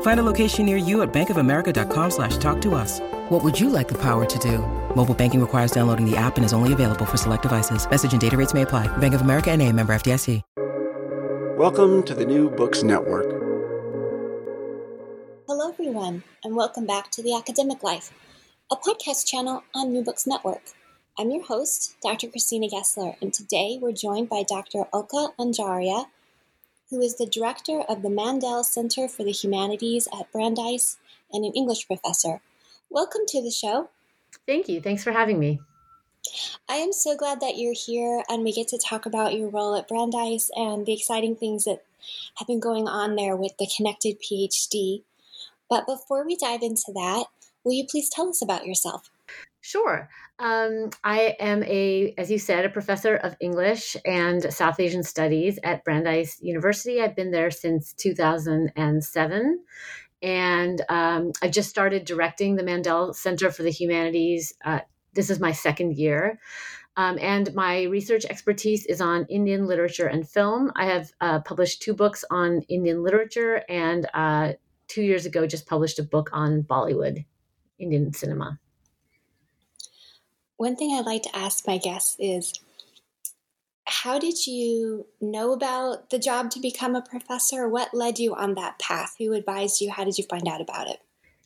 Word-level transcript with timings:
Find 0.00 0.18
a 0.18 0.22
location 0.22 0.64
near 0.64 0.78
you 0.78 1.02
at 1.02 1.12
bankofamerica.com 1.12 2.10
slash 2.10 2.38
talk 2.38 2.60
to 2.62 2.74
us. 2.74 3.00
What 3.28 3.44
would 3.44 3.60
you 3.60 3.68
like 3.68 3.88
the 3.88 3.98
power 3.98 4.24
to 4.24 4.38
do? 4.38 4.58
Mobile 4.96 5.14
banking 5.14 5.40
requires 5.40 5.70
downloading 5.70 6.10
the 6.10 6.16
app 6.16 6.36
and 6.36 6.44
is 6.46 6.54
only 6.54 6.72
available 6.72 7.04
for 7.04 7.18
select 7.18 7.42
devices. 7.42 7.88
Message 7.88 8.12
and 8.12 8.20
data 8.20 8.36
rates 8.36 8.54
may 8.54 8.62
apply. 8.62 8.88
Bank 8.96 9.14
of 9.14 9.20
America 9.20 9.50
and 9.50 9.60
a 9.62 9.70
member 9.72 9.94
FDIC. 9.94 10.42
Welcome 11.56 12.02
to 12.02 12.14
the 12.14 12.26
New 12.26 12.50
Books 12.50 12.82
Network. 12.82 13.30
Hello, 15.48 15.70
everyone, 15.70 16.22
and 16.44 16.54
welcome 16.54 16.84
back 16.84 17.10
to 17.12 17.22
The 17.22 17.34
Academic 17.34 17.82
Life, 17.82 18.12
a 18.70 18.76
podcast 18.76 19.26
channel 19.26 19.62
on 19.74 19.90
New 19.90 20.02
Books 20.02 20.26
Network. 20.26 20.60
I'm 21.18 21.30
your 21.30 21.44
host, 21.44 21.96
Dr. 22.02 22.28
Christina 22.28 22.68
Gessler, 22.68 23.16
and 23.22 23.32
today 23.32 23.78
we're 23.80 23.92
joined 23.92 24.28
by 24.28 24.42
Dr. 24.46 24.84
Ulka 24.92 25.34
Anjaria, 25.38 26.08
who 26.90 27.00
is 27.00 27.16
the 27.16 27.26
director 27.26 27.80
of 27.88 28.02
the 28.02 28.10
Mandel 28.10 28.62
Center 28.64 29.08
for 29.08 29.24
the 29.24 29.32
Humanities 29.32 30.06
at 30.18 30.30
Brandeis 30.32 30.98
and 31.32 31.44
an 31.44 31.52
English 31.54 31.86
professor. 31.86 32.40
Welcome 32.90 33.22
to 33.28 33.42
the 33.42 33.50
show. 33.50 33.88
Thank 34.46 34.68
you. 34.68 34.80
Thanks 34.80 35.02
for 35.02 35.10
having 35.12 35.38
me. 35.38 35.60
I 36.68 36.76
am 36.76 36.92
so 36.92 37.16
glad 37.16 37.40
that 37.40 37.56
you're 37.56 37.74
here 37.74 38.22
and 38.28 38.44
we 38.44 38.52
get 38.52 38.68
to 38.68 38.78
talk 38.78 39.06
about 39.06 39.34
your 39.34 39.48
role 39.48 39.74
at 39.74 39.88
Brandeis 39.88 40.50
and 40.54 40.86
the 40.86 40.92
exciting 40.92 41.36
things 41.36 41.64
that 41.64 41.84
have 42.36 42.46
been 42.46 42.60
going 42.60 42.88
on 42.88 43.16
there 43.16 43.36
with 43.36 43.56
the 43.58 43.68
Connected 43.76 44.20
PhD. 44.20 45.02
But 45.68 45.86
before 45.86 46.24
we 46.24 46.36
dive 46.36 46.62
into 46.62 46.92
that, 46.94 47.26
will 47.64 47.72
you 47.72 47.84
please 47.84 48.08
tell 48.08 48.28
us 48.28 48.42
about 48.42 48.66
yourself? 48.66 49.10
Sure. 49.66 50.08
Um, 50.38 50.90
I 51.02 51.34
am 51.40 51.64
a, 51.64 52.14
as 52.18 52.30
you 52.30 52.38
said, 52.38 52.64
a 52.64 52.68
professor 52.68 53.16
of 53.16 53.34
English 53.40 53.96
and 54.04 54.40
South 54.54 54.78
Asian 54.78 55.02
Studies 55.02 55.58
at 55.64 55.82
Brandeis 55.82 56.40
University. 56.40 57.02
I've 57.02 57.16
been 57.16 57.32
there 57.32 57.50
since 57.50 57.92
2007. 57.94 59.64
And 60.22 60.82
um, 60.88 61.32
I 61.42 61.48
just 61.48 61.68
started 61.68 62.04
directing 62.04 62.54
the 62.54 62.62
Mandel 62.62 63.12
Center 63.12 63.50
for 63.50 63.64
the 63.64 63.72
Humanities. 63.72 64.54
Uh, 64.64 64.82
this 65.14 65.30
is 65.30 65.40
my 65.40 65.50
second 65.50 65.96
year. 65.96 66.38
Um, 66.96 67.18
and 67.20 67.52
my 67.52 67.82
research 67.84 68.24
expertise 68.24 68.86
is 68.86 69.00
on 69.00 69.26
Indian 69.28 69.66
literature 69.66 70.06
and 70.06 70.28
film. 70.28 70.70
I 70.76 70.86
have 70.86 71.10
uh, 71.20 71.40
published 71.40 71.82
two 71.82 71.92
books 71.92 72.24
on 72.30 72.62
Indian 72.68 73.02
literature, 73.02 73.64
and 73.68 74.08
uh, 74.14 74.52
two 74.86 75.02
years 75.02 75.26
ago, 75.26 75.44
just 75.44 75.66
published 75.66 75.98
a 75.98 76.04
book 76.04 76.30
on 76.32 76.62
Bollywood, 76.62 77.24
Indian 77.80 78.12
cinema. 78.12 78.60
One 80.56 80.76
thing 80.76 80.94
I'd 80.94 81.06
like 81.06 81.22
to 81.22 81.36
ask 81.36 81.66
my 81.66 81.78
guests 81.78 82.16
is 82.18 82.52
how 83.84 84.18
did 84.18 84.46
you 84.46 85.06
know 85.20 85.52
about 85.52 86.10
the 86.10 86.18
job 86.18 86.50
to 86.50 86.60
become 86.60 86.96
a 86.96 87.02
professor? 87.02 87.68
What 87.68 87.94
led 87.94 88.18
you 88.18 88.34
on 88.34 88.54
that 88.54 88.78
path? 88.78 89.14
Who 89.18 89.32
advised 89.32 89.80
you? 89.80 89.90
How 89.90 90.04
did 90.04 90.18
you 90.18 90.24
find 90.24 90.48
out 90.48 90.60
about 90.60 90.88
it? 90.88 90.98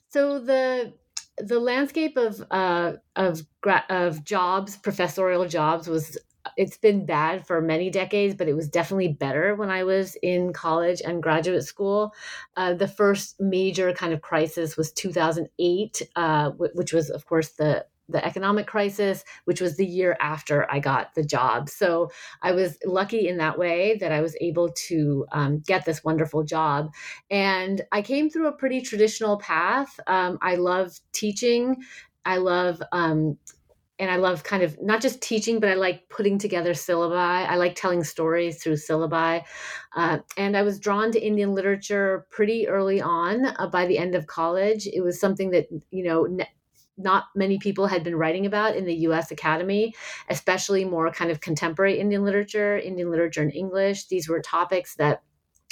So 0.09 0.39
the 0.39 0.95
the 1.39 1.61
landscape 1.61 2.17
of 2.17 2.43
uh, 2.51 2.95
of 3.17 3.47
of 3.89 4.25
jobs, 4.25 4.77
professorial 4.77 5.47
jobs, 5.47 5.89
was 5.89 6.19
it's 6.57 6.79
been 6.79 7.05
bad 7.05 7.47
for 7.47 7.61
many 7.61 7.91
decades, 7.91 8.35
but 8.35 8.49
it 8.49 8.55
was 8.55 8.69
definitely 8.69 9.09
better 9.09 9.55
when 9.55 9.71
I 9.71 9.85
was 9.85 10.17
in 10.23 10.53
college 10.53 11.03
and 11.05 11.23
graduate 11.23 11.65
school. 11.65 12.15
Uh, 12.57 12.75
the 12.75 12.89
first 12.89 13.41
major 13.41 13.93
kind 13.93 14.13
of 14.13 14.23
crisis 14.23 14.77
was 14.77 14.93
2008, 14.93 16.03
uh, 16.17 16.51
which 16.51 16.93
was, 16.93 17.11
of 17.11 17.27
course, 17.27 17.51
the 17.51 17.85
the 18.11 18.25
economic 18.25 18.67
crisis, 18.67 19.25
which 19.45 19.61
was 19.61 19.77
the 19.77 19.87
year 19.87 20.17
after 20.21 20.71
I 20.71 20.81
got 20.81 21.15
the 21.15 21.25
job. 21.25 21.69
So 21.69 22.11
I 22.43 22.53
was 22.53 22.79
lucky 22.85 23.29
in 23.29 23.39
that 23.39 23.59
way 23.59 23.97
that 23.99 24.13
I 24.13 24.21
was 24.21 24.37
able 24.41 24.71
to 24.89 25.27
um, 25.33 25.61
get 25.67 25.85
this 25.85 26.05
wonderful 26.05 26.45
job. 26.45 26.91
And 27.31 27.83
I 27.93 28.03
came 28.03 28.31
through 28.31 28.49
a 28.49 28.53
pretty 28.53 28.81
traditional 28.81 29.39
path. 29.39 29.99
Um, 30.07 30.39
I 30.43 30.57
love 30.57 30.93
teaching. 31.13 31.77
I 32.25 32.37
love 32.37 32.83
um, 32.93 33.39
and 34.01 34.11
I 34.11 34.17
love 34.17 34.43
kind 34.45 34.63
of 34.63 34.81
not 34.81 35.03
just 35.03 35.21
teaching, 35.21 35.61
but 35.61 35.69
I 35.69 35.75
like 35.75 36.09
putting 36.09 36.39
together 36.39 36.73
syllabi. 36.73 37.47
I 37.47 37.57
like 37.57 37.75
telling 37.75 38.03
stories 38.03 38.63
through 38.63 38.77
syllabi. 38.77 39.43
Uh, 39.95 40.19
and 40.39 40.57
I 40.57 40.63
was 40.63 40.81
drawn 40.81 41.13
to 41.13 41.21
Indian 41.21 41.55
literature 41.55 42.27
pretty 42.31 42.67
early 42.67 43.03
on 43.03 43.45
uh, 43.45 43.67
by 43.67 43.87
the 43.87 43.99
end 43.99 44.15
of 44.15 44.27
college. 44.27 44.87
It 44.87 45.03
was 45.03 45.21
something 45.21 45.51
that, 45.51 45.67
you 45.91 46.05
know, 46.05 46.23
ne- 46.25 46.49
not 46.97 47.25
many 47.35 47.59
people 47.59 47.87
had 47.87 48.05
been 48.05 48.17
writing 48.17 48.47
about 48.47 48.77
in 48.77 48.85
the 48.85 48.95
US 49.09 49.31
Academy, 49.31 49.95
especially 50.29 50.85
more 50.85 51.11
kind 51.11 51.31
of 51.31 51.41
contemporary 51.41 51.99
Indian 51.99 52.25
literature, 52.25 52.79
Indian 52.79 53.11
literature 53.11 53.43
in 53.43 53.51
English. 53.51 54.09
These 54.09 54.29
were 54.29 54.41
topics 54.41 54.97
that 54.97 55.23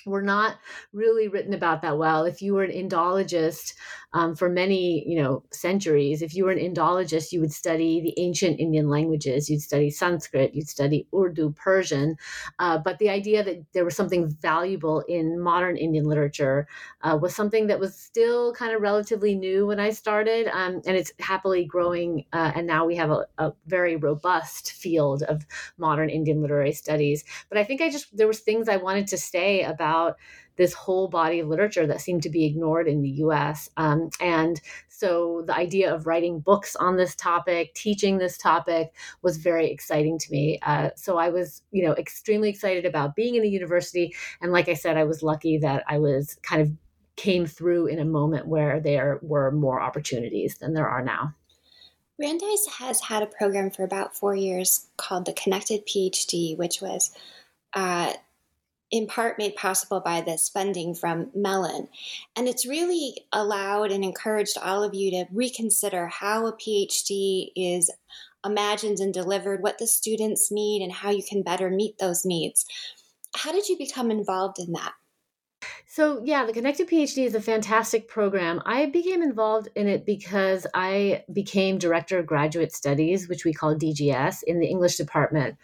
were 0.06 0.22
not 0.22 0.56
really 0.92 1.28
written 1.28 1.54
about 1.54 1.82
that 1.82 1.98
well. 1.98 2.24
If 2.24 2.40
you 2.40 2.54
were 2.54 2.64
an 2.64 2.70
Indologist 2.70 3.74
um, 4.12 4.34
for 4.34 4.48
many, 4.48 5.04
you 5.06 5.20
know, 5.20 5.42
centuries, 5.52 6.22
if 6.22 6.34
you 6.34 6.44
were 6.44 6.50
an 6.50 6.58
Indologist, 6.58 7.32
you 7.32 7.40
would 7.40 7.52
study 7.52 8.00
the 8.00 8.14
ancient 8.20 8.58
Indian 8.60 8.88
languages. 8.88 9.50
You'd 9.50 9.62
study 9.62 9.90
Sanskrit, 9.90 10.54
you'd 10.54 10.68
study 10.68 11.06
Urdu, 11.14 11.52
Persian. 11.52 12.16
Uh, 12.58 12.78
but 12.78 12.98
the 12.98 13.10
idea 13.10 13.42
that 13.42 13.64
there 13.72 13.84
was 13.84 13.96
something 13.96 14.28
valuable 14.40 15.00
in 15.08 15.40
modern 15.40 15.76
Indian 15.76 16.06
literature 16.06 16.66
uh, 17.02 17.18
was 17.20 17.34
something 17.34 17.66
that 17.66 17.80
was 17.80 17.94
still 17.94 18.52
kind 18.54 18.74
of 18.74 18.80
relatively 18.80 19.34
new 19.34 19.66
when 19.66 19.80
I 19.80 19.90
started, 19.90 20.48
um, 20.48 20.80
and 20.86 20.96
it's 20.96 21.12
happily 21.18 21.64
growing. 21.64 22.24
Uh, 22.32 22.52
and 22.54 22.66
now 22.66 22.86
we 22.86 22.96
have 22.96 23.10
a, 23.10 23.26
a 23.38 23.52
very 23.66 23.96
robust 23.96 24.72
field 24.72 25.22
of 25.24 25.46
modern 25.76 26.08
Indian 26.08 26.40
literary 26.40 26.72
studies. 26.72 27.24
But 27.48 27.58
I 27.58 27.64
think 27.64 27.80
I 27.80 27.90
just 27.90 28.16
there 28.16 28.28
was 28.28 28.40
things 28.40 28.68
I 28.68 28.76
wanted 28.76 29.06
to 29.08 29.18
say 29.18 29.62
about 29.62 29.88
about 29.88 30.16
this 30.58 30.74
whole 30.74 31.08
body 31.08 31.40
of 31.40 31.48
literature 31.48 31.86
that 31.86 32.02
seemed 32.02 32.22
to 32.24 32.30
be 32.30 32.44
ignored 32.44 32.86
in 32.86 33.00
the 33.00 33.08
US. 33.08 33.70
Um, 33.78 34.10
and 34.20 34.60
so 34.88 35.44
the 35.46 35.56
idea 35.56 35.94
of 35.94 36.06
writing 36.06 36.40
books 36.40 36.76
on 36.76 36.96
this 36.96 37.14
topic, 37.14 37.72
teaching 37.74 38.18
this 38.18 38.36
topic 38.36 38.92
was 39.22 39.38
very 39.38 39.70
exciting 39.70 40.18
to 40.18 40.30
me. 40.30 40.58
Uh, 40.62 40.90
so 40.96 41.16
I 41.16 41.30
was, 41.30 41.62
you 41.70 41.86
know, 41.86 41.94
extremely 41.94 42.50
excited 42.50 42.84
about 42.84 43.16
being 43.16 43.36
in 43.36 43.44
a 43.44 43.46
university. 43.46 44.14
And 44.42 44.52
like 44.52 44.68
I 44.68 44.74
said, 44.74 44.96
I 44.98 45.04
was 45.04 45.22
lucky 45.22 45.56
that 45.58 45.84
I 45.88 45.98
was 45.98 46.36
kind 46.42 46.60
of 46.60 46.70
came 47.16 47.46
through 47.46 47.86
in 47.86 47.98
a 47.98 48.04
moment 48.04 48.46
where 48.46 48.80
there 48.80 49.18
were 49.22 49.50
more 49.50 49.80
opportunities 49.80 50.58
than 50.58 50.74
there 50.74 50.88
are 50.88 51.02
now. 51.02 51.34
Brandeis 52.18 52.66
has 52.78 53.00
had 53.00 53.22
a 53.22 53.26
program 53.26 53.70
for 53.70 53.84
about 53.84 54.16
four 54.16 54.34
years 54.34 54.88
called 54.96 55.24
the 55.24 55.32
Connected 55.32 55.86
PhD, 55.86 56.58
which 56.58 56.82
was 56.82 57.12
uh, 57.74 58.12
in 58.90 59.06
part 59.06 59.38
made 59.38 59.54
possible 59.56 60.00
by 60.00 60.20
this 60.20 60.48
funding 60.48 60.94
from 60.94 61.30
Mellon. 61.34 61.88
And 62.36 62.48
it's 62.48 62.66
really 62.66 63.26
allowed 63.32 63.90
and 63.90 64.02
encouraged 64.02 64.56
all 64.58 64.82
of 64.82 64.94
you 64.94 65.10
to 65.10 65.26
reconsider 65.32 66.06
how 66.06 66.46
a 66.46 66.56
PhD 66.56 67.48
is 67.54 67.90
imagined 68.44 68.98
and 68.98 69.12
delivered, 69.12 69.62
what 69.62 69.78
the 69.78 69.86
students 69.86 70.50
need, 70.50 70.82
and 70.82 70.92
how 70.92 71.10
you 71.10 71.22
can 71.22 71.42
better 71.42 71.70
meet 71.70 71.98
those 71.98 72.24
needs. 72.24 72.64
How 73.36 73.52
did 73.52 73.68
you 73.68 73.76
become 73.76 74.10
involved 74.10 74.58
in 74.58 74.72
that? 74.72 74.92
So, 75.86 76.22
yeah, 76.24 76.44
the 76.44 76.52
Connected 76.52 76.88
PhD 76.88 77.24
is 77.24 77.34
a 77.34 77.40
fantastic 77.40 78.08
program. 78.08 78.60
I 78.64 78.86
became 78.86 79.22
involved 79.22 79.68
in 79.74 79.88
it 79.88 80.06
because 80.06 80.66
I 80.74 81.24
became 81.32 81.78
Director 81.78 82.18
of 82.18 82.26
Graduate 82.26 82.72
Studies, 82.72 83.28
which 83.28 83.44
we 83.44 83.52
call 83.52 83.74
DGS, 83.74 84.44
in 84.46 84.60
the 84.60 84.66
English 84.66 84.96
department 84.96 85.56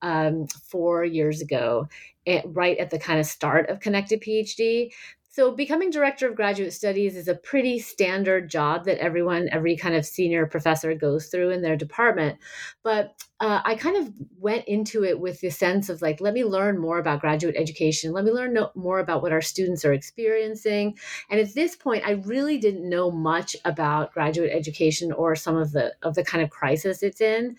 um, 0.00 0.46
four 0.46 1.04
years 1.04 1.40
ago, 1.40 1.88
at, 2.26 2.44
right 2.46 2.78
at 2.78 2.90
the 2.90 2.98
kind 2.98 3.20
of 3.20 3.26
start 3.26 3.68
of 3.68 3.80
Connected 3.80 4.20
PhD. 4.20 4.92
So, 5.34 5.50
becoming 5.50 5.88
director 5.88 6.28
of 6.28 6.36
graduate 6.36 6.74
studies 6.74 7.16
is 7.16 7.26
a 7.26 7.34
pretty 7.34 7.78
standard 7.78 8.50
job 8.50 8.84
that 8.84 8.98
everyone, 8.98 9.48
every 9.50 9.78
kind 9.78 9.94
of 9.94 10.04
senior 10.04 10.44
professor 10.44 10.94
goes 10.94 11.28
through 11.28 11.48
in 11.50 11.62
their 11.62 11.74
department. 11.74 12.38
But 12.82 13.14
uh, 13.40 13.62
I 13.64 13.76
kind 13.76 13.96
of 13.96 14.12
went 14.38 14.66
into 14.66 15.04
it 15.04 15.18
with 15.18 15.40
the 15.40 15.48
sense 15.48 15.88
of 15.88 16.02
like, 16.02 16.20
let 16.20 16.34
me 16.34 16.44
learn 16.44 16.78
more 16.78 16.98
about 16.98 17.22
graduate 17.22 17.56
education. 17.56 18.12
Let 18.12 18.24
me 18.24 18.30
learn 18.30 18.52
no, 18.52 18.72
more 18.74 18.98
about 18.98 19.22
what 19.22 19.32
our 19.32 19.40
students 19.40 19.86
are 19.86 19.94
experiencing. 19.94 20.98
And 21.30 21.40
at 21.40 21.54
this 21.54 21.76
point, 21.76 22.06
I 22.06 22.12
really 22.12 22.58
didn't 22.58 22.86
know 22.86 23.10
much 23.10 23.56
about 23.64 24.12
graduate 24.12 24.52
education 24.52 25.12
or 25.12 25.34
some 25.34 25.56
of 25.56 25.72
the 25.72 25.94
of 26.02 26.14
the 26.14 26.22
kind 26.24 26.44
of 26.44 26.50
crisis 26.50 27.02
it's 27.02 27.22
in. 27.22 27.56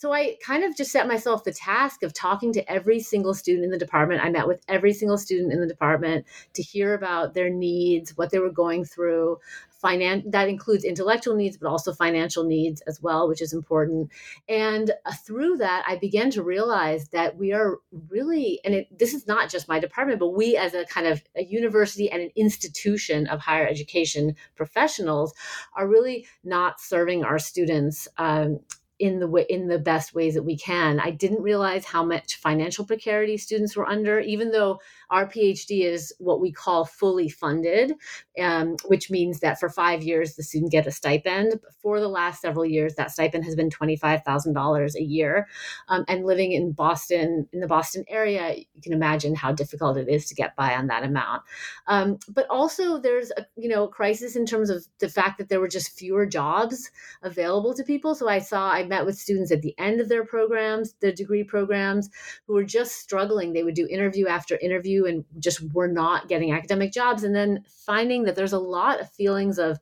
So 0.00 0.14
I 0.14 0.38
kind 0.42 0.64
of 0.64 0.74
just 0.74 0.92
set 0.92 1.06
myself 1.06 1.44
the 1.44 1.52
task 1.52 2.02
of 2.02 2.14
talking 2.14 2.54
to 2.54 2.72
every 2.72 3.00
single 3.00 3.34
student 3.34 3.66
in 3.66 3.70
the 3.70 3.76
department. 3.76 4.24
I 4.24 4.30
met 4.30 4.48
with 4.48 4.62
every 4.66 4.94
single 4.94 5.18
student 5.18 5.52
in 5.52 5.60
the 5.60 5.66
department 5.66 6.24
to 6.54 6.62
hear 6.62 6.94
about 6.94 7.34
their 7.34 7.50
needs, 7.50 8.16
what 8.16 8.30
they 8.30 8.38
were 8.38 8.50
going 8.50 8.86
through. 8.86 9.36
Finan- 9.84 10.32
that 10.32 10.48
includes 10.48 10.84
intellectual 10.84 11.34
needs, 11.34 11.58
but 11.58 11.68
also 11.68 11.92
financial 11.92 12.44
needs 12.44 12.80
as 12.82 13.02
well, 13.02 13.28
which 13.28 13.42
is 13.42 13.52
important. 13.52 14.10
And 14.48 14.90
uh, 15.04 15.12
through 15.12 15.58
that, 15.58 15.84
I 15.86 15.96
began 15.96 16.30
to 16.30 16.42
realize 16.42 17.08
that 17.08 17.36
we 17.36 17.52
are 17.52 17.76
really, 18.08 18.58
and 18.64 18.72
it, 18.72 18.98
this 18.98 19.12
is 19.12 19.26
not 19.26 19.50
just 19.50 19.68
my 19.68 19.78
department, 19.78 20.18
but 20.18 20.30
we 20.30 20.56
as 20.56 20.72
a 20.72 20.86
kind 20.86 21.08
of 21.08 21.22
a 21.36 21.44
university 21.44 22.10
and 22.10 22.22
an 22.22 22.30
institution 22.36 23.26
of 23.26 23.40
higher 23.40 23.66
education 23.66 24.34
professionals 24.56 25.34
are 25.76 25.86
really 25.86 26.26
not 26.42 26.80
serving 26.80 27.22
our 27.22 27.38
students 27.38 28.08
um, 28.16 28.60
in 29.00 29.18
the 29.18 29.26
way 29.26 29.46
in 29.48 29.66
the 29.66 29.78
best 29.78 30.14
ways 30.14 30.34
that 30.34 30.42
we 30.42 30.56
can. 30.56 31.00
I 31.00 31.10
didn't 31.10 31.42
realize 31.42 31.86
how 31.86 32.04
much 32.04 32.36
financial 32.36 32.84
precarity 32.84 33.38
students 33.38 33.74
were 33.74 33.88
under, 33.88 34.20
even 34.20 34.52
though 34.52 34.80
our 35.10 35.26
PhD 35.26 35.84
is 35.84 36.14
what 36.18 36.40
we 36.40 36.52
call 36.52 36.84
fully 36.84 37.28
funded, 37.28 37.94
um, 38.40 38.76
which 38.86 39.10
means 39.10 39.40
that 39.40 39.58
for 39.58 39.68
five 39.68 40.02
years 40.02 40.36
the 40.36 40.42
student 40.42 40.72
get 40.72 40.86
a 40.86 40.90
stipend. 40.90 41.60
For 41.82 42.00
the 42.00 42.08
last 42.08 42.42
several 42.42 42.64
years, 42.64 42.94
that 42.94 43.10
stipend 43.10 43.44
has 43.44 43.56
been 43.56 43.70
twenty 43.70 43.96
five 43.96 44.22
thousand 44.22 44.54
dollars 44.54 44.94
a 44.94 45.02
year. 45.02 45.48
Um, 45.88 46.04
and 46.08 46.24
living 46.24 46.52
in 46.52 46.72
Boston, 46.72 47.48
in 47.52 47.60
the 47.60 47.66
Boston 47.66 48.04
area, 48.08 48.54
you 48.56 48.82
can 48.82 48.92
imagine 48.92 49.34
how 49.34 49.52
difficult 49.52 49.96
it 49.96 50.08
is 50.08 50.26
to 50.26 50.34
get 50.34 50.54
by 50.56 50.74
on 50.74 50.86
that 50.88 51.04
amount. 51.04 51.42
Um, 51.86 52.18
but 52.28 52.46
also, 52.48 52.98
there's 52.98 53.30
a 53.36 53.46
you 53.56 53.68
know 53.68 53.88
crisis 53.88 54.36
in 54.36 54.46
terms 54.46 54.70
of 54.70 54.86
the 54.98 55.08
fact 55.08 55.38
that 55.38 55.48
there 55.48 55.60
were 55.60 55.68
just 55.68 55.98
fewer 55.98 56.26
jobs 56.26 56.90
available 57.22 57.74
to 57.74 57.84
people. 57.84 58.14
So 58.14 58.28
I 58.28 58.38
saw 58.38 58.70
I 58.70 58.84
met 58.84 59.06
with 59.06 59.18
students 59.18 59.50
at 59.50 59.62
the 59.62 59.74
end 59.78 60.00
of 60.00 60.08
their 60.08 60.24
programs, 60.24 60.94
their 61.00 61.12
degree 61.12 61.44
programs, 61.44 62.10
who 62.46 62.54
were 62.54 62.64
just 62.64 62.96
struggling. 62.96 63.52
They 63.52 63.64
would 63.64 63.74
do 63.74 63.86
interview 63.88 64.28
after 64.28 64.56
interview 64.58 64.99
and 65.06 65.24
just 65.38 65.60
were 65.72 65.88
not 65.88 66.28
getting 66.28 66.52
academic 66.52 66.92
jobs. 66.92 67.24
And 67.24 67.34
then 67.34 67.64
finding 67.68 68.24
that 68.24 68.36
there's 68.36 68.52
a 68.52 68.58
lot 68.58 69.00
of 69.00 69.10
feelings 69.10 69.58
of 69.58 69.78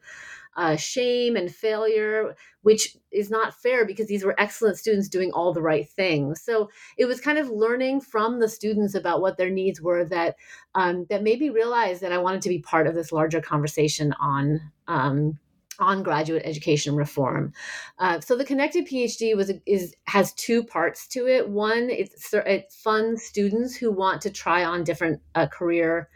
uh, 0.57 0.75
shame 0.75 1.37
and 1.37 1.55
failure, 1.55 2.35
which 2.63 2.97
is 3.13 3.31
not 3.31 3.55
fair 3.55 3.87
because 3.87 4.09
these 4.09 4.25
were 4.25 4.35
excellent 4.39 4.77
students 4.77 5.09
doing 5.09 5.31
all 5.31 5.53
the 5.53 5.63
right 5.63 5.89
things. 5.89 6.43
So 6.43 6.69
it 6.97 7.05
was 7.05 7.21
kind 7.21 7.39
of 7.39 7.49
learning 7.49 8.01
from 8.01 8.41
the 8.41 8.49
students 8.49 8.97
about 8.97 9.21
what 9.21 9.37
their 9.37 9.51
needs 9.51 9.81
were 9.81 10.05
that 10.07 10.35
um, 10.75 11.07
that 11.11 11.23
made 11.23 11.39
me 11.39 11.51
realize 11.51 12.01
that 12.01 12.13
I 12.13 12.19
wanted 12.19 12.43
to 12.43 12.49
be 12.49 12.59
part 12.59 12.89
of 12.89 12.97
this 12.97 13.13
larger 13.13 13.41
conversation 13.41 14.13
on 14.21 14.61
um, 14.89 15.39
on 15.79 16.03
graduate 16.03 16.43
education 16.45 16.97
reform. 16.97 17.53
Uh, 17.99 18.21
so 18.21 18.37
the 18.37 18.45
connected 18.45 18.87
PhD 18.87 19.37
was 19.37 19.53
is 19.67 19.95
has 20.07 20.33
two 20.35 20.65
parts 20.65 21.07
to 21.09 21.27
it. 21.27 21.49
One, 21.49 21.89
it's, 21.91 22.33
it 22.35 22.73
funds 22.73 23.23
students 23.23 23.77
who 23.77 23.91
want 23.91 24.21
to 24.23 24.31
try 24.31 24.65
on 24.65 24.85
different 24.85 25.21
uh, 25.35 25.47
career, 25.47 26.09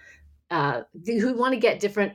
uh, 0.50 0.82
who 1.06 1.34
want 1.34 1.54
to 1.54 1.60
get 1.60 1.80
different 1.80 2.14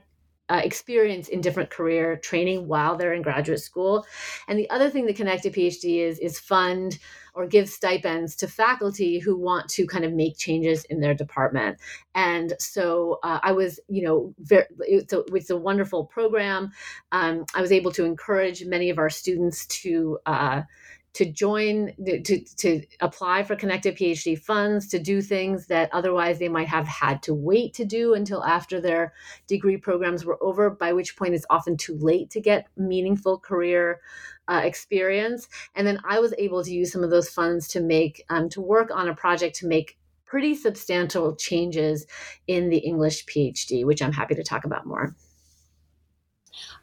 uh, 0.50 0.62
experience 0.64 1.28
in 1.28 1.42
different 1.42 1.70
career 1.70 2.16
training 2.18 2.68
while 2.68 2.96
they're 2.96 3.14
in 3.14 3.22
graduate 3.22 3.60
school. 3.60 4.06
And 4.48 4.58
the 4.58 4.70
other 4.70 4.90
thing 4.90 5.06
the 5.06 5.14
Connected 5.14 5.54
PhD 5.54 6.00
is 6.00 6.20
is 6.20 6.40
fund 6.40 7.00
or 7.34 7.46
give 7.46 7.70
stipends 7.70 8.36
to 8.36 8.48
faculty 8.48 9.20
who 9.20 9.38
want 9.38 9.70
to 9.70 9.86
kind 9.86 10.04
of 10.04 10.12
make 10.12 10.38
changes 10.38 10.86
in 10.86 11.00
their 11.00 11.14
department. 11.14 11.78
And 12.16 12.54
so 12.58 13.20
uh, 13.22 13.40
I 13.44 13.52
was, 13.52 13.80
you 13.88 14.02
know, 14.02 14.34
very, 14.40 14.66
it's, 14.80 15.14
a, 15.14 15.24
it's 15.34 15.52
a 15.52 15.58
wonderful 15.58 16.06
program. 16.06 16.72
Um, 17.12 17.46
I 17.54 17.62
was 17.62 17.72
able 17.72 17.92
to 17.92 18.06
encourage 18.06 18.66
many 18.66 18.90
of 18.90 18.98
our 18.98 19.12
students 19.12 19.68
to. 19.68 20.18
Uh, 20.26 20.64
to 21.14 21.26
join 21.26 21.94
to, 22.06 22.40
to 22.58 22.82
apply 23.00 23.44
for 23.44 23.56
connected 23.56 23.96
phd 23.98 24.40
funds 24.40 24.88
to 24.88 25.00
do 25.00 25.22
things 25.22 25.68
that 25.68 25.90
otherwise 25.92 26.38
they 26.38 26.50
might 26.50 26.68
have 26.68 26.88
had 26.88 27.24
to 27.24 27.34
wait 27.34 27.74
to 27.74 27.86
do 27.86 28.14
until 28.14 28.44
after 28.44 28.80
their 28.80 29.14
degree 29.48 29.78
programs 29.78 30.26
were 30.26 30.38
over 30.44 30.70
by 30.70 30.94
which 30.94 31.18
point 31.18 31.34
it's 31.34 31.46
often 31.50 31.76
too 31.76 31.98
late 32.00 32.30
to 32.30 32.40
get 32.40 32.68
meaningful 32.78 33.40
career 33.40 34.00
uh, 34.48 34.62
experience. 34.64 35.48
And 35.76 35.86
then 35.86 36.00
i 36.08 36.20
was 36.20 36.34
able 36.38 36.64
to 36.64 36.72
use 36.72 36.92
some 36.92 37.04
of 37.04 37.10
those 37.10 37.30
funds 37.30 37.68
to 37.70 37.82
make 37.82 38.24
um, 38.30 38.50
to 38.50 38.62
work 38.62 38.92
on 38.94 39.08
a 39.08 39.16
project 39.16 39.56
to 39.58 39.68
make 39.68 39.98
pretty 40.26 40.56
substantial 40.56 41.36
changes 41.36 42.06
in 42.48 42.70
the 42.70 42.78
english 42.80 43.26
phd 43.26 43.86
which 43.86 44.02
i'm 44.02 44.12
happy 44.12 44.36
to 44.36 44.44
talk 44.44 44.66
about 44.66 44.86
more 44.86 45.16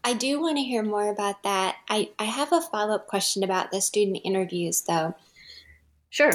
I 0.02 0.14
do 0.14 0.40
want 0.40 0.56
to 0.56 0.62
hear 0.62 0.82
more 0.82 1.10
about 1.10 1.42
that. 1.42 1.76
I, 1.88 2.10
I 2.18 2.24
have 2.24 2.52
a 2.52 2.60
follow 2.60 2.94
up 2.94 3.06
question 3.06 3.42
about 3.42 3.70
the 3.70 3.80
student 3.80 4.20
interviews, 4.24 4.82
though. 4.82 5.14
Sure. 6.10 6.32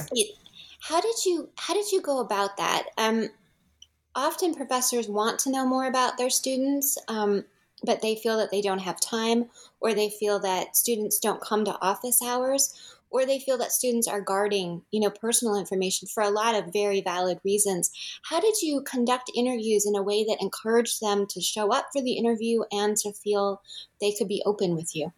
How 0.81 1.01
did 1.01 1.25
you 1.25 1.49
How 1.57 1.73
did 1.73 1.91
you 1.91 2.01
go 2.01 2.19
about 2.19 2.57
that? 2.57 2.87
Um, 2.97 3.29
often 4.15 4.53
professors 4.55 5.07
want 5.07 5.39
to 5.39 5.51
know 5.51 5.65
more 5.65 5.85
about 5.85 6.17
their 6.17 6.29
students, 6.29 6.97
um, 7.07 7.45
but 7.83 8.01
they 8.01 8.15
feel 8.15 8.37
that 8.37 8.51
they 8.51 8.61
don't 8.61 8.79
have 8.79 8.99
time, 8.99 9.49
or 9.79 9.93
they 9.93 10.09
feel 10.09 10.39
that 10.39 10.75
students 10.75 11.19
don't 11.19 11.41
come 11.41 11.63
to 11.65 11.81
office 11.81 12.21
hours, 12.21 12.73
or 13.11 13.25
they 13.25 13.39
feel 13.39 13.57
that 13.57 13.71
students 13.71 14.07
are 14.07 14.21
guarding, 14.21 14.83
you 14.91 14.99
know, 14.99 15.09
personal 15.09 15.55
information 15.55 16.07
for 16.07 16.21
a 16.21 16.29
lot 16.29 16.55
of 16.55 16.71
very 16.71 17.01
valid 17.01 17.39
reasons. 17.43 17.91
How 18.23 18.39
did 18.39 18.61
you 18.61 18.81
conduct 18.81 19.31
interviews 19.35 19.85
in 19.85 19.95
a 19.95 20.03
way 20.03 20.23
that 20.23 20.37
encouraged 20.41 21.01
them 21.01 21.25
to 21.27 21.41
show 21.41 21.73
up 21.73 21.87
for 21.91 22.01
the 22.01 22.13
interview 22.13 22.61
and 22.71 22.95
to 22.97 23.13
feel 23.13 23.61
they 23.99 24.11
could 24.11 24.27
be 24.27 24.43
open 24.45 24.75
with 24.75 24.95
you? 24.95 25.11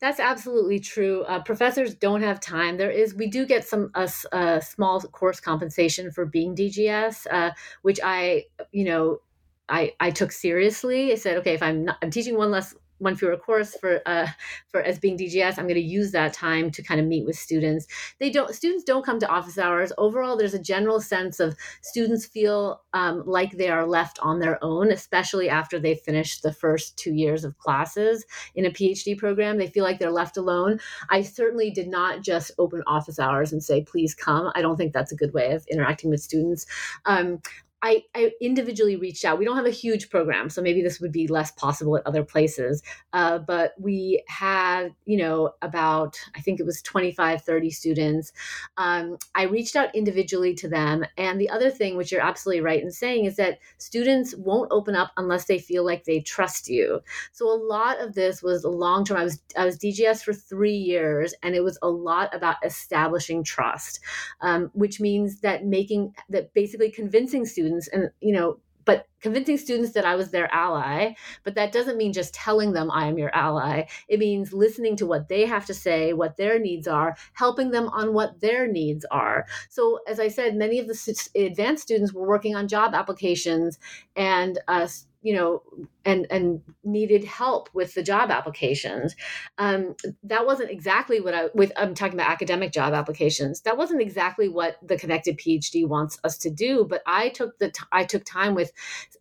That's 0.00 0.20
absolutely 0.20 0.80
true. 0.80 1.22
Uh, 1.22 1.42
professors 1.42 1.94
don't 1.94 2.22
have 2.22 2.40
time. 2.40 2.76
There 2.76 2.90
is, 2.90 3.14
we 3.14 3.26
do 3.26 3.46
get 3.46 3.66
some 3.66 3.90
a, 3.94 4.08
a 4.32 4.60
small 4.62 5.00
course 5.00 5.40
compensation 5.40 6.10
for 6.10 6.24
being 6.24 6.54
DGS, 6.54 7.26
uh, 7.30 7.50
which 7.82 7.98
I, 8.02 8.44
you 8.72 8.84
know, 8.84 9.20
I, 9.68 9.92
I 10.00 10.10
took 10.10 10.32
seriously. 10.32 11.12
I 11.12 11.16
said, 11.16 11.36
okay, 11.38 11.54
if 11.54 11.62
I'm 11.62 11.84
not, 11.84 11.98
I'm 12.02 12.10
teaching 12.10 12.36
one 12.36 12.50
less 12.50 12.74
one 12.98 13.16
fewer 13.16 13.36
course 13.36 13.76
for 13.80 14.00
uh, 14.06 14.28
for 14.68 14.82
as 14.82 14.98
being 14.98 15.16
DGS, 15.16 15.58
I'm 15.58 15.66
going 15.66 15.74
to 15.74 15.80
use 15.80 16.12
that 16.12 16.32
time 16.32 16.70
to 16.72 16.82
kind 16.82 17.00
of 17.00 17.06
meet 17.06 17.26
with 17.26 17.36
students. 17.36 17.86
They 18.18 18.30
don't 18.30 18.54
students 18.54 18.84
don't 18.84 19.04
come 19.04 19.18
to 19.20 19.28
office 19.28 19.58
hours. 19.58 19.92
Overall, 19.98 20.36
there's 20.36 20.54
a 20.54 20.58
general 20.58 21.00
sense 21.00 21.40
of 21.40 21.56
students 21.82 22.26
feel 22.26 22.82
um, 22.92 23.22
like 23.26 23.52
they 23.52 23.68
are 23.68 23.86
left 23.86 24.18
on 24.20 24.40
their 24.40 24.62
own, 24.62 24.90
especially 24.90 25.48
after 25.48 25.78
they 25.78 25.94
finish 25.94 26.40
the 26.40 26.52
first 26.52 26.96
two 26.96 27.14
years 27.14 27.44
of 27.44 27.58
classes 27.58 28.24
in 28.54 28.66
a 28.66 28.70
PhD 28.70 29.16
program. 29.16 29.58
They 29.58 29.68
feel 29.68 29.84
like 29.84 29.98
they're 29.98 30.10
left 30.10 30.36
alone. 30.36 30.80
I 31.10 31.22
certainly 31.22 31.70
did 31.70 31.88
not 31.88 32.22
just 32.22 32.50
open 32.58 32.82
office 32.86 33.18
hours 33.18 33.52
and 33.52 33.62
say, 33.62 33.82
"Please 33.82 34.14
come." 34.14 34.50
I 34.54 34.62
don't 34.62 34.76
think 34.76 34.92
that's 34.92 35.12
a 35.12 35.16
good 35.16 35.32
way 35.32 35.52
of 35.52 35.66
interacting 35.70 36.10
with 36.10 36.20
students. 36.20 36.66
Um, 37.04 37.40
I, 37.82 38.02
I, 38.14 38.32
individually 38.40 38.96
reached 38.96 39.24
out. 39.24 39.38
We 39.38 39.44
don't 39.44 39.56
have 39.56 39.66
a 39.66 39.70
huge 39.70 40.10
program, 40.10 40.50
so 40.50 40.60
maybe 40.60 40.82
this 40.82 41.00
would 41.00 41.12
be 41.12 41.28
less 41.28 41.52
possible 41.52 41.96
at 41.96 42.06
other 42.06 42.24
places. 42.24 42.82
Uh, 43.12 43.38
but 43.38 43.74
we 43.78 44.24
had, 44.26 44.88
you 45.04 45.16
know, 45.16 45.52
about, 45.62 46.18
I 46.34 46.40
think 46.40 46.58
it 46.58 46.66
was 46.66 46.82
25, 46.82 47.42
30 47.42 47.70
students. 47.70 48.32
Um, 48.76 49.16
I 49.34 49.44
reached 49.44 49.76
out 49.76 49.94
individually 49.94 50.54
to 50.54 50.68
them. 50.68 51.04
And 51.16 51.40
the 51.40 51.50
other 51.50 51.70
thing, 51.70 51.96
which 51.96 52.10
you're 52.10 52.20
absolutely 52.20 52.62
right 52.62 52.82
in 52.82 52.90
saying, 52.90 53.26
is 53.26 53.36
that 53.36 53.58
students 53.78 54.34
won't 54.34 54.72
open 54.72 54.96
up 54.96 55.12
unless 55.16 55.44
they 55.44 55.58
feel 55.58 55.84
like 55.84 56.04
they 56.04 56.20
trust 56.20 56.68
you. 56.68 57.00
So 57.30 57.46
a 57.48 57.62
lot 57.62 58.00
of 58.00 58.14
this 58.14 58.42
was 58.42 58.64
long 58.64 59.04
term. 59.04 59.18
I 59.18 59.24
was, 59.24 59.40
I 59.56 59.64
was 59.64 59.78
DGS 59.78 60.24
for 60.24 60.32
three 60.32 60.76
years, 60.76 61.32
and 61.44 61.54
it 61.54 61.62
was 61.62 61.78
a 61.82 61.88
lot 61.88 62.34
about 62.34 62.56
establishing 62.64 63.44
trust, 63.44 64.00
um, 64.40 64.70
which 64.72 65.00
means 65.00 65.40
that 65.42 65.64
making, 65.64 66.14
that 66.28 66.52
basically 66.54 66.90
convincing 66.90 67.46
students 67.46 67.67
students 67.68 67.88
and 67.88 68.10
you 68.20 68.32
know 68.32 68.58
but 68.84 69.06
convincing 69.20 69.58
students 69.58 69.92
that 69.92 70.06
I 70.06 70.16
was 70.16 70.30
their 70.30 70.50
ally. 70.50 71.12
But 71.44 71.54
that 71.56 71.72
doesn't 71.72 71.98
mean 71.98 72.14
just 72.14 72.32
telling 72.32 72.72
them 72.72 72.90
I 72.90 73.06
am 73.06 73.18
your 73.18 73.34
ally. 73.34 73.84
It 74.08 74.18
means 74.18 74.54
listening 74.54 74.96
to 74.96 75.06
what 75.06 75.28
they 75.28 75.44
have 75.44 75.66
to 75.66 75.74
say, 75.74 76.14
what 76.14 76.38
their 76.38 76.58
needs 76.58 76.88
are, 76.88 77.14
helping 77.34 77.70
them 77.70 77.90
on 77.90 78.14
what 78.14 78.40
their 78.40 78.66
needs 78.66 79.04
are. 79.10 79.44
So, 79.68 79.98
as 80.08 80.18
I 80.18 80.28
said, 80.28 80.56
many 80.56 80.78
of 80.78 80.86
the 80.86 81.28
advanced 81.36 81.82
students 81.82 82.14
were 82.14 82.26
working 82.26 82.56
on 82.56 82.66
job 82.66 82.94
applications 82.94 83.78
and 84.16 84.58
uh, 84.68 84.88
you 85.28 85.34
know 85.34 85.62
and 86.06 86.26
and 86.30 86.62
needed 86.84 87.22
help 87.24 87.68
with 87.74 87.92
the 87.92 88.02
job 88.02 88.30
applications. 88.30 89.14
Um, 89.58 89.94
that 90.22 90.46
wasn't 90.46 90.70
exactly 90.70 91.20
what 91.20 91.34
i 91.34 91.48
with 91.54 91.70
i'm 91.76 91.94
talking 91.94 92.14
about 92.14 92.30
academic 92.30 92.72
job 92.72 92.94
applications 92.94 93.60
that 93.62 93.76
wasn't 93.76 94.00
exactly 94.00 94.48
what 94.48 94.76
the 94.82 94.96
connected 94.96 95.38
phd 95.38 95.86
wants 95.86 96.18
us 96.24 96.38
to 96.38 96.50
do 96.50 96.86
but 96.88 97.02
i 97.06 97.28
took 97.28 97.58
the 97.58 97.70
t- 97.70 97.84
I 97.92 98.04
took 98.04 98.24
time 98.24 98.54
with 98.54 98.72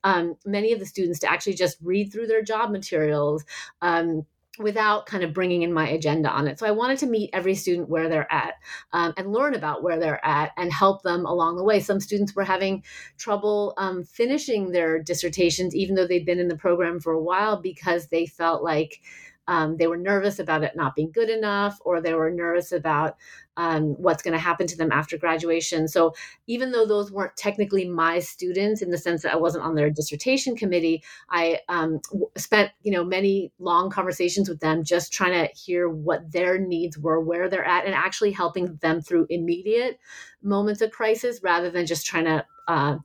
um, 0.04 0.36
many 0.46 0.72
of 0.72 0.80
the 0.80 0.86
students 0.86 1.20
to 1.20 1.32
actually 1.32 1.56
just 1.56 1.78
read 1.82 2.12
through 2.12 2.28
their 2.28 2.44
job 2.44 2.72
materials 2.72 3.44
um, 3.82 4.26
without 4.60 5.06
kind 5.06 5.24
of 5.24 5.34
bringing 5.34 5.62
in 5.62 5.74
my 5.74 5.88
agenda 5.90 6.30
on 6.30 6.48
it. 6.48 6.60
So 6.60 6.66
I 6.66 6.72
wanted 6.72 6.98
to 7.00 7.08
meet 7.08 7.30
every 7.34 7.56
student 7.56 7.90
where 7.90 8.10
they're 8.10 8.32
at 8.32 8.56
um, 8.94 9.14
and 9.18 9.32
learn 9.32 9.54
about 9.54 9.84
where 9.84 10.00
they're 10.00 10.24
at 10.26 10.52
and 10.58 10.72
help 10.72 11.04
them 11.04 11.26
along 11.26 11.58
the 11.58 11.64
way. 11.64 11.80
Some 11.80 12.00
students 12.00 12.36
were 12.36 12.44
having 12.44 12.84
trouble 13.18 13.74
um, 13.78 14.04
finishing 14.04 14.72
their 14.72 15.02
dissertations, 15.02 15.76
even 15.76 15.96
though 15.96 16.08
they'd 16.08 16.26
been 16.26 16.40
in 16.40 16.48
the 16.48 16.58
program 16.58 17.00
for 17.00 17.14
a 17.14 17.22
while, 17.22 17.62
because 17.62 18.08
they 18.08 18.26
felt 18.26 18.64
like 18.64 19.02
um, 19.48 19.78
they 19.78 19.88
were 19.88 19.98
nervous 19.98 20.40
about 20.40 20.64
it 20.64 20.76
not 20.76 20.96
being 20.96 21.12
good 21.12 21.30
enough, 21.30 21.80
or 21.86 22.02
they 22.02 22.14
were 22.14 22.30
nervous 22.30 22.72
about 22.72 23.18
um, 23.56 23.96
what's 24.02 24.22
going 24.22 24.34
to 24.34 24.40
happen 24.40 24.68
to 24.68 24.78
them 24.78 24.92
after 24.92 25.18
graduation. 25.18 25.88
So 25.88 26.14
even 26.46 26.72
though 26.72 26.86
those 26.86 27.12
weren't 27.12 27.36
technically 27.38 27.90
my 27.90 28.20
students 28.20 28.82
in 28.82 28.92
the 28.92 28.98
sense 28.98 29.24
that 29.24 29.34
I 29.34 29.38
wasn't 29.38 29.64
on 29.64 29.76
their 29.76 29.90
dissertation 29.90 30.56
committee, 30.56 31.04
I 31.30 31.60
um, 31.70 32.00
spent 32.36 32.72
you 32.84 32.92
know 32.92 33.04
many 33.04 33.52
long 33.60 33.90
conversations 33.90 34.50
with 34.50 34.60
them, 34.60 34.84
just 34.84 35.14
trying 35.14 35.34
to 35.34 35.54
hear 35.54 35.90
what 35.90 36.32
their 36.32 36.60
needs 36.60 36.98
were, 36.98 37.20
where 37.20 37.50
they're 37.50 37.66
at, 37.66 37.86
and 37.86 37.96
actually 37.96 38.32
helping 38.32 38.76
them 38.82 39.02
through 39.02 39.28
immediate 39.30 40.00
moments 40.44 40.82
of 40.82 40.92
crisis 40.92 41.40
rather 41.42 41.70
than 41.70 41.86
just 41.86 42.06
trying 42.06 42.26
to. 42.26 42.46
Uh, 42.68 42.98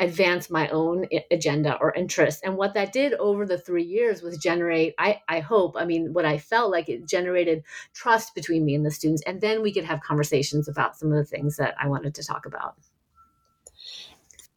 advance 0.00 0.50
my 0.50 0.68
own 0.70 1.06
eh, 1.12 1.20
agenda 1.30 1.78
or 1.80 1.94
interest. 1.94 2.40
And 2.42 2.56
what 2.56 2.74
that 2.74 2.92
did 2.92 3.12
over 3.14 3.46
the 3.46 3.58
three 3.58 3.84
years 3.84 4.22
was 4.22 4.38
generate, 4.38 4.94
I, 4.98 5.20
I 5.28 5.40
hope, 5.40 5.76
I 5.76 5.84
mean, 5.84 6.12
what 6.12 6.24
I 6.24 6.38
felt 6.38 6.72
like 6.72 6.88
it 6.88 7.06
generated 7.06 7.62
trust 7.92 8.34
between 8.34 8.64
me 8.64 8.74
and 8.74 8.84
the 8.84 8.90
students. 8.90 9.22
And 9.26 9.40
then 9.40 9.62
we 9.62 9.72
could 9.72 9.84
have 9.84 10.00
conversations 10.00 10.68
about 10.68 10.96
some 10.96 11.12
of 11.12 11.18
the 11.18 11.24
things 11.24 11.56
that 11.58 11.74
I 11.80 11.86
wanted 11.86 12.14
to 12.16 12.24
talk 12.24 12.46
about. 12.46 12.74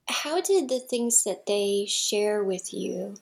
How 0.08 0.42
did 0.42 0.70
the 0.70 0.80
things 0.80 1.24
that 1.24 1.46
they 1.46 1.86
share 1.88 2.44
with 2.44 2.74
you 2.74 3.16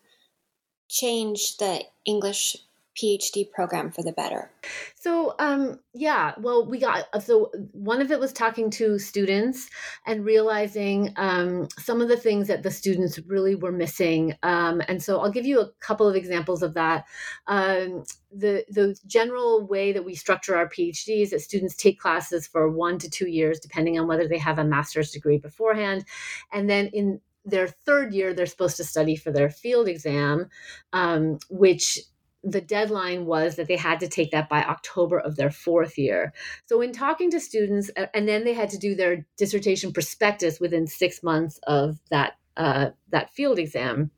change 0.88 1.58
the 1.58 1.84
English 2.06 2.58
PhD 2.96 3.50
program 3.52 3.92
for 3.92 4.04
the 4.04 4.12
better? 4.12 4.52
So, 4.96 5.36
um, 5.40 5.80
yeah, 5.94 6.34
well, 6.38 6.66
we 6.66 6.80
got 6.80 7.06
uh, 7.14 7.20
so 7.20 7.52
one 7.72 8.02
of 8.02 8.12
it 8.12 8.20
was 8.20 8.34
talking 8.34 8.70
to 8.72 9.00
students 9.00 9.70
and 10.06 10.26
realizing 10.26 11.14
um, 11.16 11.68
some 11.80 12.02
of 12.02 12.08
the 12.08 12.18
things 12.18 12.48
that 12.48 12.64
the 12.64 12.72
students 12.72 13.20
really 13.20 13.56
were 13.56 13.72
missing. 13.72 14.36
Um, 14.44 14.82
and 14.88 15.02
so, 15.02 15.20
I'll 15.20 15.32
give 15.32 15.46
you 15.46 15.62
a 15.62 15.72
couple 15.80 16.08
of 16.08 16.16
examples 16.16 16.64
of 16.64 16.74
that. 16.76 17.06
Um, 17.48 18.04
the 18.32 18.66
the 18.70 18.96
general 19.06 19.66
way 19.68 19.92
that 19.92 20.06
we 20.06 20.16
structure 20.16 20.56
our 20.56 20.68
PhD 20.68 21.22
is 21.22 21.32
that 21.32 21.42
students 21.42 21.76
take 21.76 22.00
classes 22.00 22.48
for 22.48 22.70
one 22.70 22.98
to 23.00 23.10
two 23.10 23.28
years, 23.30 23.60
depending 23.60 24.00
on 24.00 24.08
whether 24.08 24.28
they 24.28 24.38
have 24.38 24.60
a 24.60 24.64
master's 24.64 25.12
degree 25.12 25.38
beforehand, 25.38 26.06
and 26.52 26.70
then 26.70 26.88
in 26.88 27.22
their 27.46 27.68
third 27.68 28.14
year, 28.14 28.34
they're 28.34 28.46
supposed 28.46 28.78
to 28.78 28.84
study 28.84 29.16
for 29.16 29.32
their 29.32 29.50
field 29.50 29.88
exam, 29.88 30.50
um, 30.94 31.40
which 31.50 32.00
the 32.44 32.62
deadline 32.62 33.26
was 33.26 33.56
that 33.56 33.68
they 33.68 33.78
had 33.78 34.00
to 34.00 34.08
take 34.08 34.32
that 34.32 34.50
by 34.50 34.64
October 34.64 35.20
of 35.20 35.36
their 35.36 35.52
fourth 35.52 35.98
year. 35.98 36.34
So, 36.66 36.82
in 36.82 36.92
talking 36.92 37.30
to 37.32 37.40
students, 37.40 37.90
and 38.14 38.28
then 38.28 38.44
they 38.44 38.54
had 38.54 38.70
to 38.72 38.78
do 38.78 38.96
their 38.96 39.26
dissertation 39.38 39.94
prospectus 39.94 40.60
within 40.60 40.88
six 40.88 41.22
months 41.22 41.60
of 41.68 42.00
that 42.10 42.34
uh, 42.58 42.92
that 43.10 43.32
field 43.32 43.60
exam. 43.60 44.12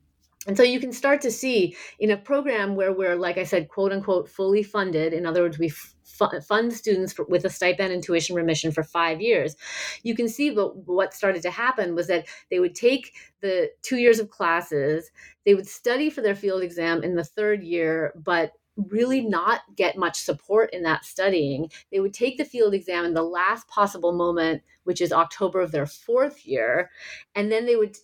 And 0.46 0.56
so 0.56 0.62
you 0.62 0.78
can 0.78 0.92
start 0.92 1.20
to 1.22 1.30
see 1.30 1.76
in 1.98 2.10
a 2.10 2.16
program 2.16 2.76
where 2.76 2.92
we're, 2.92 3.16
like 3.16 3.38
I 3.38 3.44
said, 3.44 3.68
quote 3.68 3.92
unquote, 3.92 4.28
fully 4.28 4.62
funded. 4.62 5.12
In 5.12 5.24
other 5.24 5.42
words, 5.42 5.58
we 5.58 5.72
fund 6.46 6.72
students 6.72 7.12
for, 7.12 7.24
with 7.24 7.44
a 7.44 7.50
stipend 7.50 7.92
and 7.92 8.02
tuition 8.02 8.36
remission 8.36 8.70
for 8.70 8.82
five 8.82 9.20
years. 9.20 9.56
You 10.02 10.14
can 10.14 10.28
see 10.28 10.50
what, 10.50 10.76
what 10.86 11.14
started 11.14 11.42
to 11.42 11.50
happen 11.50 11.94
was 11.94 12.06
that 12.08 12.26
they 12.50 12.60
would 12.60 12.74
take 12.74 13.12
the 13.40 13.70
two 13.82 13.96
years 13.96 14.18
of 14.18 14.30
classes, 14.30 15.10
they 15.44 15.54
would 15.54 15.66
study 15.66 16.10
for 16.10 16.20
their 16.20 16.34
field 16.34 16.62
exam 16.62 17.02
in 17.02 17.16
the 17.16 17.24
third 17.24 17.62
year, 17.62 18.12
but 18.16 18.52
really 18.76 19.20
not 19.20 19.60
get 19.76 19.96
much 19.96 20.16
support 20.20 20.72
in 20.72 20.82
that 20.82 21.04
studying. 21.04 21.70
They 21.92 22.00
would 22.00 22.14
take 22.14 22.38
the 22.38 22.44
field 22.44 22.74
exam 22.74 23.04
in 23.04 23.14
the 23.14 23.22
last 23.22 23.68
possible 23.68 24.12
moment, 24.12 24.62
which 24.84 25.00
is 25.00 25.12
October 25.12 25.60
of 25.60 25.72
their 25.72 25.86
fourth 25.86 26.46
year, 26.46 26.90
and 27.34 27.50
then 27.50 27.66
they 27.66 27.76
would 27.76 27.96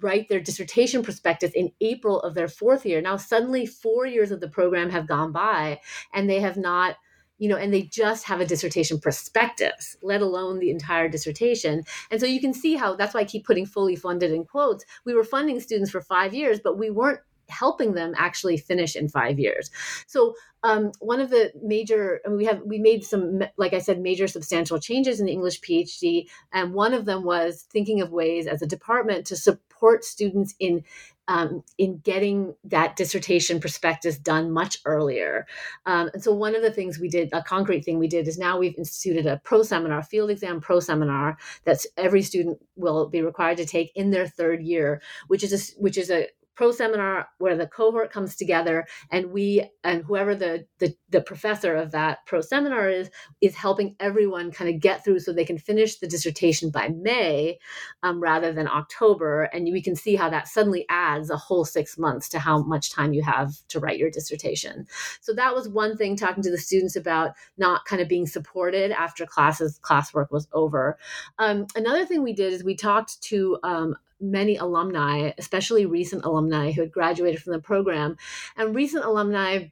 write 0.00 0.28
their 0.28 0.40
dissertation 0.40 1.02
prospectus 1.02 1.52
in 1.54 1.72
April 1.80 2.20
of 2.20 2.34
their 2.34 2.48
fourth 2.48 2.86
year. 2.86 3.00
Now, 3.00 3.16
suddenly, 3.16 3.66
four 3.66 4.06
years 4.06 4.30
of 4.30 4.40
the 4.40 4.48
program 4.48 4.90
have 4.90 5.06
gone 5.06 5.32
by, 5.32 5.80
and 6.12 6.28
they 6.28 6.40
have 6.40 6.56
not 6.56 6.96
you 7.38 7.48
know, 7.48 7.56
and 7.56 7.74
they 7.74 7.82
just 7.82 8.24
have 8.26 8.40
a 8.40 8.46
dissertation 8.46 9.00
prospectus, 9.00 9.96
let 10.02 10.22
alone 10.22 10.60
the 10.60 10.70
entire 10.70 11.08
dissertation. 11.08 11.82
And 12.10 12.20
so 12.20 12.26
you 12.26 12.40
can 12.40 12.54
see 12.54 12.76
how 12.76 12.94
that's 12.94 13.12
why 13.12 13.20
I 13.20 13.24
keep 13.24 13.44
putting 13.44 13.66
fully 13.66 13.96
funded 13.96 14.30
in 14.30 14.44
quotes. 14.44 14.84
We 15.04 15.14
were 15.14 15.24
funding 15.24 15.58
students 15.60 15.90
for 15.90 16.00
five 16.00 16.32
years, 16.32 16.60
but 16.62 16.78
we 16.78 16.90
weren't 16.90 17.20
helping 17.48 17.94
them 17.94 18.14
actually 18.16 18.56
finish 18.56 18.96
in 18.96 19.08
five 19.08 19.38
years. 19.38 19.70
So 20.06 20.34
um, 20.62 20.92
one 21.00 21.20
of 21.20 21.30
the 21.30 21.52
major 21.62 22.20
I 22.24 22.28
mean, 22.28 22.38
we 22.38 22.44
have 22.46 22.62
we 22.64 22.78
made 22.78 23.04
some 23.04 23.42
like 23.58 23.74
I 23.74 23.78
said 23.78 24.00
major 24.00 24.26
substantial 24.26 24.78
changes 24.78 25.20
in 25.20 25.26
the 25.26 25.32
English 25.32 25.60
PhD, 25.60 26.26
and 26.52 26.72
one 26.72 26.94
of 26.94 27.04
them 27.04 27.24
was 27.24 27.66
thinking 27.70 28.00
of 28.00 28.10
ways 28.10 28.46
as 28.46 28.62
a 28.62 28.66
department 28.66 29.26
to 29.26 29.36
support 29.36 30.04
students 30.04 30.54
in 30.58 30.82
um, 31.28 31.62
in 31.78 31.98
getting 31.98 32.54
that 32.64 32.96
dissertation 32.96 33.60
prospectus 33.60 34.18
done 34.18 34.50
much 34.50 34.78
earlier. 34.84 35.46
Um, 35.86 36.10
and 36.12 36.22
so, 36.22 36.32
one 36.32 36.54
of 36.54 36.62
the 36.62 36.70
things 36.70 36.98
we 36.98 37.08
did, 37.08 37.30
a 37.32 37.42
concrete 37.42 37.84
thing 37.84 37.98
we 37.98 38.08
did, 38.08 38.28
is 38.28 38.38
now 38.38 38.58
we've 38.58 38.76
instituted 38.76 39.26
a 39.26 39.40
pro 39.44 39.62
seminar, 39.62 40.02
field 40.02 40.30
exam 40.30 40.60
pro 40.60 40.80
seminar 40.80 41.38
that 41.64 41.84
every 41.96 42.22
student 42.22 42.58
will 42.76 43.08
be 43.08 43.22
required 43.22 43.56
to 43.58 43.66
take 43.66 43.92
in 43.94 44.10
their 44.10 44.26
third 44.26 44.62
year, 44.62 45.00
which 45.28 45.42
is 45.42 45.52
a, 45.52 45.80
which 45.80 45.96
is 45.96 46.10
a 46.10 46.28
pro 46.54 46.70
seminar 46.72 47.28
where 47.38 47.56
the 47.56 47.66
cohort 47.66 48.10
comes 48.10 48.36
together 48.36 48.86
and 49.10 49.32
we 49.32 49.68
and 49.82 50.04
whoever 50.04 50.34
the, 50.34 50.66
the 50.78 50.94
the 51.10 51.20
professor 51.20 51.74
of 51.74 51.90
that 51.92 52.18
pro 52.26 52.40
seminar 52.40 52.88
is 52.88 53.10
is 53.40 53.54
helping 53.54 53.96
everyone 54.00 54.50
kind 54.50 54.72
of 54.72 54.80
get 54.80 55.04
through 55.04 55.18
so 55.18 55.32
they 55.32 55.44
can 55.44 55.58
finish 55.58 55.96
the 55.96 56.06
dissertation 56.06 56.70
by 56.70 56.88
may 56.88 57.58
um, 58.02 58.20
rather 58.20 58.52
than 58.52 58.68
october. 58.68 59.44
And 59.44 59.64
we 59.72 59.82
can 59.82 59.96
see 59.96 60.16
how 60.16 60.28
that 60.30 60.48
suddenly 60.48 60.84
adds 60.88 61.30
a 61.30 61.36
whole 61.36 61.64
six 61.64 61.98
months 61.98 62.28
to 62.30 62.38
how 62.38 62.62
much 62.62 62.92
time 62.92 63.12
you 63.12 63.22
have 63.22 63.52
to 63.68 63.80
write 63.80 63.98
your 63.98 64.10
dissertation. 64.10 64.86
So 65.20 65.34
that 65.34 65.54
was 65.54 65.68
one 65.68 65.96
thing 65.96 66.16
talking 66.16 66.42
to 66.42 66.50
the 66.50 66.58
students 66.58 66.96
about 66.96 67.32
not 67.56 67.84
kind 67.84 68.02
of 68.02 68.08
being 68.08 68.26
supported 68.26 68.90
after 68.92 69.26
classes 69.26 69.78
classwork 69.82 70.30
was 70.30 70.48
over. 70.52 70.98
Um, 71.38 71.66
another 71.76 72.04
thing 72.06 72.22
we 72.22 72.32
did 72.32 72.52
is 72.52 72.64
we 72.64 72.76
talked 72.76 73.20
to 73.22 73.58
um, 73.62 73.96
many 74.30 74.56
alumni, 74.56 75.32
especially 75.38 75.86
recent 75.86 76.24
alumni 76.24 76.72
who 76.72 76.80
had 76.80 76.92
graduated 76.92 77.42
from 77.42 77.52
the 77.52 77.60
program. 77.60 78.16
And 78.56 78.74
recent 78.74 79.04
alumni 79.04 79.66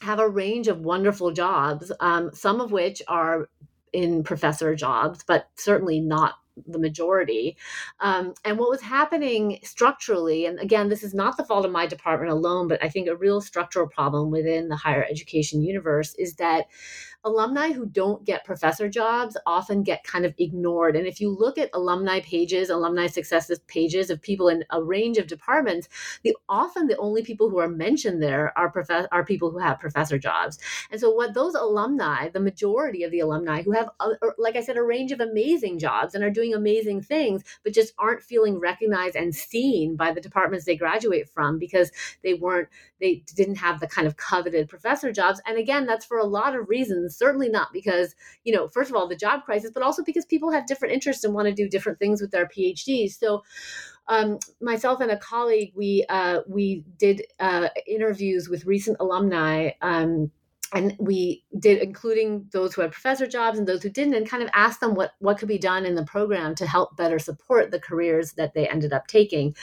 have 0.00 0.18
a 0.18 0.28
range 0.28 0.68
of 0.68 0.80
wonderful 0.80 1.32
jobs, 1.32 1.90
um, 2.00 2.30
some 2.32 2.60
of 2.60 2.72
which 2.72 3.02
are 3.08 3.48
in 3.92 4.22
professor 4.22 4.74
jobs, 4.74 5.24
but 5.26 5.48
certainly 5.56 6.00
not 6.00 6.34
the 6.66 6.78
majority. 6.78 7.56
Um, 8.00 8.34
and 8.44 8.58
what 8.58 8.70
was 8.70 8.80
happening 8.80 9.58
structurally, 9.62 10.46
and 10.46 10.58
again, 10.58 10.88
this 10.88 11.02
is 11.02 11.14
not 11.14 11.36
the 11.36 11.44
fault 11.44 11.66
of 11.66 11.72
my 11.72 11.86
department 11.86 12.32
alone, 12.32 12.68
but 12.68 12.82
I 12.82 12.88
think 12.88 13.08
a 13.08 13.16
real 13.16 13.40
structural 13.40 13.86
problem 13.86 14.30
within 14.30 14.68
the 14.68 14.76
higher 14.76 15.04
education 15.04 15.62
universe 15.62 16.14
is 16.14 16.36
that 16.36 16.66
alumni 17.26 17.72
who 17.72 17.84
don't 17.84 18.24
get 18.24 18.44
professor 18.44 18.88
jobs 18.88 19.36
often 19.46 19.82
get 19.82 20.04
kind 20.04 20.24
of 20.24 20.32
ignored. 20.38 20.96
And 20.96 21.06
if 21.06 21.20
you 21.20 21.28
look 21.28 21.58
at 21.58 21.70
alumni 21.74 22.20
pages, 22.20 22.70
alumni 22.70 23.08
successes 23.08 23.58
pages 23.66 24.10
of 24.10 24.22
people 24.22 24.48
in 24.48 24.64
a 24.70 24.82
range 24.82 25.18
of 25.18 25.26
departments, 25.26 25.88
the 26.22 26.36
often 26.48 26.86
the 26.86 26.96
only 26.96 27.22
people 27.22 27.50
who 27.50 27.58
are 27.58 27.68
mentioned 27.68 28.22
there 28.22 28.56
are 28.56 28.70
prof- 28.70 29.08
are 29.10 29.24
people 29.24 29.50
who 29.50 29.58
have 29.58 29.80
professor 29.80 30.18
jobs. 30.18 30.58
And 30.90 31.00
so 31.00 31.10
what 31.10 31.34
those 31.34 31.54
alumni, 31.54 32.28
the 32.28 32.40
majority 32.40 33.02
of 33.02 33.10
the 33.10 33.20
alumni 33.20 33.62
who 33.62 33.72
have 33.72 33.90
uh, 33.98 34.10
like 34.38 34.56
I 34.56 34.62
said 34.62 34.76
a 34.76 34.82
range 34.82 35.10
of 35.10 35.20
amazing 35.20 35.80
jobs 35.80 36.14
and 36.14 36.22
are 36.22 36.30
doing 36.30 36.54
amazing 36.54 37.02
things 37.02 37.42
but 37.64 37.74
just 37.74 37.92
aren't 37.98 38.22
feeling 38.22 38.60
recognized 38.60 39.16
and 39.16 39.34
seen 39.34 39.96
by 39.96 40.12
the 40.12 40.20
departments 40.20 40.64
they 40.64 40.76
graduate 40.76 41.28
from 41.28 41.58
because 41.58 41.90
they 42.22 42.34
weren't 42.34 42.68
they 43.00 43.22
didn't 43.34 43.56
have 43.56 43.80
the 43.80 43.86
kind 43.86 44.06
of 44.06 44.16
coveted 44.16 44.68
professor 44.68 45.12
jobs. 45.12 45.40
And 45.46 45.58
again, 45.58 45.86
that's 45.86 46.04
for 46.04 46.18
a 46.18 46.24
lot 46.24 46.54
of 46.54 46.68
reasons. 46.68 47.15
Certainly 47.16 47.48
not 47.48 47.68
because, 47.72 48.14
you 48.44 48.54
know, 48.54 48.68
first 48.68 48.90
of 48.90 48.96
all, 48.96 49.08
the 49.08 49.16
job 49.16 49.44
crisis, 49.44 49.70
but 49.72 49.82
also 49.82 50.02
because 50.04 50.24
people 50.24 50.50
have 50.50 50.66
different 50.66 50.94
interests 50.94 51.24
and 51.24 51.34
want 51.34 51.48
to 51.48 51.54
do 51.54 51.68
different 51.68 51.98
things 51.98 52.20
with 52.20 52.30
their 52.30 52.46
PhDs. 52.46 53.12
So 53.12 53.42
um, 54.08 54.38
myself 54.60 55.00
and 55.00 55.10
a 55.10 55.18
colleague, 55.18 55.72
we 55.74 56.04
uh, 56.08 56.40
we 56.46 56.84
did 56.98 57.22
uh, 57.40 57.68
interviews 57.86 58.48
with 58.48 58.64
recent 58.64 58.98
alumni. 59.00 59.70
Um, 59.82 60.30
and 60.76 60.94
we 60.98 61.42
did 61.58 61.78
including 61.78 62.46
those 62.52 62.74
who 62.74 62.82
had 62.82 62.92
professor 62.92 63.26
jobs 63.26 63.58
and 63.58 63.66
those 63.66 63.82
who 63.82 63.88
didn't 63.88 64.14
and 64.14 64.28
kind 64.28 64.42
of 64.42 64.50
asked 64.52 64.80
them 64.80 64.94
what 64.94 65.12
what 65.20 65.38
could 65.38 65.48
be 65.48 65.58
done 65.58 65.86
in 65.86 65.94
the 65.94 66.04
program 66.04 66.54
to 66.54 66.66
help 66.66 66.96
better 66.96 67.18
support 67.18 67.70
the 67.70 67.80
careers 67.80 68.32
that 68.32 68.52
they 68.52 68.68
ended 68.68 68.92
up 68.92 69.06
taking. 69.06 69.56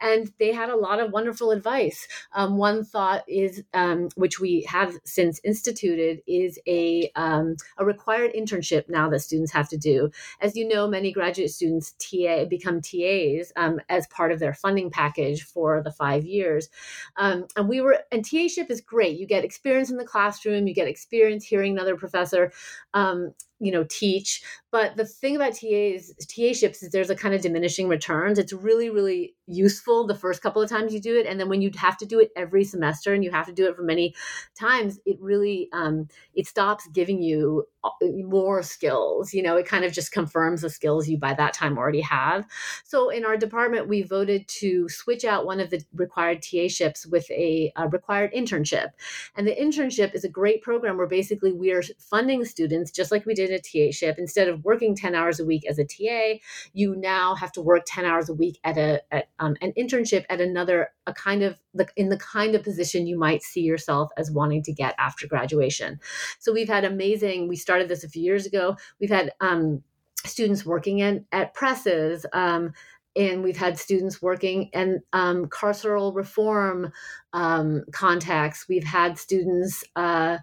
And 0.00 0.32
they 0.38 0.52
had 0.52 0.70
a 0.70 0.76
lot 0.76 1.00
of 1.00 1.12
wonderful 1.12 1.50
advice. 1.50 2.08
Um, 2.32 2.56
one 2.56 2.82
thought 2.82 3.24
is 3.28 3.62
um, 3.74 4.08
which 4.14 4.40
we 4.40 4.62
have 4.68 4.96
since 5.04 5.38
instituted 5.44 6.22
is 6.26 6.58
a 6.66 7.10
um, 7.14 7.56
a 7.76 7.84
required 7.84 8.32
internship 8.32 8.88
now 8.88 9.10
that 9.10 9.20
students 9.20 9.52
have 9.52 9.68
to 9.68 9.76
do. 9.76 10.10
As 10.40 10.56
you 10.56 10.66
know 10.66 10.88
many 10.88 11.12
graduate 11.12 11.50
students 11.50 11.92
ta 11.98 12.46
become 12.46 12.80
tas 12.80 13.52
um, 13.56 13.80
as 13.90 14.06
part 14.06 14.32
of 14.32 14.38
their 14.38 14.54
funding 14.54 14.90
package 14.90 15.42
for 15.42 15.82
the 15.82 15.92
five 15.92 16.24
years. 16.24 16.70
Um, 17.16 17.46
and 17.54 17.68
we 17.68 17.82
were 17.82 17.98
and 18.10 18.24
ta-ship 18.24 18.70
is 18.70 18.80
great. 18.80 19.18
You 19.18 19.26
get 19.26 19.44
experience 19.44 19.90
in 19.90 19.98
the 19.98 20.04
classroom 20.04 20.53
you 20.66 20.74
get 20.74 20.88
experience 20.88 21.44
hearing 21.44 21.72
another 21.72 21.96
professor. 21.96 22.52
Um, 22.94 23.34
you 23.60 23.72
know 23.72 23.84
teach. 23.84 24.42
But 24.70 24.96
the 24.96 25.06
thing 25.06 25.36
about 25.36 25.54
tas 25.54 26.12
ta 26.28 26.52
ships 26.52 26.82
is 26.82 26.90
there's 26.90 27.10
a 27.10 27.16
kind 27.16 27.34
of 27.34 27.42
diminishing 27.42 27.88
returns. 27.88 28.38
It's 28.38 28.52
really 28.52 28.90
really 28.90 29.34
useful 29.46 30.06
the 30.06 30.14
first 30.14 30.42
couple 30.42 30.62
of 30.62 30.70
times 30.70 30.94
you 30.94 31.00
do 31.00 31.18
it 31.18 31.26
and 31.26 31.38
then 31.38 31.50
when 31.50 31.60
you 31.60 31.70
have 31.76 31.98
to 31.98 32.06
do 32.06 32.18
it 32.18 32.30
every 32.34 32.64
semester 32.64 33.12
and 33.12 33.22
you 33.22 33.30
have 33.30 33.44
to 33.44 33.52
do 33.52 33.66
it 33.66 33.76
for 33.76 33.82
many 33.82 34.14
times 34.58 34.98
it 35.04 35.18
really 35.20 35.68
um, 35.74 36.08
it 36.34 36.46
stops 36.46 36.88
giving 36.94 37.20
you 37.22 37.62
uh, 37.84 37.90
more 38.26 38.62
skills 38.62 39.34
you 39.34 39.42
know 39.42 39.56
it 39.56 39.66
kind 39.66 39.84
of 39.84 39.92
just 39.92 40.12
confirms 40.12 40.62
the 40.62 40.70
skills 40.70 41.06
you 41.08 41.18
by 41.18 41.34
that 41.34 41.52
time 41.52 41.78
already 41.78 42.00
have. 42.00 42.46
So 42.84 43.08
in 43.08 43.24
our 43.24 43.36
department 43.36 43.88
we 43.88 44.02
voted 44.02 44.46
to 44.48 44.88
switch 44.88 45.24
out 45.24 45.46
one 45.46 45.60
of 45.60 45.70
the 45.70 45.82
required 45.94 46.42
ta 46.42 46.68
ships 46.68 47.06
with 47.06 47.30
a, 47.30 47.72
a 47.76 47.88
required 47.88 48.32
internship. 48.32 48.88
And 49.36 49.46
the 49.46 49.54
internship 49.54 50.14
is 50.14 50.24
a 50.24 50.28
great 50.28 50.62
program 50.62 50.96
where 50.96 51.06
basically 51.06 51.52
we 51.52 51.72
are 51.72 51.82
funding 51.98 52.44
students 52.44 52.90
just 52.90 53.10
like 53.10 53.26
we 53.26 53.34
did 53.34 53.43
a 53.50 53.58
TA 53.58 53.92
ship, 53.92 54.16
instead 54.18 54.48
of 54.48 54.64
working 54.64 54.94
10 54.94 55.14
hours 55.14 55.40
a 55.40 55.44
week 55.44 55.64
as 55.68 55.78
a 55.78 55.84
TA, 55.84 56.40
you 56.72 56.94
now 56.96 57.34
have 57.34 57.52
to 57.52 57.62
work 57.62 57.82
10 57.86 58.04
hours 58.04 58.28
a 58.28 58.34
week 58.34 58.58
at 58.64 58.76
a 58.76 59.02
at, 59.12 59.28
um, 59.38 59.56
an 59.60 59.72
internship 59.78 60.24
at 60.28 60.40
another 60.40 60.90
a 61.06 61.12
kind 61.12 61.42
of 61.42 61.58
the 61.74 61.86
in 61.96 62.08
the 62.08 62.18
kind 62.18 62.54
of 62.54 62.62
position 62.62 63.06
you 63.06 63.18
might 63.18 63.42
see 63.42 63.62
yourself 63.62 64.10
as 64.16 64.30
wanting 64.30 64.62
to 64.62 64.72
get 64.72 64.94
after 64.98 65.26
graduation. 65.26 66.00
So 66.38 66.52
we've 66.52 66.68
had 66.68 66.84
amazing. 66.84 67.48
We 67.48 67.56
started 67.56 67.88
this 67.88 68.04
a 68.04 68.08
few 68.08 68.22
years 68.22 68.46
ago. 68.46 68.76
We've 69.00 69.10
had 69.10 69.32
um, 69.40 69.82
students 70.24 70.64
working 70.64 71.00
in 71.00 71.26
at 71.32 71.54
presses. 71.54 72.26
Um, 72.32 72.72
and 73.16 73.42
we've 73.42 73.56
had 73.56 73.78
students 73.78 74.20
working 74.20 74.70
in 74.72 75.02
um, 75.12 75.46
carceral 75.46 76.14
reform 76.14 76.92
um, 77.32 77.84
contacts. 77.92 78.66
We've 78.68 78.84
had 78.84 79.18
students 79.18 79.84
uh, 79.94 80.38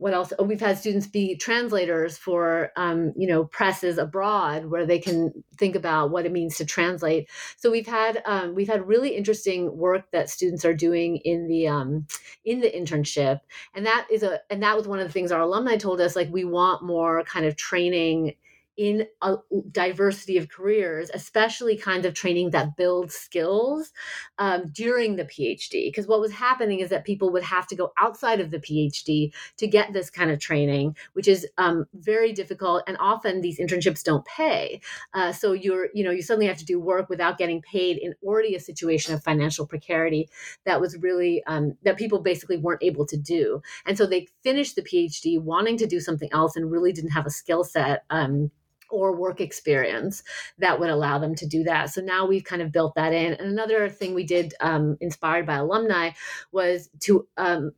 what 0.00 0.14
else? 0.14 0.32
Oh, 0.38 0.44
we've 0.44 0.60
had 0.60 0.78
students 0.78 1.06
be 1.06 1.36
translators 1.36 2.16
for, 2.16 2.72
um, 2.76 3.12
you 3.16 3.28
know, 3.28 3.44
presses 3.44 3.98
abroad 3.98 4.64
where 4.64 4.86
they 4.86 4.98
can 4.98 5.44
think 5.58 5.76
about 5.76 6.10
what 6.10 6.24
it 6.24 6.32
means 6.32 6.56
to 6.56 6.64
translate. 6.64 7.28
So 7.58 7.70
we've 7.70 7.86
had 7.86 8.22
um, 8.24 8.54
we've 8.54 8.66
had 8.66 8.88
really 8.88 9.14
interesting 9.14 9.76
work 9.76 10.10
that 10.12 10.30
students 10.30 10.64
are 10.64 10.72
doing 10.72 11.18
in 11.18 11.48
the 11.48 11.68
um, 11.68 12.06
in 12.46 12.60
the 12.60 12.70
internship, 12.70 13.40
and 13.74 13.84
that 13.84 14.06
is 14.10 14.22
a 14.22 14.40
and 14.48 14.62
that 14.62 14.74
was 14.74 14.88
one 14.88 15.00
of 15.00 15.06
the 15.06 15.12
things 15.12 15.30
our 15.32 15.42
alumni 15.42 15.76
told 15.76 16.00
us. 16.00 16.16
Like 16.16 16.32
we 16.32 16.44
want 16.44 16.82
more 16.82 17.22
kind 17.24 17.44
of 17.44 17.56
training 17.56 18.36
in 18.80 19.06
a 19.20 19.36
diversity 19.70 20.38
of 20.38 20.48
careers, 20.48 21.10
especially 21.12 21.76
kinds 21.76 22.06
of 22.06 22.14
training 22.14 22.48
that 22.48 22.78
builds 22.78 23.14
skills 23.14 23.92
um, 24.38 24.70
during 24.72 25.16
the 25.16 25.24
PhD. 25.26 25.88
Because 25.88 26.06
what 26.06 26.18
was 26.18 26.32
happening 26.32 26.80
is 26.80 26.88
that 26.88 27.04
people 27.04 27.30
would 27.30 27.42
have 27.42 27.66
to 27.66 27.76
go 27.76 27.92
outside 28.00 28.40
of 28.40 28.50
the 28.50 28.58
PhD 28.58 29.34
to 29.58 29.66
get 29.66 29.92
this 29.92 30.08
kind 30.08 30.30
of 30.30 30.40
training, 30.40 30.96
which 31.12 31.28
is 31.28 31.46
um, 31.58 31.84
very 31.92 32.32
difficult. 32.32 32.82
And 32.86 32.96
often 33.00 33.42
these 33.42 33.58
internships 33.60 34.02
don't 34.02 34.24
pay. 34.24 34.80
Uh, 35.12 35.30
so 35.30 35.52
you're, 35.52 35.88
you 35.92 36.02
know, 36.02 36.10
you 36.10 36.22
suddenly 36.22 36.46
have 36.46 36.56
to 36.56 36.64
do 36.64 36.80
work 36.80 37.10
without 37.10 37.36
getting 37.36 37.60
paid 37.60 37.98
in 37.98 38.14
already 38.22 38.54
a 38.54 38.60
situation 38.60 39.12
of 39.12 39.22
financial 39.22 39.66
precarity 39.66 40.30
that 40.64 40.80
was 40.80 40.96
really, 40.96 41.44
um, 41.46 41.76
that 41.82 41.98
people 41.98 42.20
basically 42.20 42.56
weren't 42.56 42.82
able 42.82 43.04
to 43.04 43.18
do. 43.18 43.60
And 43.84 43.98
so 43.98 44.06
they 44.06 44.28
finished 44.42 44.74
the 44.74 44.82
PhD 44.82 45.38
wanting 45.38 45.76
to 45.76 45.86
do 45.86 46.00
something 46.00 46.30
else 46.32 46.56
and 46.56 46.72
really 46.72 46.94
didn't 46.94 47.10
have 47.10 47.26
a 47.26 47.30
skill 47.30 47.62
set 47.62 48.04
um, 48.08 48.50
or 48.90 49.16
work 49.16 49.40
experience 49.40 50.22
that 50.58 50.78
would 50.78 50.90
allow 50.90 51.18
them 51.18 51.34
to 51.36 51.46
do 51.46 51.64
that. 51.64 51.90
So 51.90 52.00
now 52.00 52.26
we've 52.26 52.44
kind 52.44 52.62
of 52.62 52.72
built 52.72 52.94
that 52.94 53.12
in. 53.12 53.34
And 53.34 53.50
another 53.50 53.88
thing 53.88 54.14
we 54.14 54.24
did, 54.24 54.54
um, 54.60 54.96
inspired 55.00 55.46
by 55.46 55.56
alumni, 55.56 56.10
was 56.52 56.88
to 57.00 57.26
um, 57.36 57.72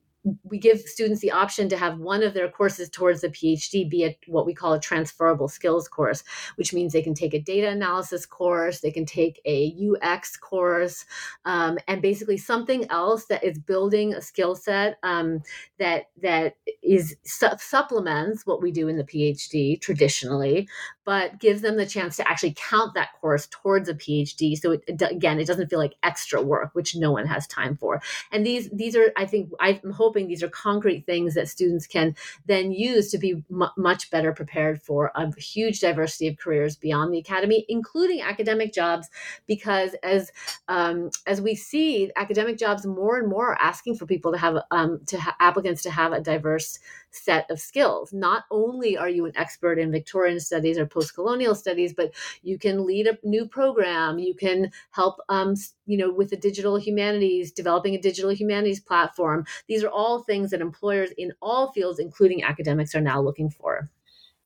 we 0.44 0.58
give 0.58 0.80
students 0.80 1.20
the 1.20 1.32
option 1.32 1.68
to 1.68 1.76
have 1.76 1.98
one 1.98 2.22
of 2.22 2.34
their 2.34 2.48
courses 2.48 2.88
towards 2.88 3.22
the 3.22 3.28
PhD 3.28 3.88
be 3.88 4.04
a, 4.04 4.18
what 4.26 4.46
we 4.46 4.54
call 4.54 4.72
a 4.72 4.80
transferable 4.80 5.48
skills 5.48 5.88
course, 5.88 6.22
which 6.56 6.72
means 6.72 6.92
they 6.92 7.02
can 7.02 7.14
take 7.14 7.34
a 7.34 7.40
data 7.40 7.68
analysis 7.68 8.24
course, 8.24 8.80
they 8.80 8.92
can 8.92 9.04
take 9.04 9.40
a 9.44 9.74
UX 9.80 10.36
course, 10.36 11.04
um, 11.44 11.78
and 11.88 12.00
basically 12.00 12.38
something 12.38 12.88
else 12.90 13.26
that 13.26 13.42
is 13.42 13.58
building 13.58 14.14
a 14.14 14.22
skill 14.22 14.54
set 14.54 14.98
um, 15.02 15.42
that 15.78 16.10
that 16.22 16.56
is 16.82 17.16
su- 17.24 17.48
supplements 17.58 18.46
what 18.46 18.62
we 18.62 18.70
do 18.70 18.86
in 18.86 18.96
the 18.96 19.04
PhD 19.04 19.80
traditionally, 19.80 20.68
but 21.04 21.40
gives 21.40 21.62
them 21.62 21.76
the 21.76 21.86
chance 21.86 22.16
to 22.16 22.28
actually 22.30 22.54
count 22.56 22.94
that 22.94 23.12
course 23.20 23.48
towards 23.50 23.88
a 23.88 23.94
PhD. 23.94 24.56
So 24.56 24.72
it, 24.72 25.02
again, 25.02 25.40
it 25.40 25.46
doesn't 25.46 25.68
feel 25.68 25.80
like 25.80 25.94
extra 26.02 26.40
work, 26.40 26.70
which 26.74 26.94
no 26.94 27.10
one 27.10 27.26
has 27.26 27.46
time 27.48 27.76
for. 27.76 28.00
And 28.30 28.46
these 28.46 28.70
these 28.70 28.94
are, 28.94 29.12
I 29.16 29.26
think, 29.26 29.50
I'm 29.58 29.90
hoping 29.90 30.11
these 30.12 30.42
are 30.42 30.48
concrete 30.48 31.06
things 31.06 31.34
that 31.34 31.48
students 31.48 31.86
can 31.86 32.14
then 32.46 32.72
use 32.72 33.10
to 33.10 33.18
be 33.18 33.42
m- 33.50 33.70
much 33.76 34.10
better 34.10 34.32
prepared 34.32 34.82
for 34.82 35.10
a 35.14 35.34
huge 35.40 35.80
diversity 35.80 36.28
of 36.28 36.36
careers 36.36 36.76
beyond 36.76 37.12
the 37.12 37.18
academy, 37.18 37.64
including 37.68 38.20
academic 38.20 38.72
jobs, 38.72 39.08
because 39.46 39.94
as 40.02 40.30
um, 40.68 41.10
as 41.26 41.40
we 41.40 41.54
see, 41.54 42.10
academic 42.16 42.58
jobs 42.58 42.86
more 42.86 43.16
and 43.18 43.28
more 43.28 43.52
are 43.52 43.60
asking 43.60 43.96
for 43.96 44.06
people 44.06 44.32
to 44.32 44.38
have 44.38 44.56
um, 44.70 45.00
to 45.06 45.18
ha- 45.18 45.36
applicants 45.40 45.82
to 45.82 45.90
have 45.90 46.12
a 46.12 46.20
diverse 46.20 46.78
set 47.12 47.50
of 47.50 47.60
skills. 47.60 48.12
Not 48.12 48.44
only 48.50 48.96
are 48.96 49.08
you 49.08 49.26
an 49.26 49.36
expert 49.36 49.78
in 49.78 49.92
Victorian 49.92 50.40
studies 50.40 50.78
or 50.78 50.86
post 50.86 51.14
colonial 51.14 51.54
studies, 51.54 51.92
but 51.92 52.12
you 52.42 52.58
can 52.58 52.86
lead 52.86 53.06
a 53.06 53.18
new 53.22 53.46
program. 53.46 54.18
You 54.18 54.34
can 54.34 54.70
help, 54.90 55.20
um, 55.28 55.54
you 55.86 55.96
know, 55.96 56.12
with 56.12 56.30
the 56.30 56.36
digital 56.36 56.76
humanities, 56.76 57.52
developing 57.52 57.94
a 57.94 58.00
digital 58.00 58.30
humanities 58.30 58.80
platform. 58.80 59.44
These 59.68 59.84
are 59.84 59.90
all 59.90 60.22
things 60.22 60.50
that 60.50 60.60
employers 60.60 61.10
in 61.16 61.32
all 61.40 61.72
fields, 61.72 61.98
including 61.98 62.42
academics, 62.42 62.94
are 62.94 63.00
now 63.00 63.20
looking 63.20 63.50
for. 63.50 63.90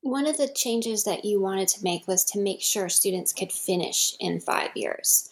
One 0.02 0.26
of 0.26 0.36
the 0.36 0.48
changes 0.48 1.04
that 1.04 1.24
you 1.24 1.40
wanted 1.40 1.68
to 1.68 1.82
make 1.82 2.06
was 2.06 2.24
to 2.26 2.40
make 2.40 2.62
sure 2.62 2.88
students 2.88 3.32
could 3.32 3.50
finish 3.50 4.14
in 4.20 4.40
five 4.40 4.70
years. 4.76 5.30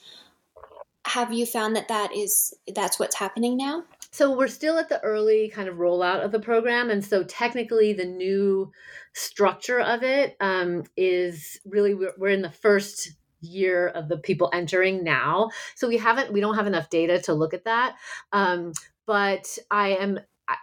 Have 1.07 1.33
you 1.33 1.47
found 1.47 1.77
that 1.77 1.89
that 1.89 2.13
is 2.13 2.55
that's 2.75 2.99
what's 2.99 3.17
happening 3.17 3.57
now? 3.57 3.85
So 4.15 4.39
we're 4.39 4.47
still 4.47 4.79
at 4.79 4.89
the 4.89 5.03
early 5.03 5.49
kind 5.49 5.69
of 5.69 5.79
rollout 5.79 6.25
of 6.25 6.31
the 6.31 6.39
program, 6.39 6.89
and 6.89 7.05
so 7.05 7.25
technically 7.25 7.95
the 7.95 8.05
new 8.05 8.71
structure 9.13 9.81
of 9.81 10.05
it 10.05 10.37
um, 10.39 10.85
is 10.97 11.59
really 11.65 11.95
we're, 11.95 12.15
we're 12.17 12.29
in 12.29 12.41
the 12.41 12.49
first 12.49 13.11
year 13.41 13.89
of 13.89 14.09
the 14.09 14.19
people 14.19 14.51
entering 14.53 15.03
now. 15.03 15.51
So 15.75 15.89
we 15.89 15.97
haven't 15.97 16.33
we 16.33 16.41
don't 16.41 16.55
have 16.55 16.69
enough 16.69 16.91
data 16.91 17.21
to 17.23 17.35
look 17.35 17.55
at 17.55 17.65
that 17.65 17.97
um, 18.33 18.73
but 19.05 19.59
i 19.71 19.91
am 19.91 20.19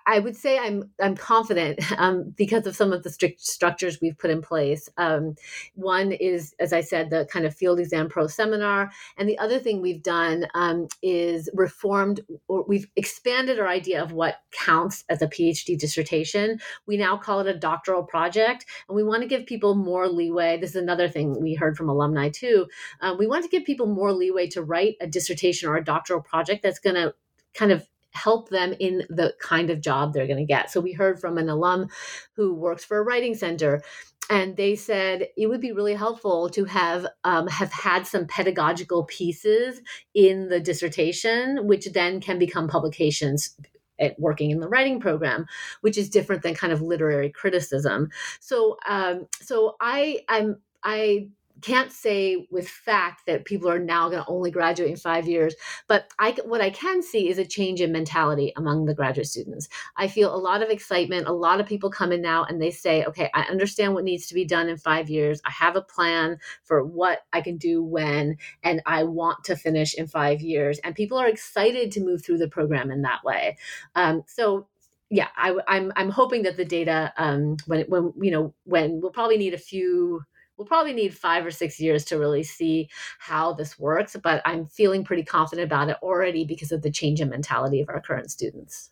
I 0.05 0.19
would 0.19 0.35
say 0.35 0.59
I'm 0.59 0.91
I'm 1.01 1.15
confident 1.15 1.79
um, 1.97 2.33
because 2.37 2.67
of 2.67 2.75
some 2.75 2.93
of 2.93 3.03
the 3.03 3.09
strict 3.09 3.41
structures 3.41 3.99
we've 4.01 4.17
put 4.17 4.29
in 4.29 4.41
place. 4.41 4.89
Um, 4.97 5.35
one 5.73 6.11
is, 6.11 6.53
as 6.59 6.73
I 6.73 6.81
said, 6.81 7.09
the 7.09 7.27
kind 7.31 7.45
of 7.45 7.55
field 7.55 7.79
exam 7.79 8.09
pro 8.09 8.27
seminar, 8.27 8.91
and 9.17 9.27
the 9.27 9.39
other 9.39 9.59
thing 9.59 9.81
we've 9.81 10.03
done 10.03 10.45
um, 10.53 10.87
is 11.01 11.49
reformed 11.53 12.21
or 12.47 12.63
we've 12.67 12.87
expanded 12.95 13.59
our 13.59 13.67
idea 13.67 14.03
of 14.03 14.11
what 14.11 14.41
counts 14.51 15.03
as 15.09 15.21
a 15.21 15.27
PhD 15.27 15.77
dissertation. 15.77 16.59
We 16.85 16.97
now 16.97 17.17
call 17.17 17.39
it 17.39 17.47
a 17.47 17.57
doctoral 17.57 18.03
project, 18.03 18.65
and 18.87 18.95
we 18.95 19.03
want 19.03 19.23
to 19.23 19.27
give 19.27 19.45
people 19.45 19.75
more 19.75 20.07
leeway. 20.07 20.59
This 20.59 20.71
is 20.71 20.75
another 20.75 21.09
thing 21.09 21.39
we 21.41 21.55
heard 21.55 21.75
from 21.75 21.89
alumni 21.89 22.29
too. 22.29 22.67
Uh, 22.99 23.15
we 23.17 23.27
want 23.27 23.43
to 23.43 23.49
give 23.49 23.65
people 23.65 23.87
more 23.87 24.13
leeway 24.13 24.47
to 24.49 24.61
write 24.61 24.95
a 25.01 25.07
dissertation 25.07 25.69
or 25.69 25.75
a 25.75 25.83
doctoral 25.83 26.21
project 26.21 26.61
that's 26.61 26.79
going 26.79 26.95
to 26.95 27.13
kind 27.53 27.71
of 27.71 27.87
help 28.11 28.49
them 28.49 28.73
in 28.79 29.03
the 29.09 29.33
kind 29.39 29.69
of 29.69 29.81
job 29.81 30.13
they're 30.13 30.27
going 30.27 30.37
to 30.37 30.45
get. 30.45 30.69
So 30.69 30.79
we 30.79 30.93
heard 30.93 31.19
from 31.19 31.37
an 31.37 31.49
alum 31.49 31.87
who 32.35 32.53
works 32.53 32.85
for 32.85 32.97
a 32.97 33.03
writing 33.03 33.35
center 33.35 33.81
and 34.29 34.55
they 34.55 34.75
said 34.75 35.27
it 35.35 35.47
would 35.47 35.59
be 35.59 35.71
really 35.71 35.93
helpful 35.93 36.49
to 36.49 36.65
have 36.65 37.05
um, 37.23 37.47
have 37.47 37.71
had 37.71 38.07
some 38.07 38.27
pedagogical 38.27 39.03
pieces 39.05 39.81
in 40.13 40.49
the 40.49 40.59
dissertation 40.59 41.67
which 41.67 41.91
then 41.91 42.21
can 42.21 42.39
become 42.39 42.67
publications 42.67 43.57
at 44.01 44.19
working 44.19 44.51
in 44.51 44.59
the 44.59 44.67
writing 44.67 44.99
program, 44.99 45.45
which 45.81 45.97
is 45.97 46.09
different 46.09 46.41
than 46.41 46.55
kind 46.55 46.73
of 46.73 46.81
literary 46.81 47.29
criticism. 47.29 48.09
So, 48.39 48.77
um, 48.87 49.27
so 49.41 49.75
I, 49.79 50.21
I'm, 50.27 50.57
I 50.83 51.29
can't 51.61 51.91
say 51.91 52.47
with 52.51 52.67
fact 52.67 53.25
that 53.27 53.45
people 53.45 53.69
are 53.69 53.79
now 53.79 54.09
going 54.09 54.23
to 54.23 54.29
only 54.29 54.51
graduate 54.51 54.89
in 54.89 54.97
five 54.97 55.27
years, 55.27 55.55
but 55.87 56.11
I 56.19 56.35
what 56.45 56.61
I 56.61 56.69
can 56.69 57.01
see 57.01 57.29
is 57.29 57.37
a 57.37 57.45
change 57.45 57.81
in 57.81 57.91
mentality 57.91 58.53
among 58.55 58.85
the 58.85 58.93
graduate 58.93 59.27
students. 59.27 59.69
I 59.97 60.07
feel 60.07 60.33
a 60.33 60.37
lot 60.37 60.61
of 60.61 60.69
excitement. 60.69 61.27
A 61.27 61.33
lot 61.33 61.59
of 61.59 61.67
people 61.67 61.89
come 61.89 62.11
in 62.11 62.21
now 62.21 62.43
and 62.43 62.61
they 62.61 62.71
say, 62.71 63.03
"Okay, 63.05 63.29
I 63.33 63.43
understand 63.43 63.93
what 63.93 64.03
needs 64.03 64.27
to 64.27 64.33
be 64.33 64.45
done 64.45 64.69
in 64.69 64.77
five 64.77 65.09
years. 65.09 65.41
I 65.45 65.51
have 65.51 65.75
a 65.75 65.81
plan 65.81 66.37
for 66.63 66.83
what 66.83 67.19
I 67.33 67.41
can 67.41 67.57
do 67.57 67.83
when, 67.83 68.37
and 68.63 68.81
I 68.85 69.03
want 69.03 69.43
to 69.45 69.55
finish 69.55 69.93
in 69.93 70.07
five 70.07 70.41
years." 70.41 70.79
And 70.79 70.95
people 70.95 71.17
are 71.17 71.27
excited 71.27 71.91
to 71.93 72.01
move 72.01 72.23
through 72.23 72.39
the 72.39 72.47
program 72.47 72.91
in 72.91 73.01
that 73.03 73.23
way. 73.23 73.57
Um, 73.95 74.23
so 74.27 74.67
yeah, 75.11 75.27
I, 75.35 75.49
am 75.49 75.61
I'm, 75.67 75.93
I'm 75.97 76.09
hoping 76.09 76.43
that 76.43 76.55
the 76.55 76.65
data 76.65 77.13
um, 77.17 77.57
when 77.67 77.81
when 77.89 78.13
you 78.21 78.31
know 78.31 78.53
when 78.63 79.01
we'll 79.01 79.11
probably 79.11 79.37
need 79.37 79.53
a 79.53 79.57
few 79.57 80.21
we'll 80.57 80.67
probably 80.67 80.93
need 80.93 81.17
five 81.17 81.45
or 81.45 81.51
six 81.51 81.79
years 81.79 82.05
to 82.05 82.17
really 82.17 82.43
see 82.43 82.89
how 83.19 83.53
this 83.53 83.79
works, 83.79 84.15
but 84.21 84.41
I'm 84.45 84.67
feeling 84.67 85.03
pretty 85.03 85.23
confident 85.23 85.65
about 85.65 85.89
it 85.89 85.97
already 86.01 86.45
because 86.45 86.71
of 86.71 86.81
the 86.81 86.91
change 86.91 87.21
in 87.21 87.29
mentality 87.29 87.81
of 87.81 87.89
our 87.89 88.01
current 88.01 88.31
students. 88.31 88.91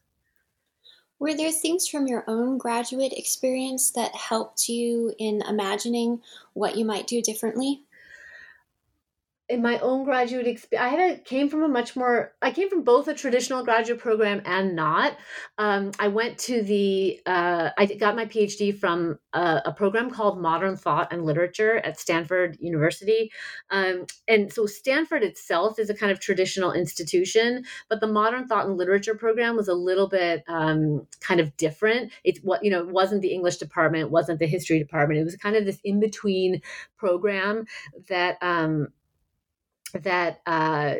Were 1.19 1.35
there 1.35 1.51
things 1.51 1.87
from 1.87 2.07
your 2.07 2.23
own 2.27 2.57
graduate 2.57 3.11
experience 3.11 3.91
that 3.91 4.15
helped 4.15 4.69
you 4.69 5.13
in 5.19 5.41
imagining 5.47 6.21
what 6.53 6.77
you 6.77 6.85
might 6.85 7.07
do 7.07 7.21
differently? 7.21 7.83
In 9.49 9.63
my 9.63 9.79
own 9.79 10.03
graduate 10.03 10.45
experience, 10.45 10.85
I 10.85 10.89
had 10.89 11.11
a, 11.11 11.19
came 11.21 11.49
from 11.49 11.63
a 11.63 11.67
much 11.67 11.95
more. 11.95 12.33
I 12.39 12.51
came 12.51 12.69
from 12.69 12.83
both 12.83 13.07
a 13.07 13.15
traditional 13.15 13.63
graduate 13.63 13.99
program 13.99 14.43
and 14.45 14.75
not. 14.75 15.17
Um, 15.57 15.91
I 15.97 16.07
went 16.07 16.37
to 16.39 16.61
the. 16.61 17.19
Uh, 17.25 17.71
I 17.75 17.85
got 17.87 18.15
my 18.15 18.25
PhD 18.25 18.77
from 18.77 19.17
a, 19.33 19.61
a, 19.65 19.73
program 19.73 20.11
called 20.11 20.39
Modern 20.39 20.77
Thought 20.77 21.11
and 21.11 21.25
Literature 21.25 21.77
at 21.77 21.99
Stanford 21.99 22.57
University, 22.59 23.31
um, 23.71 24.05
and 24.27 24.53
so 24.53 24.67
Stanford 24.67 25.23
itself 25.23 25.79
is 25.79 25.89
a 25.89 25.95
kind 25.95 26.11
of 26.11 26.19
traditional 26.19 26.71
institution, 26.71 27.65
but 27.89 28.01
the 28.01 28.07
Modern 28.07 28.47
Thought 28.47 28.67
and 28.67 28.77
Literature 28.77 29.15
program 29.15 29.55
was 29.55 29.67
a 29.67 29.73
little 29.73 30.07
bit 30.07 30.43
um, 30.47 31.07
kind 31.21 31.39
of 31.39 31.57
different. 31.57 32.11
It's 32.23 32.39
what 32.43 32.63
you 32.63 32.69
know, 32.69 32.81
it 32.81 32.89
wasn't 32.89 33.23
the 33.23 33.33
English 33.33 33.57
department, 33.57 34.11
wasn't 34.11 34.37
the 34.37 34.47
history 34.47 34.77
department. 34.77 35.19
It 35.19 35.23
was 35.23 35.35
kind 35.37 35.55
of 35.55 35.65
this 35.65 35.79
in 35.83 35.99
between 35.99 36.61
program 36.97 37.65
that 38.09 38.37
um, 38.41 38.89
that 39.91 40.41
uh, 40.45 40.95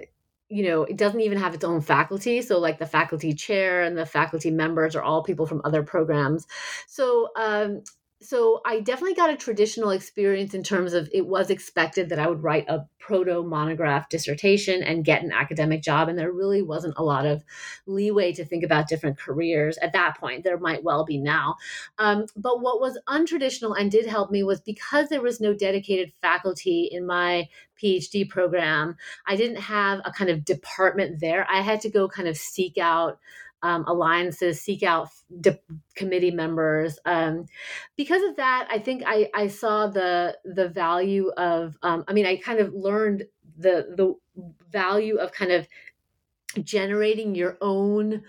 you 0.49 0.63
know 0.63 0.83
it 0.83 0.97
doesn't 0.97 1.21
even 1.21 1.37
have 1.37 1.53
its 1.53 1.63
own 1.63 1.81
faculty. 1.81 2.41
So 2.41 2.59
like 2.59 2.79
the 2.79 2.85
faculty 2.85 3.33
chair 3.33 3.83
and 3.83 3.97
the 3.97 4.05
faculty 4.05 4.51
members 4.51 4.95
are 4.95 5.03
all 5.03 5.23
people 5.23 5.45
from 5.45 5.61
other 5.63 5.83
programs. 5.83 6.47
So 6.87 7.29
um, 7.35 7.83
so 8.21 8.59
I 8.65 8.81
definitely 8.81 9.15
got 9.15 9.29
a 9.29 9.37
traditional 9.37 9.91
experience 9.91 10.53
in 10.53 10.61
terms 10.61 10.91
of 10.91 11.09
it 11.13 11.25
was 11.25 11.49
expected 11.49 12.09
that 12.09 12.19
I 12.19 12.27
would 12.27 12.43
write 12.43 12.67
a 12.67 12.85
proto 12.99 13.43
monograph 13.43 14.09
dissertation 14.09 14.83
and 14.83 15.05
get 15.05 15.23
an 15.23 15.31
academic 15.31 15.81
job. 15.81 16.09
And 16.09 16.19
there 16.19 16.31
really 16.31 16.61
wasn't 16.61 16.95
a 16.97 17.03
lot 17.03 17.25
of 17.25 17.43
leeway 17.85 18.33
to 18.33 18.43
think 18.43 18.65
about 18.65 18.89
different 18.89 19.17
careers 19.17 19.77
at 19.77 19.93
that 19.93 20.17
point. 20.17 20.43
There 20.43 20.57
might 20.57 20.83
well 20.83 21.05
be 21.05 21.17
now. 21.17 21.55
Um, 21.97 22.25
but 22.35 22.61
what 22.61 22.81
was 22.81 22.99
untraditional 23.07 23.79
and 23.79 23.89
did 23.89 24.05
help 24.05 24.31
me 24.31 24.43
was 24.43 24.59
because 24.59 25.07
there 25.07 25.21
was 25.21 25.39
no 25.39 25.53
dedicated 25.53 26.11
faculty 26.21 26.89
in 26.91 27.07
my 27.07 27.47
PhD 27.81 28.27
program, 28.29 28.97
I 29.25 29.37
didn't 29.37 29.61
have 29.61 30.01
a 30.03 30.11
kind 30.11 30.29
of 30.29 30.43
department 30.43 31.21
there. 31.21 31.47
I 31.49 31.61
had 31.61 31.79
to 31.81 31.89
go 31.89 32.09
kind 32.09 32.27
of 32.27 32.35
seek 32.35 32.77
out 32.77 33.17
um, 33.63 33.83
alliances, 33.87 34.61
seek 34.61 34.83
out 34.83 35.09
de- 35.41 35.59
committee 35.95 36.31
members. 36.31 36.99
Um, 37.05 37.45
because 37.97 38.23
of 38.23 38.35
that, 38.37 38.67
I 38.71 38.79
think 38.79 39.03
I, 39.05 39.29
I 39.33 39.47
saw 39.47 39.87
the 39.87 40.37
the 40.45 40.69
value 40.69 41.31
of. 41.37 41.77
Um, 41.83 42.03
I 42.07 42.13
mean, 42.13 42.25
I 42.25 42.37
kind 42.37 42.59
of 42.59 42.73
learned 42.73 43.25
the 43.57 43.93
the 43.95 44.15
value 44.71 45.17
of 45.17 45.31
kind 45.31 45.51
of 45.51 45.67
generating 46.63 47.35
your 47.35 47.57
own 47.61 48.23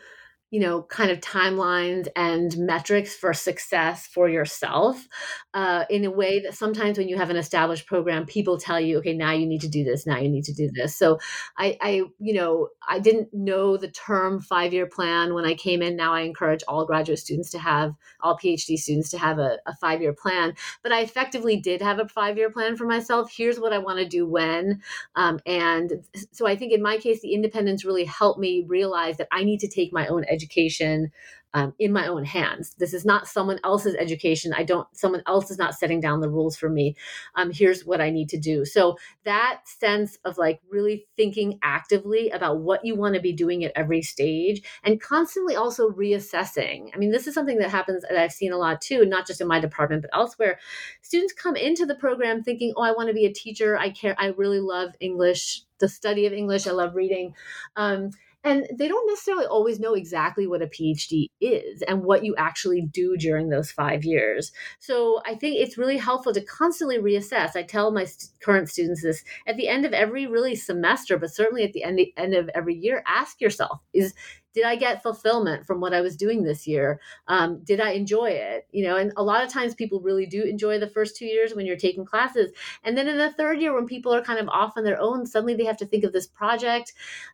you 0.50 0.58
know, 0.58 0.82
kind 0.82 1.12
of 1.12 1.20
timelines 1.20 2.08
and 2.16 2.56
metrics 2.58 3.14
for 3.14 3.32
success 3.32 4.06
for 4.06 4.28
yourself 4.28 5.06
uh, 5.54 5.84
in 5.88 6.04
a 6.04 6.10
way 6.10 6.40
that 6.40 6.54
sometimes 6.54 6.98
when 6.98 7.08
you 7.08 7.16
have 7.16 7.30
an 7.30 7.36
established 7.36 7.86
program, 7.86 8.26
people 8.26 8.58
tell 8.58 8.80
you, 8.80 8.98
okay, 8.98 9.14
now 9.14 9.30
you 9.30 9.46
need 9.46 9.60
to 9.60 9.68
do 9.68 9.84
this, 9.84 10.06
now 10.06 10.18
you 10.18 10.28
need 10.28 10.44
to 10.44 10.52
do 10.52 10.68
this. 10.74 10.96
So 10.96 11.18
I, 11.56 11.78
I 11.80 12.02
you 12.18 12.34
know, 12.34 12.68
I 12.88 12.98
didn't 12.98 13.28
know 13.32 13.76
the 13.76 13.90
term 13.90 14.40
five 14.40 14.72
year 14.72 14.86
plan 14.86 15.34
when 15.34 15.44
I 15.44 15.54
came 15.54 15.82
in. 15.82 15.94
Now 15.94 16.14
I 16.14 16.22
encourage 16.22 16.64
all 16.66 16.84
graduate 16.84 17.20
students 17.20 17.50
to 17.50 17.60
have, 17.60 17.94
all 18.20 18.36
PhD 18.36 18.76
students 18.76 19.10
to 19.10 19.18
have 19.18 19.38
a, 19.38 19.58
a 19.66 19.76
five 19.76 20.02
year 20.02 20.12
plan. 20.12 20.54
But 20.82 20.90
I 20.90 21.00
effectively 21.02 21.60
did 21.60 21.80
have 21.80 22.00
a 22.00 22.08
five 22.08 22.36
year 22.36 22.50
plan 22.50 22.76
for 22.76 22.86
myself. 22.86 23.32
Here's 23.32 23.60
what 23.60 23.72
I 23.72 23.78
want 23.78 24.00
to 24.00 24.04
do 24.04 24.26
when. 24.26 24.82
Um, 25.14 25.38
and 25.46 26.04
so 26.32 26.48
I 26.48 26.56
think 26.56 26.72
in 26.72 26.82
my 26.82 26.96
case, 26.96 27.20
the 27.20 27.34
independence 27.34 27.84
really 27.84 28.04
helped 28.04 28.40
me 28.40 28.64
realize 28.66 29.16
that 29.18 29.28
I 29.30 29.44
need 29.44 29.60
to 29.60 29.68
take 29.68 29.92
my 29.92 30.08
own 30.08 30.24
education 30.24 30.39
education 30.40 31.10
um, 31.52 31.74
in 31.78 31.92
my 31.92 32.06
own 32.06 32.24
hands. 32.24 32.74
This 32.78 32.94
is 32.94 33.04
not 33.04 33.26
someone 33.26 33.58
else's 33.64 33.96
education. 33.96 34.52
I 34.56 34.62
don't, 34.62 34.86
someone 34.96 35.22
else 35.26 35.50
is 35.50 35.58
not 35.58 35.74
setting 35.74 36.00
down 36.00 36.20
the 36.20 36.30
rules 36.30 36.56
for 36.56 36.68
me. 36.68 36.94
Um, 37.34 37.50
here's 37.50 37.84
what 37.84 38.00
I 38.00 38.10
need 38.10 38.28
to 38.30 38.38
do. 38.38 38.64
So 38.64 38.96
that 39.24 39.62
sense 39.64 40.16
of 40.24 40.38
like 40.38 40.60
really 40.70 41.06
thinking 41.16 41.58
actively 41.62 42.30
about 42.30 42.60
what 42.60 42.84
you 42.84 42.94
want 42.94 43.16
to 43.16 43.20
be 43.20 43.32
doing 43.32 43.64
at 43.64 43.72
every 43.74 44.02
stage 44.02 44.62
and 44.84 45.00
constantly 45.00 45.56
also 45.56 45.90
reassessing. 45.90 46.90
I 46.94 46.98
mean, 46.98 47.10
this 47.10 47.26
is 47.26 47.34
something 47.34 47.58
that 47.58 47.70
happens 47.70 48.02
that 48.02 48.16
I've 48.16 48.32
seen 48.32 48.52
a 48.52 48.58
lot 48.58 48.80
too, 48.80 49.04
not 49.04 49.26
just 49.26 49.40
in 49.40 49.48
my 49.48 49.58
department, 49.58 50.02
but 50.02 50.16
elsewhere. 50.16 50.58
Students 51.02 51.32
come 51.32 51.56
into 51.56 51.84
the 51.84 51.96
program 51.96 52.42
thinking, 52.42 52.72
oh, 52.76 52.82
I 52.82 52.92
want 52.92 53.08
to 53.08 53.14
be 53.14 53.26
a 53.26 53.32
teacher. 53.32 53.76
I 53.76 53.90
care. 53.90 54.14
I 54.18 54.28
really 54.28 54.60
love 54.60 54.90
English, 55.00 55.64
the 55.78 55.88
study 55.88 56.26
of 56.26 56.32
English. 56.32 56.68
I 56.68 56.72
love 56.72 56.94
reading. 56.94 57.34
Um, 57.74 58.10
and 58.42 58.66
they 58.76 58.88
don't 58.88 59.06
necessarily 59.06 59.46
always 59.46 59.78
know 59.78 59.94
exactly 59.94 60.46
what 60.46 60.62
a 60.62 60.66
PhD 60.66 61.26
is 61.40 61.82
and 61.82 62.02
what 62.02 62.24
you 62.24 62.34
actually 62.36 62.82
do 62.82 63.16
during 63.16 63.50
those 63.50 63.70
five 63.70 64.04
years. 64.04 64.52
So 64.78 65.20
I 65.26 65.34
think 65.34 65.56
it's 65.58 65.76
really 65.76 65.98
helpful 65.98 66.32
to 66.32 66.40
constantly 66.40 66.98
reassess. 66.98 67.54
I 67.54 67.62
tell 67.62 67.90
my 67.90 68.04
st- 68.04 68.30
current 68.40 68.70
students 68.70 69.02
this 69.02 69.24
at 69.46 69.56
the 69.56 69.68
end 69.68 69.84
of 69.84 69.92
every 69.92 70.26
really 70.26 70.54
semester, 70.54 71.18
but 71.18 71.34
certainly 71.34 71.64
at 71.64 71.72
the 71.72 71.84
end, 71.84 72.00
end 72.16 72.34
of 72.34 72.48
every 72.54 72.74
year, 72.74 73.02
ask 73.06 73.40
yourself 73.40 73.80
is 73.92 74.14
did 74.52 74.64
I 74.64 74.76
get 74.76 75.02
fulfillment 75.02 75.66
from 75.66 75.80
what 75.80 75.94
I 75.94 76.00
was 76.00 76.16
doing 76.16 76.42
this 76.42 76.66
year? 76.66 77.00
Um, 77.28 77.62
did 77.62 77.80
I 77.80 77.90
enjoy 77.92 78.30
it? 78.30 78.66
You 78.72 78.84
know, 78.84 78.96
and 78.96 79.12
a 79.16 79.22
lot 79.22 79.44
of 79.44 79.52
times 79.52 79.74
people 79.74 80.00
really 80.00 80.26
do 80.26 80.42
enjoy 80.42 80.78
the 80.78 80.88
first 80.88 81.16
two 81.16 81.26
years 81.26 81.54
when 81.54 81.66
you're 81.66 81.76
taking 81.76 82.04
classes. 82.04 82.50
And 82.82 82.96
then 82.98 83.06
in 83.06 83.16
the 83.16 83.32
third 83.32 83.60
year, 83.60 83.74
when 83.74 83.86
people 83.86 84.12
are 84.12 84.22
kind 84.22 84.40
of 84.40 84.48
off 84.48 84.72
on 84.76 84.84
their 84.84 85.00
own, 85.00 85.26
suddenly 85.26 85.54
they 85.54 85.64
have 85.64 85.76
to 85.78 85.86
think 85.86 86.04
of 86.04 86.12
this 86.12 86.26
project. 86.26 86.92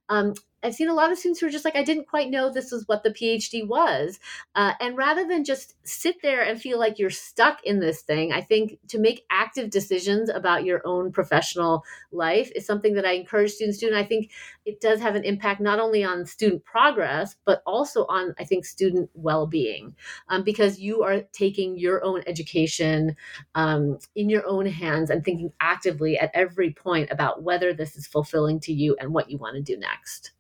Um, 0.09 0.35
I've 0.63 0.75
seen 0.75 0.89
a 0.89 0.95
lot 0.95 1.13
of 1.13 1.19
students 1.19 1.41
who 1.41 1.47
are 1.47 1.51
just 1.51 1.65
like, 1.65 1.77
I 1.77 1.85
didn't 1.85 2.09
quite 2.09 2.31
know 2.31 2.51
this 2.51 2.73
was 2.73 2.89
what 2.89 3.03
the 3.03 3.11
PhD 3.11 3.67
was. 3.67 4.19
Uh, 4.55 4.73
and 4.81 4.97
rather 4.97 5.27
than 5.27 5.45
just 5.45 5.75
sit 5.85 6.17
there 6.23 6.43
and 6.43 6.61
feel 6.61 6.79
like 6.79 6.99
you're 6.99 7.11
stuck 7.11 7.63
in 7.63 7.79
this 7.79 8.03
thing, 8.03 8.33
I 8.33 8.41
think 8.41 8.79
to 8.89 8.99
make 8.99 9.25
active 9.31 9.71
decisions 9.71 10.29
about 10.29 10.65
your 10.65 10.83
own 10.85 11.13
professional 11.13 11.85
life 12.11 12.51
is 12.57 12.67
something 12.67 12.95
that 12.95 13.05
I 13.05 13.13
encourage 13.13 13.53
students 13.53 13.79
to 13.79 13.87
do. 13.87 13.93
And 13.93 13.99
I 13.99 14.05
think 14.05 14.33
it 14.65 14.81
does 14.81 15.01
have 15.01 15.15
an 15.15 15.25
impact 15.25 15.61
not 15.61 15.79
only 15.79 16.03
on 16.03 16.27
student 16.27 16.65
progress, 16.65 17.37
but 17.45 17.63
also 17.67 18.07
on, 18.07 18.35
I 18.39 18.45
think, 18.45 18.65
student 18.65 19.11
well 19.15 19.47
being, 19.47 19.95
um, 20.29 20.43
because 20.43 20.81
you 20.81 21.03
are 21.03 21.21
taking 21.33 21.79
your 21.79 22.03
own 22.03 22.23
education 22.27 23.15
um, 23.55 23.99
in 24.15 24.29
your 24.29 24.45
own 24.47 24.67
hands 24.67 25.11
and 25.11 25.25
thinking 25.25 25.53
actively 25.61 26.19
at 26.19 26.31
every 26.35 26.73
point 26.73 27.11
about 27.13 27.43
whether 27.43 27.73
this 27.73 27.95
is 27.95 28.07
fulfilling 28.07 28.59
to 28.61 28.73
you 28.73 28.97
and 28.99 29.13
what 29.13 29.31
you 29.31 29.39
want 29.39 29.55
to 29.55 29.63
do 29.63 29.79
next. 29.79 30.33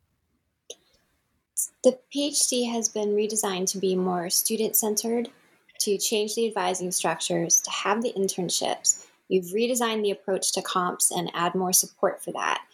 The 1.86 2.00
PhD 2.12 2.68
has 2.72 2.88
been 2.88 3.14
redesigned 3.14 3.70
to 3.70 3.78
be 3.78 3.94
more 3.94 4.28
student 4.28 4.74
centered, 4.74 5.30
to 5.78 5.96
change 5.98 6.34
the 6.34 6.48
advising 6.48 6.90
structures, 6.90 7.60
to 7.60 7.70
have 7.70 8.02
the 8.02 8.12
internships. 8.14 9.06
You've 9.28 9.54
redesigned 9.54 10.02
the 10.02 10.10
approach 10.10 10.50
to 10.54 10.62
comps 10.62 11.12
and 11.12 11.30
add 11.32 11.54
more 11.54 11.72
support 11.72 12.24
for 12.24 12.32
that. 12.32 12.64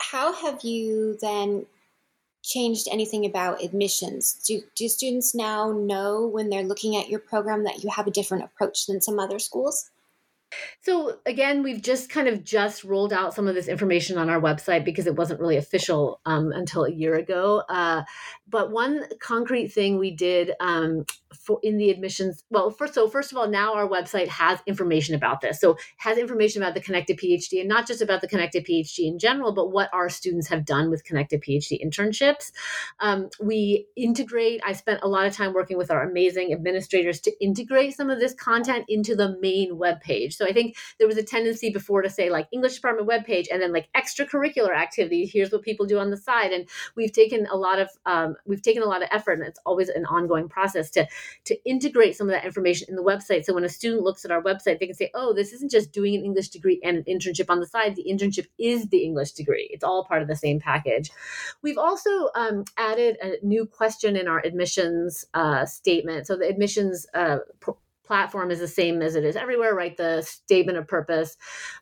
How 0.00 0.32
have 0.32 0.62
you 0.62 1.18
then 1.20 1.66
changed 2.42 2.88
anything 2.90 3.26
about 3.26 3.62
admissions? 3.62 4.42
Do, 4.46 4.62
do 4.74 4.88
students 4.88 5.34
now 5.34 5.70
know 5.70 6.26
when 6.26 6.48
they're 6.48 6.62
looking 6.62 6.96
at 6.96 7.10
your 7.10 7.20
program 7.20 7.64
that 7.64 7.84
you 7.84 7.90
have 7.90 8.06
a 8.06 8.10
different 8.10 8.44
approach 8.44 8.86
than 8.86 9.02
some 9.02 9.18
other 9.18 9.38
schools? 9.38 9.90
So 10.80 11.18
again, 11.26 11.62
we've 11.62 11.82
just 11.82 12.08
kind 12.10 12.28
of 12.28 12.44
just 12.44 12.84
rolled 12.84 13.12
out 13.12 13.34
some 13.34 13.48
of 13.48 13.54
this 13.54 13.68
information 13.68 14.16
on 14.16 14.30
our 14.30 14.40
website 14.40 14.84
because 14.84 15.06
it 15.06 15.16
wasn't 15.16 15.40
really 15.40 15.56
official 15.56 16.20
um, 16.24 16.52
until 16.52 16.84
a 16.84 16.90
year 16.90 17.14
ago. 17.14 17.62
Uh, 17.68 18.02
but 18.48 18.70
one 18.70 19.04
concrete 19.20 19.68
thing 19.68 19.98
we 19.98 20.10
did 20.10 20.52
um, 20.60 21.04
for 21.36 21.58
in 21.62 21.76
the 21.76 21.90
admissions, 21.90 22.44
well, 22.50 22.70
first, 22.70 22.94
so 22.94 23.08
first 23.08 23.32
of 23.32 23.38
all, 23.38 23.48
now 23.48 23.74
our 23.74 23.86
website 23.86 24.28
has 24.28 24.60
information 24.66 25.14
about 25.14 25.40
this. 25.40 25.60
So 25.60 25.76
has 25.98 26.16
information 26.16 26.62
about 26.62 26.74
the 26.74 26.80
Connected 26.80 27.18
PhD 27.18 27.60
and 27.60 27.68
not 27.68 27.86
just 27.86 28.00
about 28.00 28.22
the 28.22 28.28
Connected 28.28 28.64
PhD 28.64 29.06
in 29.06 29.18
general, 29.18 29.52
but 29.52 29.70
what 29.70 29.90
our 29.92 30.08
students 30.08 30.48
have 30.48 30.64
done 30.64 30.90
with 30.90 31.04
Connected 31.04 31.42
PhD 31.42 31.84
internships. 31.84 32.52
Um, 33.00 33.28
we 33.40 33.86
integrate. 33.96 34.62
I 34.64 34.72
spent 34.72 35.00
a 35.02 35.08
lot 35.08 35.26
of 35.26 35.34
time 35.34 35.52
working 35.52 35.76
with 35.76 35.90
our 35.90 36.08
amazing 36.08 36.52
administrators 36.52 37.20
to 37.20 37.44
integrate 37.44 37.94
some 37.94 38.08
of 38.08 38.18
this 38.18 38.32
content 38.32 38.86
into 38.88 39.14
the 39.14 39.36
main 39.40 39.76
web 39.76 40.00
page. 40.00 40.37
So 40.38 40.46
I 40.46 40.52
think 40.52 40.76
there 40.98 41.06
was 41.06 41.18
a 41.18 41.22
tendency 41.22 41.70
before 41.70 42.02
to 42.02 42.10
say 42.10 42.30
like 42.30 42.48
English 42.52 42.76
department 42.76 43.08
webpage 43.08 43.46
and 43.52 43.60
then 43.60 43.72
like 43.72 43.88
extracurricular 43.94 44.74
activity. 44.76 45.26
Here's 45.26 45.50
what 45.50 45.62
people 45.62 45.86
do 45.86 45.98
on 45.98 46.10
the 46.10 46.16
side. 46.16 46.52
And 46.52 46.68
we've 46.96 47.12
taken 47.12 47.46
a 47.50 47.56
lot 47.56 47.78
of 47.78 47.90
um, 48.06 48.36
we've 48.46 48.62
taken 48.62 48.82
a 48.82 48.86
lot 48.86 49.02
of 49.02 49.08
effort, 49.10 49.38
and 49.38 49.42
it's 49.42 49.60
always 49.66 49.88
an 49.88 50.06
ongoing 50.06 50.48
process 50.48 50.90
to 50.92 51.06
to 51.44 51.56
integrate 51.64 52.16
some 52.16 52.28
of 52.28 52.32
that 52.32 52.44
information 52.44 52.86
in 52.88 52.96
the 52.96 53.02
website. 53.02 53.44
So 53.44 53.54
when 53.54 53.64
a 53.64 53.68
student 53.68 54.02
looks 54.02 54.24
at 54.24 54.30
our 54.30 54.42
website, 54.42 54.78
they 54.78 54.86
can 54.86 54.94
say, 54.94 55.10
"Oh, 55.14 55.32
this 55.34 55.52
isn't 55.52 55.70
just 55.70 55.92
doing 55.92 56.14
an 56.14 56.24
English 56.24 56.48
degree 56.48 56.80
and 56.84 56.96
an 56.96 57.04
internship 57.04 57.46
on 57.48 57.60
the 57.60 57.66
side. 57.66 57.96
The 57.96 58.06
internship 58.08 58.46
is 58.58 58.88
the 58.88 59.02
English 59.02 59.32
degree. 59.32 59.68
It's 59.72 59.84
all 59.84 60.04
part 60.04 60.22
of 60.22 60.28
the 60.28 60.36
same 60.36 60.60
package." 60.60 61.10
We've 61.62 61.78
also 61.78 62.30
um, 62.34 62.64
added 62.76 63.16
a 63.22 63.44
new 63.44 63.66
question 63.66 64.16
in 64.16 64.28
our 64.28 64.44
admissions 64.44 65.26
uh, 65.34 65.66
statement. 65.66 66.26
So 66.26 66.36
the 66.36 66.48
admissions 66.48 67.06
uh, 67.14 67.38
platform 68.08 68.50
is 68.50 68.58
the 68.58 68.66
same 68.66 69.02
as 69.02 69.14
it 69.14 69.24
is 69.24 69.36
everywhere. 69.36 69.74
Write 69.74 69.98
the 69.98 70.22
statement 70.22 70.78
of 70.78 70.88
purpose, 70.88 71.36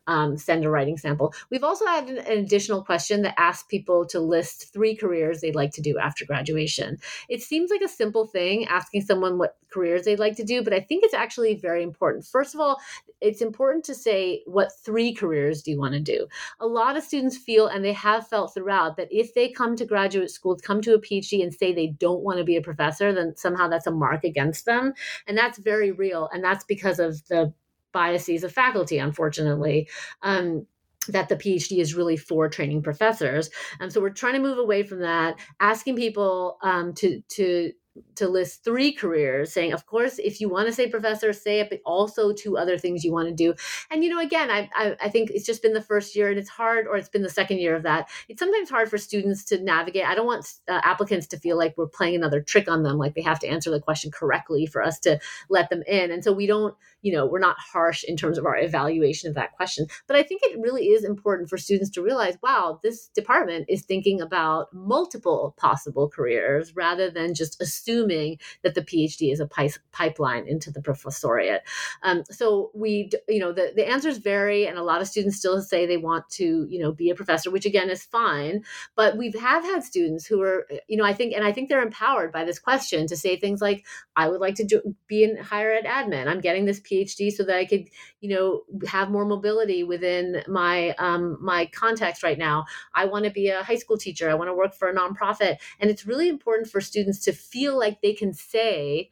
um, 0.07 0.37
send 0.37 0.65
a 0.65 0.71
writing 0.71 0.99
sample. 0.99 1.33
We've 1.51 1.65
also 1.65 1.87
added 1.89 2.19
an 2.19 2.39
additional 2.39 2.85
question 2.85 3.23
that 3.23 3.41
asks 3.41 3.65
people 3.71 4.05
to 4.09 4.21
list 4.21 4.73
three 4.73 4.95
careers 4.95 5.41
they'd 5.41 5.55
like 5.55 5.73
to 5.73 5.81
do 5.81 5.99
after 5.99 6.27
graduation. 6.27 6.99
It 7.29 7.43
seems 7.43 7.71
like 7.71 7.81
a 7.81 7.89
simple 7.89 8.27
thing, 8.27 8.67
asking 8.67 9.03
someone 9.03 9.39
what 9.39 9.57
careers 9.73 10.05
they'd 10.05 10.19
like 10.19 10.37
to 10.37 10.45
do, 10.45 10.63
but 10.63 10.73
I 10.73 10.81
think 10.81 11.05
it's 11.05 11.15
actually 11.15 11.55
very 11.55 11.83
important. 11.83 12.25
First 12.25 12.55
of 12.55 12.61
all, 12.61 12.79
it's 13.21 13.43
important 13.43 13.85
to 13.87 13.95
say 13.95 14.43
what 14.47 14.73
three 14.85 15.15
careers 15.15 15.63
do 15.63 15.71
you 15.71 15.79
want 15.79 15.95
to 15.95 16.01
do. 16.01 16.27
A 16.61 16.67
lot 16.67 16.97
of 16.97 17.05
students 17.05 17.37
feel, 17.37 17.67
and 17.67 17.85
they 17.85 17.93
have 17.93 18.27
felt 18.29 18.53
throughout, 18.53 18.97
that 18.97 19.09
if 19.11 19.35
they 19.35 19.49
come 19.49 19.77
to 19.77 19.85
graduate 19.85 20.31
school, 20.31 20.57
come 20.57 20.81
to 20.83 20.95
a 20.95 21.01
PhD, 21.01 21.43
and 21.43 21.55
say 21.55 21.73
they 21.73 21.89
don't 21.89 22.23
want 22.23 22.39
to 22.39 22.45
be 22.45 22.57
a 22.57 22.63
professor, 22.63 23.13
then 23.13 23.37
somehow 23.37 23.69
that's 23.69 23.87
a 23.87 23.91
mark 23.91 24.25
against 24.25 24.65
them, 24.65 24.93
and 25.27 25.37
that's 25.37 25.59
very 25.59 25.93
real 25.93 26.16
and 26.33 26.43
that's 26.43 26.65
because 26.65 26.99
of 26.99 27.27
the 27.29 27.53
biases 27.93 28.45
of 28.45 28.53
faculty, 28.53 28.99
unfortunately. 28.99 29.89
Um, 30.23 30.67
that 31.09 31.29
the 31.29 31.37
PhD 31.37 31.79
is 31.79 31.95
really 31.95 32.17
for 32.17 32.49
training 32.49 32.83
professors, 32.83 33.49
and 33.79 33.93
so 33.93 34.01
we're 34.01 34.11
trying 34.11 34.33
to 34.33 34.41
move 34.41 34.59
away 34.59 34.83
from 34.83 35.01
that, 35.01 35.39
asking 35.61 35.95
people 35.95 36.59
um, 36.63 36.95
to 36.95 37.21
to 37.29 37.73
to 38.17 38.29
list 38.29 38.65
three 38.65 38.93
careers, 38.93 39.53
saying, 39.53 39.73
of 39.73 39.87
course, 39.87 40.19
if 40.19 40.41
you 40.41 40.49
want 40.49 40.67
to 40.67 40.73
say 40.73 40.89
professor, 40.89 41.33
say 41.33 41.61
it, 41.61 41.71
but 41.71 41.81
also 41.85 42.33
two 42.33 42.57
other 42.57 42.79
things 42.79 43.05
you 43.05 43.13
want 43.13 43.29
to 43.29 43.35
do. 43.35 43.55
And 43.91 44.03
you 44.03 44.11
know, 44.11 44.21
again, 44.21 44.51
I, 44.51 44.69
I, 44.75 44.97
I 45.01 45.09
think 45.09 45.31
it's 45.31 45.47
just 45.47 45.63
been 45.63 45.73
the 45.73 45.83
first 45.83 46.17
year, 46.17 46.29
and 46.29 46.39
it's 46.39 46.49
hard, 46.49 46.87
or 46.87 46.97
it's 46.97 47.09
been 47.09 47.23
the 47.23 47.29
second 47.29 47.59
year 47.59 47.75
of 47.75 47.83
that. 47.83 48.09
It's 48.29 48.41
sometimes 48.41 48.71
hard 48.71 48.89
for 48.89 48.99
students 48.99 49.45
to 49.47 49.63
navigate. 49.63 50.07
I 50.07 50.15
don't 50.15 50.27
want 50.27 50.47
uh, 50.69 50.81
applicants 50.83 51.27
to 51.29 51.39
feel 51.39 51.57
like 51.57 51.75
we're 51.77 51.87
playing 51.87 52.15
another 52.15 52.41
trick 52.41 52.69
on 52.69 52.83
them, 52.83 52.99
like 52.99 53.15
they 53.15 53.23
have 53.23 53.41
to 53.41 53.49
answer 53.49 53.71
the 53.71 53.81
question 53.81 54.11
correctly 54.11 54.67
for 54.67 54.83
us 54.83 54.99
to 55.01 55.19
let 55.49 55.71
them 55.71 55.83
in. 55.87 56.11
And 56.11 56.23
so 56.23 56.33
we 56.33 56.47
don't, 56.47 56.75
you 57.03 57.13
know, 57.13 57.27
we're 57.27 57.39
not 57.39 57.57
harsh 57.59 58.05
in 58.05 58.17
terms 58.17 58.39
of 58.39 58.47
our 58.47 58.57
evaluation 58.57 59.29
of 59.29 59.35
that 59.35 59.53
question. 59.53 59.87
But 60.07 60.17
I 60.17 60.23
think 60.23 60.43
it 60.45 60.59
really 60.61 60.87
is 60.87 61.05
important 61.05 61.49
for 61.49 61.59
students 61.59 61.91
to 61.91 62.03
realize, 62.03 62.37
wow, 62.43 62.81
this 62.83 63.09
department 63.09 63.67
is 63.69 63.83
thinking 63.83 64.21
about 64.21 64.73
multiple 64.73 65.55
possible 65.57 66.09
careers 66.09 66.75
rather 66.75 67.11
than 67.11 67.35
just 67.35 67.61
assuming 67.61 67.86
that 67.87 68.75
the 68.75 68.83
PhD 68.83 69.33
is 69.33 69.41
a 69.41 69.49
pipeline 69.93 70.47
into 70.47 70.71
the 70.71 70.81
professoriate. 70.81 71.61
Um, 72.03 72.25
so 72.31 72.71
we, 72.75 73.11
you 73.29 73.41
know, 73.41 73.53
the, 73.53 73.73
the 73.75 73.89
answers 73.89 74.19
vary, 74.19 74.67
and 74.67 74.79
a 74.79 74.83
lot 74.83 75.01
of 75.01 75.09
students 75.09 75.37
still 75.37 75.61
say 75.63 75.87
they 75.87 75.97
want 75.97 76.29
to, 76.31 76.67
you 76.69 76.79
know, 76.79 76.93
be 76.93 77.11
a 77.11 77.15
professor, 77.15 77.51
which 77.51 77.67
again 77.67 77.91
is 77.91 78.05
fine. 78.05 78.65
But 78.95 79.17
we 79.17 79.33
have 79.41 79.65
had 79.65 79.85
students 79.85 80.27
who 80.27 80.43
are, 80.43 80.67
you 80.89 80.97
know, 80.97 81.05
I 81.05 81.13
think, 81.13 81.35
and 81.35 81.45
I 81.45 81.53
think 81.53 81.69
they're 81.69 81.83
empowered 81.83 82.33
by 82.33 82.45
this 82.45 82.59
question 82.59 83.07
to 83.07 83.17
say 83.17 83.37
things 83.37 83.61
like, 83.61 83.85
I 84.17 84.29
would 84.29 84.41
like 84.41 84.55
to 84.57 84.65
do, 84.65 84.97
be 85.07 85.25
in 85.25 85.37
higher 85.37 85.73
ed 85.73 85.85
admin. 85.85 86.27
I'm 86.27 86.41
getting 86.41 86.65
this 86.65 86.81
PhD 86.81 87.31
so 87.31 87.45
that 87.45 87.57
I 87.57 87.65
could, 87.65 87.89
you 88.21 88.31
know, 88.35 88.63
have 88.89 89.11
more 89.11 89.25
mobility 89.25 89.85
within 89.85 90.43
my 90.49 90.91
um, 90.99 91.39
my 91.41 91.67
context 91.67 92.23
right 92.23 92.39
now. 92.39 92.65
I 92.95 93.05
want 93.05 93.25
to 93.25 93.31
be 93.31 93.49
a 93.49 93.63
high 93.63 93.77
school 93.77 93.99
teacher. 93.99 94.31
I 94.31 94.35
want 94.35 94.49
to 94.49 94.55
work 94.55 94.75
for 94.75 94.89
a 94.89 94.95
nonprofit, 94.95 95.57
and 95.79 95.91
it's 95.91 96.07
really 96.07 96.29
important 96.29 96.69
for 96.69 96.81
students 96.81 97.21
to 97.21 97.33
feel 97.77 97.89
like 97.89 98.01
they 98.01 98.15
can 98.15 98.33
say 98.33 99.11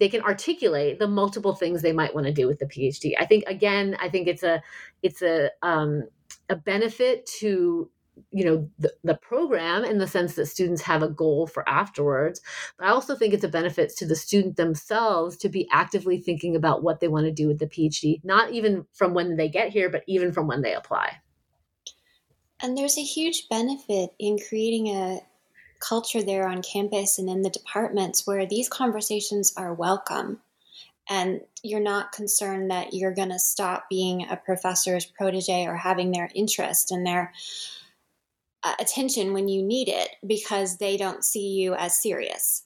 they 0.00 0.08
can 0.08 0.22
articulate 0.22 0.98
the 0.98 1.06
multiple 1.06 1.54
things 1.54 1.80
they 1.80 1.92
might 1.92 2.14
want 2.14 2.26
to 2.26 2.32
do 2.32 2.46
with 2.46 2.58
the 2.58 2.66
phd 2.66 3.12
i 3.18 3.24
think 3.24 3.44
again 3.46 3.96
i 4.00 4.08
think 4.08 4.26
it's 4.26 4.42
a 4.42 4.62
it's 5.02 5.22
a 5.22 5.50
um, 5.62 6.04
a 6.48 6.56
benefit 6.56 7.26
to 7.26 7.90
you 8.30 8.44
know 8.44 8.68
the, 8.78 8.92
the 9.02 9.16
program 9.16 9.84
in 9.84 9.98
the 9.98 10.06
sense 10.06 10.34
that 10.34 10.46
students 10.46 10.82
have 10.82 11.02
a 11.02 11.08
goal 11.08 11.46
for 11.46 11.68
afterwards 11.68 12.40
but 12.78 12.86
i 12.86 12.90
also 12.90 13.16
think 13.16 13.34
it's 13.34 13.44
a 13.44 13.48
benefit 13.48 13.92
to 13.96 14.06
the 14.06 14.16
student 14.16 14.56
themselves 14.56 15.36
to 15.36 15.48
be 15.48 15.68
actively 15.72 16.18
thinking 16.18 16.54
about 16.54 16.82
what 16.82 17.00
they 17.00 17.08
want 17.08 17.26
to 17.26 17.32
do 17.32 17.48
with 17.48 17.58
the 17.58 17.66
phd 17.66 18.20
not 18.24 18.52
even 18.52 18.84
from 18.92 19.14
when 19.14 19.36
they 19.36 19.48
get 19.48 19.70
here 19.70 19.88
but 19.88 20.02
even 20.06 20.32
from 20.32 20.46
when 20.46 20.62
they 20.62 20.74
apply. 20.74 21.16
And 22.62 22.78
there's 22.78 22.96
a 22.96 23.02
huge 23.02 23.48
benefit 23.50 24.10
in 24.18 24.38
creating 24.38 24.86
a 24.88 25.20
culture 25.86 26.22
there 26.22 26.48
on 26.48 26.62
campus 26.62 27.18
and 27.18 27.28
in 27.28 27.42
the 27.42 27.50
departments 27.50 28.26
where 28.26 28.46
these 28.46 28.68
conversations 28.68 29.52
are 29.56 29.74
welcome 29.74 30.40
and 31.08 31.40
you're 31.62 31.80
not 31.80 32.12
concerned 32.12 32.70
that 32.70 32.94
you're 32.94 33.14
going 33.14 33.30
to 33.30 33.38
stop 33.38 33.88
being 33.90 34.26
a 34.26 34.36
professor's 34.36 35.04
protege 35.04 35.66
or 35.66 35.76
having 35.76 36.10
their 36.10 36.30
interest 36.34 36.90
and 36.90 37.06
their 37.06 37.32
uh, 38.62 38.74
attention 38.78 39.32
when 39.34 39.48
you 39.48 39.62
need 39.62 39.88
it 39.88 40.10
because 40.26 40.78
they 40.78 40.96
don't 40.96 41.24
see 41.24 41.48
you 41.48 41.74
as 41.74 42.00
serious. 42.00 42.63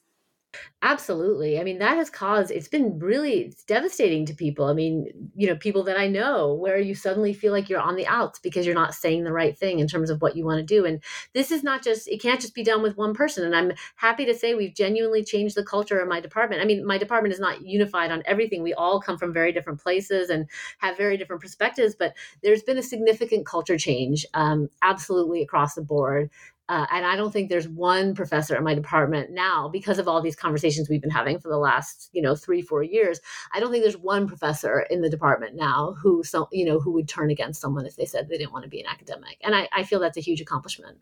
Absolutely. 0.81 1.59
I 1.59 1.65
mean, 1.65 1.79
that 1.81 1.97
has 1.97 2.09
caused, 2.09 2.53
it's 2.53 2.69
been 2.69 3.01
really 3.01 3.41
it's 3.47 3.65
devastating 3.65 4.25
to 4.27 4.35
people. 4.35 4.67
I 4.67 4.75
mean, 4.75 5.09
you 5.35 5.49
know, 5.49 5.57
people 5.57 5.83
that 5.85 5.99
I 5.99 6.07
know 6.07 6.55
where 6.55 6.79
you 6.79 6.95
suddenly 6.95 7.33
feel 7.33 7.51
like 7.53 7.69
you're 7.69 7.81
on 7.81 7.97
the 7.97 8.07
outs 8.07 8.39
because 8.39 8.65
you're 8.65 8.77
not 8.77 8.95
saying 8.95 9.25
the 9.25 9.33
right 9.33 9.59
thing 9.59 9.81
in 9.81 9.89
terms 9.89 10.09
of 10.09 10.23
what 10.23 10.37
you 10.37 10.45
want 10.45 10.59
to 10.59 10.65
do. 10.65 10.85
And 10.85 11.03
this 11.35 11.51
is 11.51 11.65
not 11.65 11.83
just, 11.83 12.07
it 12.07 12.23
can't 12.23 12.41
just 12.41 12.55
be 12.55 12.63
done 12.63 12.81
with 12.81 12.97
one 12.97 13.13
person. 13.13 13.45
And 13.45 13.57
I'm 13.57 13.73
happy 13.97 14.25
to 14.27 14.35
say 14.35 14.55
we've 14.55 14.75
genuinely 14.75 15.25
changed 15.25 15.57
the 15.57 15.65
culture 15.65 15.99
of 15.99 16.09
my 16.09 16.21
department. 16.21 16.63
I 16.63 16.65
mean, 16.65 16.87
my 16.87 16.97
department 16.97 17.35
is 17.35 17.41
not 17.41 17.67
unified 17.67 18.13
on 18.13 18.23
everything. 18.25 18.63
We 18.63 18.75
all 18.75 19.01
come 19.01 19.19
from 19.19 19.33
very 19.33 19.51
different 19.51 19.81
places 19.81 20.31
and 20.31 20.49
have 20.79 20.97
very 20.97 21.17
different 21.17 21.43
perspectives, 21.43 21.97
but 21.99 22.15
there's 22.45 22.63
been 22.63 22.79
a 22.79 22.83
significant 22.85 23.47
culture 23.47 23.79
change 23.79 24.25
um, 24.35 24.69
absolutely 24.83 25.43
across 25.43 25.75
the 25.75 25.83
board. 25.83 26.31
Uh, 26.69 26.87
and 26.93 27.07
I 27.07 27.17
don't 27.17 27.33
think 27.33 27.49
there's 27.49 27.69
one 27.69 28.15
professor 28.15 28.57
in 28.57 28.65
my 28.65 28.75
department 28.75 29.31
now, 29.31 29.69
because 29.69 29.99
of 29.99 30.07
all 30.07 30.21
these 30.21 30.37
conversations 30.37 30.89
we've 30.89 31.01
been 31.01 31.11
having 31.11 31.39
for 31.39 31.49
the 31.49 31.57
last, 31.57 32.11
you 32.13 32.21
know, 32.21 32.35
three, 32.35 32.61
four 32.61 32.83
years. 32.83 33.21
I 33.53 33.61
don't 33.61 33.71
think 33.71 33.83
there's 33.83 33.97
one 33.97 34.27
professor 34.27 34.81
in 34.91 35.01
the 35.01 35.09
department 35.09 35.57
now 35.57 35.97
who, 36.03 36.23
so, 36.23 36.49
you 36.53 36.65
know, 36.65 36.79
who 36.79 36.93
would 36.93 37.09
turn 37.09 37.31
against 37.31 37.61
someone 37.61 37.87
if 37.87 37.97
they 37.97 38.05
said 38.05 38.29
they 38.29 38.39
didn't 38.39 38.53
want 38.53 38.65
to 38.65 38.71
be 38.71 38.81
an 38.81 38.87
academic. 38.87 39.39
And 39.43 39.55
I, 39.55 39.69
I 39.73 39.85
feel 39.85 40.01
that's 40.01 40.19
a 40.19 40.23
huge 40.23 40.41
accomplishment. 40.41 40.99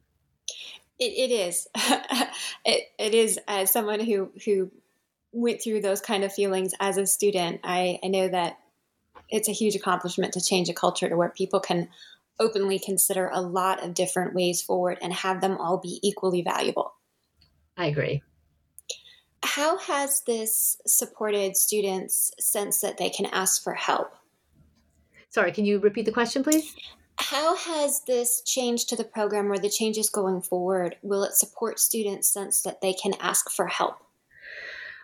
it, 0.98 1.31
it 1.31 1.31
is. 1.33 1.66
it, 2.64 2.85
it 2.98 3.14
is. 3.14 3.38
As 3.48 3.70
someone 3.70 4.00
who 4.00 4.31
who 4.44 4.70
went 5.33 5.62
through 5.62 5.83
those 5.83 6.00
kind 6.00 6.24
of 6.24 6.33
feelings 6.33 6.72
as 6.81 6.96
a 6.96 7.07
student, 7.07 7.61
I, 7.62 7.98
I 8.02 8.09
know 8.09 8.29
that 8.29 8.59
it's 9.29 9.48
a 9.48 9.52
huge 9.52 9.74
accomplishment 9.74 10.33
to 10.35 10.40
change 10.40 10.68
a 10.68 10.74
culture 10.74 11.09
to 11.09 11.16
where 11.16 11.29
people 11.29 11.61
can 11.61 11.88
openly 12.38 12.79
consider 12.79 13.31
a 13.33 13.40
lot 13.40 13.83
of 13.83 13.94
different 13.94 14.35
ways 14.35 14.62
forward 14.62 14.99
and 15.01 15.12
have 15.12 15.40
them 15.40 15.57
all 15.59 15.79
be 15.79 15.99
equally 16.03 16.42
valuable. 16.42 16.94
I 17.77 17.87
agree. 17.87 18.22
How 19.42 19.79
has 19.79 20.22
this 20.22 20.77
supported 20.87 21.57
students 21.57 22.33
sense 22.38 22.81
that 22.81 22.99
they 22.99 23.11
can 23.11 23.27
ask 23.27 23.62
for 23.62 23.75
help? 23.75 24.14
Sorry, 25.31 25.53
can 25.53 25.64
you 25.64 25.79
repeat 25.79 26.05
the 26.05 26.12
question, 26.12 26.42
please? 26.42 26.75
How 27.18 27.57
has 27.57 28.03
this 28.07 28.42
change 28.42 28.87
to 28.87 28.96
the 28.96 29.05
program 29.05 29.51
or 29.51 29.59
the 29.59 29.70
changes 29.70 30.11
going 30.11 30.42
forward, 30.42 30.96
will 31.03 31.22
it 31.22 31.35
support 31.35 31.81
students' 31.81 32.33
sense 32.33 32.62
that 32.62 32.81
they 32.81 32.92
can 32.92 33.14
ask 33.20 33.51
for 33.51 33.66
help? 33.66 33.96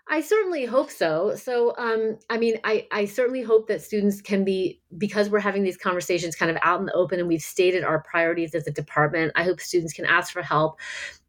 I 0.09 0.21
certainly 0.21 0.65
hope 0.67 0.91
so. 0.91 1.37
So, 1.37 1.75
um, 1.79 2.19
I 2.29 2.37
mean, 2.37 2.59
I, 2.65 2.87
I 2.91 3.05
certainly 3.07 3.43
hope 3.43 3.69
that 3.69 3.83
students 3.83 4.21
can 4.21 4.45
be, 4.45 4.81
because 4.99 5.31
we're 5.31 5.41
having 5.41 5.63
these 5.63 5.77
conversations 5.77 6.37
kind 6.37 6.51
of 6.51 6.59
out 6.63 6.81
in 6.81 6.87
the 6.87 6.93
open 6.93 7.19
and 7.19 7.29
we've 7.29 7.41
stated 7.43 7.85
our 7.85 8.03
priorities 8.03 8.55
as 8.55 8.67
a 8.67 8.73
department, 8.73 9.33
I 9.37 9.45
hope 9.45 9.61
students 9.61 9.93
can 9.93 10.05
ask 10.05 10.33
for 10.33 10.43
help. 10.43 10.79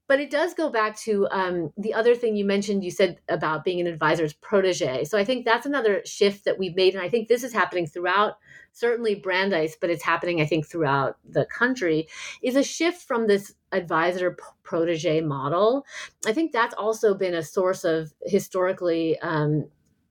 But 0.08 0.20
it 0.20 0.30
does 0.30 0.54
go 0.54 0.70
back 0.70 0.98
to 1.00 1.28
um, 1.32 1.72
the 1.78 1.94
other 1.94 2.14
thing 2.14 2.36
you 2.36 2.44
mentioned, 2.44 2.84
you 2.84 2.92
said 2.92 3.20
about 3.30 3.64
being 3.64 3.80
an 3.80 3.88
advisor's 3.88 4.34
protege. 4.34 5.06
So 5.06 5.18
I 5.18 5.24
think 5.24 5.46
that's 5.46 5.66
another 5.66 6.02
shift 6.04 6.44
that 6.44 6.60
we've 6.60 6.76
made. 6.76 6.94
And 6.94 7.02
I 7.02 7.10
think 7.10 7.30
this 7.30 7.44
is 7.44 7.54
happening 7.54 7.88
throughout 7.88 8.38
certainly 8.74 9.16
Brandeis, 9.16 9.78
but 9.80 9.90
it's 9.90 10.04
happening, 10.04 10.42
I 10.42 10.46
think, 10.46 10.68
throughout 10.68 11.18
the 11.28 11.46
country, 11.46 12.08
is 12.42 12.56
a 12.56 12.64
shift 12.64 13.02
from 13.04 13.28
this 13.28 13.54
advisor 13.72 14.38
protege 14.64 15.22
model. 15.22 15.86
I 16.26 16.34
think 16.34 16.52
that's 16.52 16.76
also 16.76 17.14
been 17.14 17.34
a 17.34 17.44
source 17.44 17.84
of 17.84 18.14
historically 18.26 19.18
um, 19.20 19.70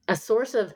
a 0.08 0.16
source 0.16 0.54
of 0.54 0.72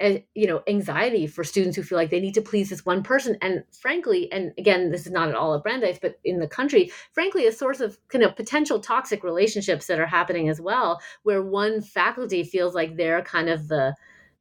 uh, 0.00 0.14
you 0.34 0.46
know 0.46 0.60
anxiety 0.66 1.24
for 1.26 1.44
students 1.44 1.76
who 1.76 1.82
feel 1.82 1.96
like 1.96 2.10
they 2.10 2.18
need 2.18 2.34
to 2.34 2.42
please 2.42 2.68
this 2.68 2.84
one 2.84 3.00
person 3.00 3.36
and 3.40 3.62
frankly 3.70 4.30
and 4.32 4.52
again 4.58 4.90
this 4.90 5.06
is 5.06 5.12
not 5.12 5.28
at 5.28 5.36
all 5.36 5.54
at 5.54 5.62
brandeis 5.62 6.00
but 6.02 6.18
in 6.24 6.40
the 6.40 6.48
country 6.48 6.90
frankly 7.12 7.46
a 7.46 7.52
source 7.52 7.78
of 7.78 7.96
kind 8.08 8.24
of 8.24 8.34
potential 8.34 8.80
toxic 8.80 9.22
relationships 9.22 9.86
that 9.86 10.00
are 10.00 10.06
happening 10.06 10.48
as 10.48 10.60
well 10.60 11.00
where 11.22 11.40
one 11.40 11.80
faculty 11.80 12.42
feels 12.42 12.74
like 12.74 12.96
they're 12.96 13.22
kind 13.22 13.48
of 13.48 13.68
the 13.68 13.94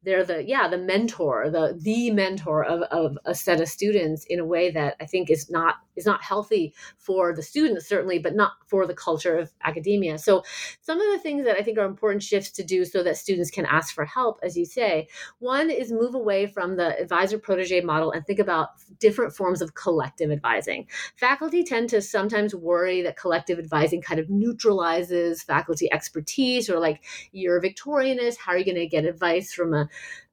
they're 0.03 0.23
the 0.23 0.43
yeah 0.47 0.67
the 0.67 0.77
mentor 0.77 1.49
the 1.49 1.77
the 1.81 2.11
mentor 2.11 2.63
of, 2.63 2.81
of 2.83 3.17
a 3.25 3.33
set 3.33 3.61
of 3.61 3.67
students 3.67 4.25
in 4.25 4.39
a 4.39 4.45
way 4.45 4.71
that 4.71 4.95
i 4.99 5.05
think 5.05 5.29
is 5.29 5.49
not 5.49 5.75
is 5.95 6.05
not 6.05 6.23
healthy 6.23 6.73
for 6.97 7.33
the 7.35 7.43
students 7.43 7.87
certainly 7.87 8.19
but 8.19 8.35
not 8.35 8.53
for 8.73 8.87
the 8.87 8.93
culture 8.95 9.37
of 9.37 9.51
academia. 9.63 10.17
So 10.17 10.43
some 10.81 10.99
of 10.99 11.11
the 11.11 11.19
things 11.19 11.45
that 11.45 11.57
i 11.57 11.61
think 11.61 11.77
are 11.77 11.85
important 11.85 12.23
shifts 12.23 12.49
to 12.51 12.63
do 12.63 12.85
so 12.85 13.03
that 13.03 13.17
students 13.17 13.51
can 13.51 13.65
ask 13.65 13.93
for 13.93 14.05
help 14.05 14.39
as 14.41 14.57
you 14.57 14.65
say. 14.65 15.07
One 15.39 15.69
is 15.69 15.91
move 15.91 16.15
away 16.15 16.47
from 16.47 16.75
the 16.75 16.99
advisor 16.99 17.37
protege 17.37 17.81
model 17.81 18.11
and 18.11 18.25
think 18.25 18.39
about 18.39 18.69
different 18.99 19.35
forms 19.35 19.61
of 19.61 19.75
collective 19.75 20.31
advising. 20.31 20.87
Faculty 21.15 21.63
tend 21.63 21.89
to 21.89 22.01
sometimes 22.01 22.55
worry 22.55 23.01
that 23.03 23.15
collective 23.15 23.59
advising 23.59 24.01
kind 24.01 24.19
of 24.19 24.29
neutralizes 24.29 25.43
faculty 25.43 25.91
expertise 25.91 26.69
or 26.69 26.79
like 26.79 27.03
you're 27.31 27.57
a 27.57 27.61
victorianist 27.61 28.37
how 28.37 28.53
are 28.53 28.57
you 28.57 28.65
going 28.65 28.75
to 28.75 28.87
get 28.87 29.05
advice 29.05 29.53
from 29.53 29.73
a 29.73 29.87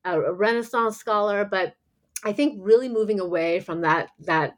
a, 0.05 0.33
Renaissance 0.33 0.97
scholar, 0.97 1.45
but 1.45 1.75
I 2.25 2.33
think 2.33 2.59
really 2.63 2.89
moving 2.89 3.21
away 3.21 3.61
from 3.61 3.81
that 3.83 4.11
that 4.21 4.57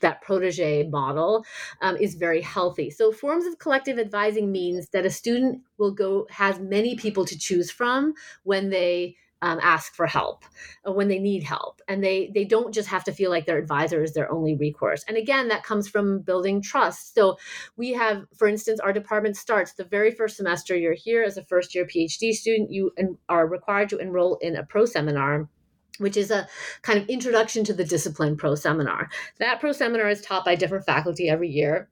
that 0.00 0.20
protege 0.20 0.88
model 0.88 1.44
um, 1.80 1.96
is 1.96 2.14
very 2.14 2.42
healthy. 2.42 2.90
So 2.90 3.12
forms 3.12 3.46
of 3.46 3.58
collective 3.58 3.98
advising 3.98 4.52
means 4.52 4.88
that 4.90 5.06
a 5.06 5.10
student 5.10 5.62
will 5.78 5.92
go 5.92 6.26
has 6.30 6.58
many 6.58 6.96
people 6.96 7.24
to 7.24 7.38
choose 7.38 7.70
from 7.70 8.12
when 8.44 8.68
they 8.70 9.16
um, 9.42 9.60
ask 9.62 9.94
for 9.94 10.06
help 10.06 10.44
uh, 10.86 10.92
when 10.92 11.08
they 11.08 11.18
need 11.18 11.42
help. 11.42 11.80
And 11.88 12.02
they 12.02 12.30
they 12.34 12.44
don't 12.44 12.72
just 12.72 12.88
have 12.88 13.04
to 13.04 13.12
feel 13.12 13.30
like 13.30 13.46
their 13.46 13.58
advisor 13.58 14.02
is 14.02 14.14
their 14.14 14.30
only 14.30 14.56
recourse. 14.56 15.04
And 15.08 15.16
again 15.16 15.48
that 15.48 15.64
comes 15.64 15.88
from 15.88 16.20
building 16.20 16.62
trust. 16.62 17.14
So 17.14 17.36
we 17.76 17.92
have 17.92 18.24
for 18.36 18.48
instance 18.48 18.80
our 18.80 18.92
department 18.92 19.36
starts 19.36 19.74
the 19.74 19.84
very 19.84 20.10
first 20.10 20.36
semester 20.36 20.76
you're 20.76 20.94
here 20.94 21.22
as 21.22 21.36
a 21.36 21.44
first 21.44 21.74
year 21.74 21.84
phd 21.84 22.32
student 22.32 22.70
you 22.70 22.90
are 23.28 23.46
required 23.46 23.88
to 23.90 23.98
enroll 23.98 24.36
in 24.36 24.56
a 24.56 24.62
pro 24.62 24.84
seminar 24.84 25.48
which 25.98 26.16
is 26.16 26.30
a 26.30 26.46
kind 26.82 27.00
of 27.00 27.08
introduction 27.08 27.64
to 27.64 27.72
the 27.72 27.84
discipline 27.84 28.36
pro 28.36 28.54
seminar. 28.54 29.08
That 29.38 29.60
pro 29.60 29.72
seminar 29.72 30.08
is 30.08 30.20
taught 30.20 30.44
by 30.44 30.54
different 30.54 30.84
faculty 30.84 31.28
every 31.28 31.48
year 31.48 31.88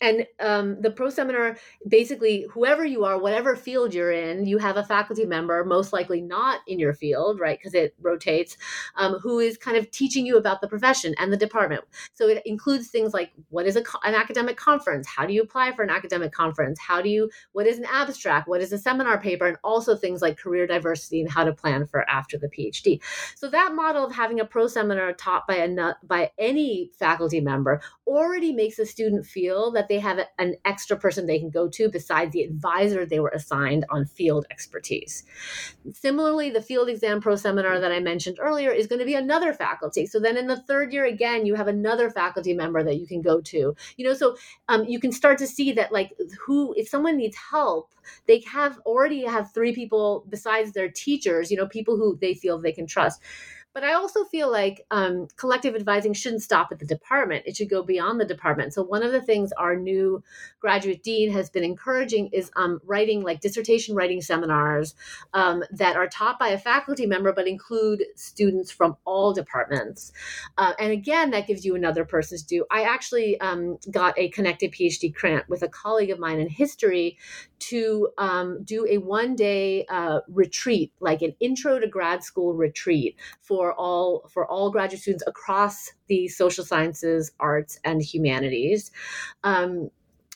and 0.00 0.26
um, 0.40 0.80
the 0.82 0.90
pro 0.90 1.08
seminar 1.08 1.56
basically 1.88 2.46
whoever 2.50 2.84
you 2.84 3.04
are 3.04 3.18
whatever 3.18 3.56
field 3.56 3.94
you're 3.94 4.12
in 4.12 4.44
you 4.44 4.58
have 4.58 4.76
a 4.76 4.84
faculty 4.84 5.24
member 5.24 5.64
most 5.64 5.92
likely 5.92 6.20
not 6.20 6.60
in 6.66 6.78
your 6.78 6.92
field 6.92 7.40
right 7.40 7.58
because 7.58 7.74
it 7.74 7.94
rotates 8.00 8.56
um, 8.96 9.14
who 9.14 9.38
is 9.38 9.56
kind 9.56 9.76
of 9.76 9.90
teaching 9.90 10.26
you 10.26 10.36
about 10.36 10.60
the 10.60 10.68
profession 10.68 11.14
and 11.18 11.32
the 11.32 11.36
department. 11.36 11.84
So 12.14 12.28
it 12.28 12.42
includes 12.44 12.88
things 12.88 13.14
like 13.14 13.32
what 13.50 13.66
is 13.66 13.76
a, 13.76 13.82
an 14.04 14.14
academic 14.14 14.56
conference? 14.56 15.06
How 15.06 15.26
do 15.26 15.32
you 15.32 15.42
apply 15.42 15.72
for 15.72 15.82
an 15.82 15.90
academic 15.90 16.32
conference? 16.32 16.78
How 16.78 17.00
do 17.02 17.08
you 17.08 17.30
what 17.52 17.66
is 17.66 17.78
an 17.78 17.86
abstract? 17.90 18.48
What 18.48 18.60
is 18.60 18.72
a 18.72 18.78
seminar 18.78 19.20
paper? 19.20 19.46
And 19.46 19.56
also 19.64 19.96
things 19.96 20.22
like 20.22 20.38
career 20.38 20.66
diversity 20.66 21.20
and 21.20 21.30
how 21.30 21.44
to 21.44 21.52
plan 21.52 21.86
for 21.86 22.08
after 22.08 22.38
the 22.38 22.48
phd 22.48 23.00
so 23.34 23.48
that 23.48 23.74
model 23.74 24.04
of 24.04 24.12
having 24.12 24.40
a 24.40 24.44
pro 24.44 24.66
seminar 24.66 25.12
taught 25.12 25.46
by 25.46 25.56
a 25.56 25.94
by 26.04 26.30
any 26.38 26.90
faculty 26.98 27.40
member 27.40 27.80
already 28.06 28.52
makes 28.52 28.78
a 28.78 28.86
student 28.86 29.26
feel 29.26 29.70
that 29.72 29.85
they 29.88 29.98
have 29.98 30.20
an 30.38 30.56
extra 30.64 30.96
person 30.96 31.26
they 31.26 31.38
can 31.38 31.50
go 31.50 31.68
to 31.68 31.88
besides 31.88 32.32
the 32.32 32.42
advisor 32.42 33.04
they 33.04 33.20
were 33.20 33.32
assigned 33.34 33.84
on 33.90 34.06
field 34.06 34.46
expertise. 34.50 35.24
Similarly, 35.92 36.50
the 36.50 36.62
field 36.62 36.88
exam 36.88 37.20
pro 37.20 37.36
seminar 37.36 37.80
that 37.80 37.92
I 37.92 38.00
mentioned 38.00 38.38
earlier 38.40 38.70
is 38.70 38.86
going 38.86 38.98
to 38.98 39.04
be 39.04 39.14
another 39.14 39.52
faculty. 39.52 40.06
So 40.06 40.20
then 40.20 40.36
in 40.36 40.46
the 40.46 40.60
third 40.60 40.92
year, 40.92 41.04
again, 41.04 41.46
you 41.46 41.54
have 41.54 41.68
another 41.68 42.10
faculty 42.10 42.54
member 42.54 42.82
that 42.82 42.96
you 42.96 43.06
can 43.06 43.22
go 43.22 43.40
to. 43.40 43.76
You 43.96 44.04
know, 44.06 44.14
so 44.14 44.36
um, 44.68 44.84
you 44.84 45.00
can 45.00 45.12
start 45.12 45.38
to 45.38 45.46
see 45.46 45.72
that 45.72 45.92
like 45.92 46.12
who, 46.44 46.74
if 46.76 46.88
someone 46.88 47.16
needs 47.16 47.36
help, 47.36 47.92
they 48.26 48.40
have 48.52 48.78
already 48.86 49.24
have 49.24 49.52
three 49.52 49.74
people 49.74 50.24
besides 50.28 50.72
their 50.72 50.88
teachers, 50.88 51.50
you 51.50 51.56
know, 51.56 51.66
people 51.66 51.96
who 51.96 52.16
they 52.20 52.34
feel 52.34 52.58
they 52.58 52.72
can 52.72 52.86
trust. 52.86 53.20
But 53.76 53.84
I 53.84 53.92
also 53.92 54.24
feel 54.24 54.50
like 54.50 54.86
um, 54.90 55.28
collective 55.36 55.74
advising 55.74 56.14
shouldn't 56.14 56.42
stop 56.42 56.68
at 56.72 56.78
the 56.78 56.86
department. 56.86 57.42
It 57.44 57.58
should 57.58 57.68
go 57.68 57.82
beyond 57.82 58.18
the 58.18 58.24
department. 58.24 58.72
So 58.72 58.82
one 58.82 59.02
of 59.02 59.12
the 59.12 59.20
things 59.20 59.52
our 59.52 59.76
new 59.76 60.24
graduate 60.60 61.02
dean 61.02 61.30
has 61.32 61.50
been 61.50 61.62
encouraging 61.62 62.30
is 62.32 62.50
um, 62.56 62.80
writing 62.86 63.22
like 63.22 63.42
dissertation 63.42 63.94
writing 63.94 64.22
seminars 64.22 64.94
um, 65.34 65.62
that 65.72 65.94
are 65.94 66.08
taught 66.08 66.38
by 66.38 66.48
a 66.48 66.58
faculty 66.58 67.04
member, 67.04 67.34
but 67.34 67.46
include 67.46 68.02
students 68.14 68.70
from 68.70 68.96
all 69.04 69.34
departments. 69.34 70.10
Uh, 70.56 70.72
and 70.78 70.90
again, 70.90 71.30
that 71.32 71.46
gives 71.46 71.62
you 71.62 71.74
another 71.74 72.06
person 72.06 72.38
to 72.38 72.46
do. 72.46 72.64
I 72.70 72.84
actually 72.84 73.38
um, 73.42 73.76
got 73.90 74.18
a 74.18 74.30
connected 74.30 74.72
PhD 74.72 75.12
grant 75.12 75.50
with 75.50 75.60
a 75.60 75.68
colleague 75.68 76.08
of 76.10 76.18
mine 76.18 76.40
in 76.40 76.48
history 76.48 77.18
to 77.58 78.08
um, 78.16 78.62
do 78.64 78.86
a 78.88 78.96
one 78.98 79.34
day 79.34 79.84
uh, 79.90 80.20
retreat, 80.28 80.92
like 81.00 81.20
an 81.20 81.34
intro 81.40 81.78
to 81.78 81.86
grad 81.86 82.24
school 82.24 82.54
retreat 82.54 83.16
for 83.42 83.65
all 83.74 84.28
for 84.32 84.46
all 84.46 84.70
graduate 84.70 85.02
students 85.02 85.24
across 85.26 85.92
the 86.08 86.28
social 86.28 86.64
sciences, 86.64 87.32
arts, 87.40 87.78
and 87.84 88.02
humanities. 88.02 88.90
Um, 89.44 89.90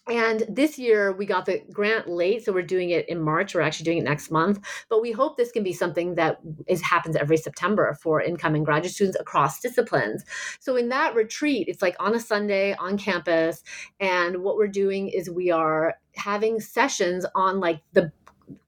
and 0.08 0.44
this 0.48 0.78
year 0.78 1.12
we 1.12 1.26
got 1.26 1.46
the 1.46 1.62
grant 1.72 2.08
late, 2.08 2.44
so 2.44 2.52
we're 2.52 2.62
doing 2.62 2.90
it 2.90 3.08
in 3.08 3.20
March. 3.20 3.54
We're 3.54 3.60
actually 3.60 3.84
doing 3.84 3.98
it 3.98 4.04
next 4.04 4.30
month, 4.30 4.58
but 4.88 5.00
we 5.00 5.12
hope 5.12 5.36
this 5.36 5.52
can 5.52 5.62
be 5.62 5.72
something 5.72 6.16
that 6.16 6.40
is 6.66 6.82
happens 6.82 7.16
every 7.16 7.36
September 7.36 7.96
for 8.02 8.20
incoming 8.20 8.64
graduate 8.64 8.94
students 8.94 9.18
across 9.20 9.60
disciplines. 9.60 10.24
So 10.58 10.76
in 10.76 10.88
that 10.88 11.14
retreat, 11.14 11.68
it's 11.68 11.82
like 11.82 11.96
on 12.00 12.14
a 12.14 12.20
Sunday 12.20 12.74
on 12.74 12.98
campus, 12.98 13.62
and 14.00 14.38
what 14.42 14.56
we're 14.56 14.68
doing 14.68 15.08
is 15.08 15.30
we 15.30 15.50
are 15.50 15.94
having 16.16 16.60
sessions 16.60 17.24
on 17.34 17.60
like 17.60 17.82
the 17.92 18.10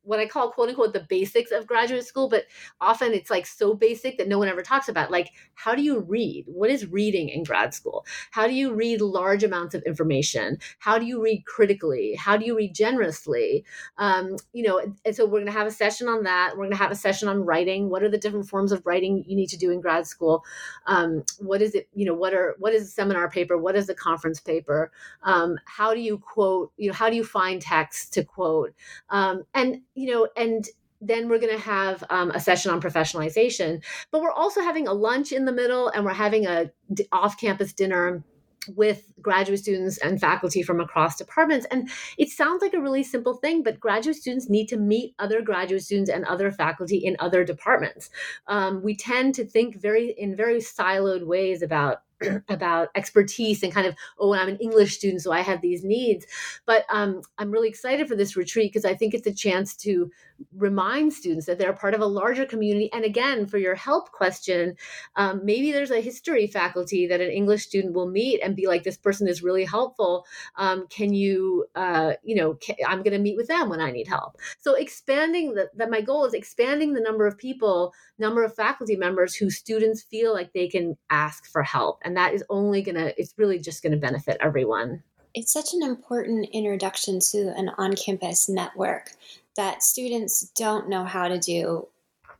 what 0.05 0.19
I 0.19 0.27
call 0.27 0.51
quote 0.51 0.69
unquote 0.69 0.93
the 0.93 1.07
basics 1.09 1.51
of 1.51 1.67
graduate 1.67 2.05
school, 2.05 2.29
but 2.29 2.45
often 2.81 3.13
it's 3.13 3.31
like 3.31 3.47
so 3.47 3.75
basic 3.75 4.19
that 4.19 4.29
no 4.29 4.39
one 4.39 4.49
ever 4.49 4.63
talks 4.63 4.89
about. 4.89 5.11
Like, 5.11 5.31
how 5.55 5.75
do 5.75 5.83
you 5.83 6.01
read? 6.01 6.45
What 6.47 6.71
is 6.71 6.87
reading 6.87 7.29
in 7.29 7.45
grad 7.45 7.75
school? 7.75 8.05
How 8.31 8.47
do 8.47 8.55
you 8.55 8.75
read 8.75 9.01
large 9.01 9.45
amounts 9.45 9.75
of 9.75 9.83
information? 9.83 10.59
How 10.79 10.99
do 10.99 11.07
you 11.07 11.23
read 11.23 11.45
critically? 11.47 12.15
How 12.15 12.37
do 12.37 12.45
you 12.45 12.57
read 12.57 12.75
generously? 12.75 13.65
Um, 13.99 14.37
you 14.53 14.65
know, 14.65 14.81
and 15.05 15.15
so 15.15 15.25
we're 15.25 15.41
going 15.41 15.47
to 15.47 15.53
have 15.53 15.67
a 15.67 15.73
session 15.73 16.09
on 16.09 16.25
that. 16.25 16.53
We're 16.53 16.65
going 16.65 16.71
to 16.71 16.77
have 16.77 16.91
a 16.91 16.97
session 16.97 17.29
on 17.29 17.45
writing. 17.45 17.89
What 17.89 18.03
are 18.03 18.09
the 18.09 18.19
different 18.19 18.49
forms 18.49 18.73
of 18.73 18.85
writing 18.85 19.25
you 19.27 19.37
need 19.37 19.49
to 19.51 19.59
do 19.59 19.71
in 19.71 19.81
grad 19.81 20.07
school? 20.07 20.45
Um, 20.87 21.25
what 21.39 21.63
is 21.63 21.75
it? 21.75 21.89
You 21.95 22.07
know, 22.07 22.15
what 22.15 22.35
are 22.35 22.57
what 22.59 22.73
is 22.73 22.83
a 22.83 22.91
seminar 22.91 23.31
paper? 23.31 23.57
What 23.57 23.77
is 23.77 23.89
a 23.89 23.95
conference 23.95 24.41
paper? 24.41 24.91
Um, 25.23 25.59
how 25.67 25.95
do 25.95 26.01
you 26.01 26.19
quote? 26.19 26.73
You 26.77 26.89
know, 26.89 26.95
how 26.95 27.09
do 27.09 27.17
you 27.17 27.25
find 27.25 27.61
text 27.61 28.13
to 28.15 28.25
quote? 28.25 28.75
Um, 29.11 29.45
and 29.55 29.83
you 29.95 30.13
know, 30.13 30.29
and 30.37 30.67
then 31.01 31.29
we're 31.29 31.39
going 31.39 31.53
to 31.53 31.63
have 31.63 32.05
um, 32.11 32.31
a 32.31 32.39
session 32.39 32.71
on 32.71 32.81
professionalization 32.81 33.83
but 34.13 34.23
we're 34.23 34.31
also 34.31 34.61
having 34.63 34.87
a 34.87 34.93
lunch 34.93 35.33
in 35.33 35.45
the 35.45 35.53
middle 35.53 35.89
and 35.89 36.05
we're 36.05 36.13
having 36.13 36.47
a 36.47 36.71
d- 36.95 37.09
off-campus 37.11 37.73
dinner 37.73 38.23
with 38.69 39.13
graduate 39.21 39.59
students 39.59 39.99
and 39.99 40.21
faculty 40.21 40.63
from 40.63 40.81
across 40.81 41.17
departments. 41.17 41.67
And 41.71 41.91
it 42.19 42.29
sounds 42.29 42.63
like 42.63 42.75
a 42.75 42.81
really 42.81 43.03
simple 43.03 43.35
thing, 43.35 43.63
but 43.63 43.81
graduate 43.81 44.17
students 44.17 44.49
need 44.49 44.69
to 44.69 44.77
meet 44.77 45.15
other 45.19 45.43
graduate 45.43 45.83
students 45.83 46.11
and 46.11 46.25
other 46.25 46.51
faculty 46.51 46.99
in 46.99 47.17
other 47.19 47.45
departments. 47.45 48.11
Um, 48.47 48.83
we 48.83 48.95
tend 48.95 49.35
to 49.37 49.45
think 49.45 49.81
very 49.81 50.15
in 50.17 50.37
very 50.37 50.59
siloed 50.59 51.27
ways 51.27 51.63
about 51.63 52.03
about 52.49 52.89
expertise 52.95 53.63
and 53.63 53.73
kind 53.73 53.87
of 53.87 53.95
oh 54.19 54.35
i'm 54.35 54.49
an 54.49 54.57
english 54.57 54.97
student 54.97 55.23
so 55.23 55.33
i 55.33 55.41
have 55.41 55.61
these 55.61 55.85
needs. 55.85 56.27
But 56.67 56.85
um, 56.91 57.23
i'm 57.39 57.51
really 57.51 57.69
excited 57.69 58.09
for 58.09 58.17
this 58.17 58.37
retreat 58.37 58.73
because 58.73 58.85
i 58.85 58.95
think 58.95 59.15
it's 59.15 59.27
a 59.27 59.35
chance 59.35 59.77
to 59.77 60.11
remind 60.57 61.13
students 61.13 61.47
that 61.47 61.59
they're 61.59 61.73
part 61.73 61.95
of 61.95 62.01
a 62.01 62.07
larger 62.07 62.45
community. 62.47 62.91
And 62.93 63.05
again 63.05 63.47
for 63.47 63.59
your 63.59 63.75
help 63.75 64.13
question 64.13 64.77
um, 65.17 65.41
maybe 65.45 65.73
there's 65.73 65.91
a 65.91 66.01
history 66.01 66.47
faculty 66.47 67.07
that 67.07 67.21
an 67.21 67.31
english 67.31 67.65
student 67.65 67.95
will 67.95 68.09
meet 68.09 68.41
and 68.43 68.57
be 68.57 68.67
like 68.67 68.83
this 68.83 68.97
person 68.97 69.29
is 69.29 69.43
really 69.43 69.65
helpful. 69.65 70.27
Um, 70.57 70.87
can 70.89 71.13
you 71.13 71.67
uh, 71.75 72.15
you 72.23 72.37
know 72.37 72.55
can, 72.55 72.77
i'm 72.87 73.03
going 73.03 73.13
to 73.13 73.19
meet 73.19 73.37
with 73.37 73.49
them 73.49 73.69
when 73.69 73.81
i 73.81 73.91
need 73.91 74.09
help. 74.09 74.37
So 74.59 74.75
expanding 74.75 75.55
that 75.55 75.91
my 75.91 76.01
goal 76.01 76.25
is 76.25 76.35
expanding 76.35 76.95
the 76.95 77.01
number 77.01 77.27
of 77.27 77.39
people 77.39 77.93
number 78.19 78.45
of 78.45 78.55
faculty 78.55 78.97
members 78.97 79.35
who 79.35 79.51
students 79.51 80.03
feel 80.03 80.33
like 80.33 80.53
they 80.53 80.69
can 80.69 80.97
ask 81.11 81.47
for 81.47 81.63
help. 81.63 82.01
And 82.03 82.17
that 82.17 82.35
is 82.35 82.45
only 82.49 82.83
going 82.83 82.95
to 82.97 83.19
it's 83.21 83.35
really 83.37 83.59
just 83.59 83.83
going 83.83 83.93
to 83.93 83.99
benefit 83.99 84.37
everyone. 84.41 85.03
It's 85.35 85.53
such 85.53 85.73
an 85.73 85.83
important 85.83 86.49
introduction 86.53 87.19
to 87.31 87.55
an 87.57 87.71
on-campus 87.79 88.51
network 88.51 89.13
that 89.57 89.83
students 89.83 90.51
don't 90.57 90.89
know 90.89 91.05
how 91.05 91.29
to 91.29 91.39
do 91.39 91.89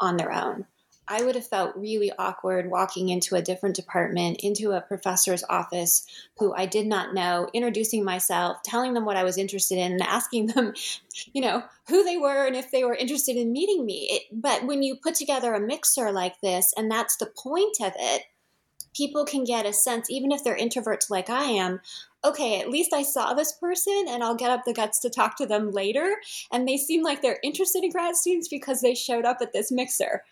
on 0.01 0.17
their 0.17 0.33
own 0.33 0.67
I 1.09 1.23
would 1.23 1.35
have 1.35 1.47
felt 1.47 1.77
really 1.77 2.13
awkward 2.19 2.71
walking 2.71 3.09
into 3.09 3.35
a 3.35 3.43
different 3.43 3.77
department, 3.77 4.41
into 4.41 4.71
a 4.71 4.81
professor's 4.81 5.45
office 5.49 6.07
who 6.39 6.55
I 6.55 6.67
did 6.67 6.87
not 6.87 7.13
know, 7.13 7.49
introducing 7.53 8.05
myself, 8.05 8.63
telling 8.63 8.95
them 8.95 9.05
what 9.05 9.17
I 9.17 9.25
was 9.25 9.37
interested 9.37 9.79
in, 9.79 9.93
and 9.93 10.03
asking 10.03 10.47
them, 10.47 10.75
you 11.33 11.43
know, 11.43 11.65
who 11.89 12.05
they 12.05 12.17
were 12.17 12.47
and 12.47 12.57
if 12.57 12.71
they 12.71 12.85
were 12.85 12.95
interested 12.95 13.37
in 13.37 13.53
meeting 13.53 13.85
me. 13.85 14.09
It, 14.11 14.23
but 14.33 14.65
when 14.65 14.83
you 14.83 14.97
put 14.97 15.15
together 15.15 15.53
a 15.53 15.61
mixer 15.61 16.13
like 16.13 16.41
this, 16.41 16.73
and 16.77 16.91
that's 16.91 17.17
the 17.17 17.27
point 17.27 17.77
of 17.83 17.93
it, 17.99 18.23
people 18.95 19.25
can 19.25 19.45
get 19.45 19.67
a 19.67 19.73
sense, 19.73 20.09
even 20.09 20.31
if 20.31 20.45
they're 20.45 20.57
introverts 20.57 21.11
like 21.11 21.29
I 21.29 21.45
am, 21.45 21.81
okay, 22.25 22.61
at 22.61 22.71
least 22.71 22.93
I 22.93 23.03
saw 23.03 23.35
this 23.35 23.53
person 23.53 24.07
and 24.09 24.23
I'll 24.23 24.35
get 24.35 24.51
up 24.51 24.65
the 24.65 24.75
guts 24.75 25.01
to 25.01 25.11
talk 25.11 25.37
to 25.39 25.47
them 25.47 25.71
later. 25.71 26.17
And 26.51 26.67
they 26.67 26.77
seem 26.77 27.03
like 27.03 27.23
they're 27.23 27.41
interested 27.43 27.83
in 27.83 27.91
grad 27.91 28.17
students 28.17 28.49
because 28.49 28.81
they 28.81 28.95
showed 28.95 29.25
up 29.25 29.39
at 29.41 29.53
this 29.53 29.73
mixer. 29.73 30.23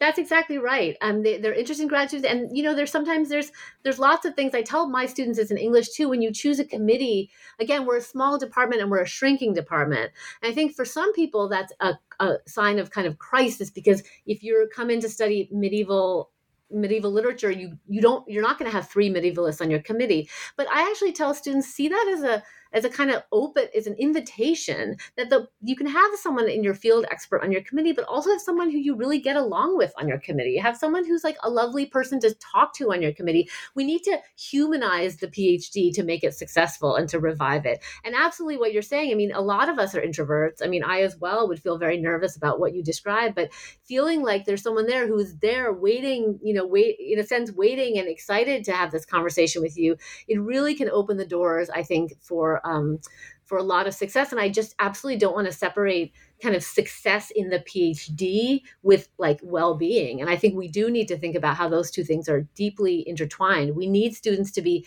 That's 0.00 0.18
exactly 0.18 0.58
right. 0.58 0.96
Um, 1.00 1.22
they, 1.22 1.44
are 1.44 1.52
interested 1.52 1.82
in 1.82 1.88
grad 1.88 2.08
students, 2.08 2.30
and 2.30 2.56
you 2.56 2.62
know, 2.62 2.72
there's 2.72 2.92
sometimes 2.92 3.28
there's 3.28 3.50
there's 3.82 3.98
lots 3.98 4.24
of 4.24 4.34
things 4.34 4.54
I 4.54 4.62
tell 4.62 4.88
my 4.88 5.06
students 5.06 5.40
as 5.40 5.50
in 5.50 5.58
English 5.58 5.88
too. 5.90 6.08
When 6.08 6.22
you 6.22 6.32
choose 6.32 6.60
a 6.60 6.64
committee, 6.64 7.30
again, 7.58 7.84
we're 7.84 7.96
a 7.96 8.02
small 8.02 8.38
department 8.38 8.80
and 8.80 8.92
we're 8.92 9.02
a 9.02 9.08
shrinking 9.08 9.54
department. 9.54 10.12
And 10.40 10.52
I 10.52 10.54
think 10.54 10.76
for 10.76 10.84
some 10.84 11.12
people 11.14 11.48
that's 11.48 11.72
a, 11.80 11.94
a 12.20 12.34
sign 12.46 12.78
of 12.78 12.92
kind 12.92 13.08
of 13.08 13.18
crisis 13.18 13.70
because 13.70 14.04
if 14.24 14.44
you're 14.44 14.68
come 14.68 14.88
in 14.88 15.00
to 15.00 15.08
study 15.08 15.48
medieval 15.50 16.30
medieval 16.70 17.10
literature 17.10 17.50
you 17.50 17.78
you 17.88 18.00
don't 18.00 18.28
you're 18.28 18.42
not 18.42 18.58
going 18.58 18.70
to 18.70 18.76
have 18.76 18.88
three 18.88 19.10
medievalists 19.10 19.60
on 19.60 19.70
your 19.70 19.80
committee. 19.80 20.28
But 20.56 20.68
i 20.70 20.82
actually 20.82 21.12
tell 21.12 21.34
students 21.34 21.68
see 21.68 21.88
that 21.88 22.08
as 22.14 22.22
a 22.22 22.42
as 22.72 22.84
a 22.84 22.90
kind 22.90 23.10
of 23.10 23.22
open 23.32 23.66
is 23.74 23.86
an 23.86 23.94
invitation 23.98 24.96
that 25.16 25.30
the 25.30 25.48
you 25.62 25.76
can 25.76 25.86
have 25.86 26.10
someone 26.16 26.48
in 26.48 26.62
your 26.62 26.74
field 26.74 27.06
expert 27.10 27.42
on 27.42 27.52
your 27.52 27.62
committee 27.62 27.92
but 27.92 28.04
also 28.04 28.30
have 28.30 28.40
someone 28.40 28.70
who 28.70 28.78
you 28.78 28.94
really 28.94 29.18
get 29.18 29.36
along 29.36 29.76
with 29.76 29.92
on 29.96 30.08
your 30.08 30.18
committee. 30.18 30.56
Have 30.56 30.76
someone 30.76 31.04
who's 31.04 31.24
like 31.24 31.36
a 31.42 31.50
lovely 31.50 31.86
person 31.86 32.20
to 32.20 32.34
talk 32.34 32.74
to 32.74 32.92
on 32.92 33.02
your 33.02 33.12
committee. 33.12 33.48
We 33.74 33.84
need 33.84 34.02
to 34.04 34.18
humanize 34.36 35.16
the 35.16 35.28
phd 35.28 35.94
to 35.94 36.02
make 36.02 36.24
it 36.24 36.34
successful 36.34 36.96
and 36.96 37.08
to 37.08 37.18
revive 37.18 37.66
it. 37.66 37.82
And 38.04 38.14
absolutely 38.14 38.58
what 38.58 38.72
you're 38.72 38.82
saying 38.82 39.10
i 39.10 39.14
mean 39.14 39.32
a 39.32 39.40
lot 39.40 39.68
of 39.68 39.78
us 39.78 39.94
are 39.94 40.02
introverts. 40.02 40.62
I 40.62 40.68
mean 40.68 40.84
i 40.84 41.02
as 41.02 41.16
well 41.16 41.48
would 41.48 41.62
feel 41.62 41.78
very 41.78 41.98
nervous 41.98 42.36
about 42.36 42.60
what 42.60 42.74
you 42.74 42.82
described 42.82 43.34
but 43.34 43.50
feeling 43.84 44.22
like 44.22 44.44
there's 44.44 44.62
someone 44.62 44.86
there 44.86 45.06
who's 45.06 45.36
there 45.36 45.72
waiting 45.72 46.38
you 46.42 46.54
know 46.54 46.66
wait 46.66 46.96
in 46.98 47.18
a 47.18 47.24
sense 47.24 47.52
waiting 47.52 47.98
and 47.98 48.08
excited 48.08 48.64
to 48.64 48.72
have 48.72 48.90
this 48.90 49.04
conversation 49.04 49.62
with 49.62 49.76
you 49.76 49.96
it 50.26 50.40
really 50.40 50.74
can 50.74 50.90
open 50.90 51.16
the 51.16 51.26
doors 51.26 51.70
i 51.70 51.82
think 51.82 52.12
for 52.20 52.57
um, 52.64 53.00
for 53.44 53.58
a 53.58 53.62
lot 53.62 53.86
of 53.86 53.94
success. 53.94 54.30
And 54.30 54.40
I 54.40 54.48
just 54.48 54.74
absolutely 54.78 55.18
don't 55.18 55.34
want 55.34 55.46
to 55.46 55.52
separate 55.52 56.12
kind 56.42 56.54
of 56.54 56.62
success 56.62 57.30
in 57.34 57.48
the 57.48 57.60
PhD 57.60 58.60
with 58.82 59.08
like 59.18 59.40
well 59.42 59.74
being. 59.74 60.20
And 60.20 60.30
I 60.30 60.36
think 60.36 60.54
we 60.54 60.68
do 60.68 60.90
need 60.90 61.08
to 61.08 61.18
think 61.18 61.34
about 61.34 61.56
how 61.56 61.68
those 61.68 61.90
two 61.90 62.04
things 62.04 62.28
are 62.28 62.42
deeply 62.54 63.08
intertwined. 63.08 63.74
We 63.74 63.88
need 63.88 64.14
students 64.14 64.50
to 64.52 64.62
be 64.62 64.86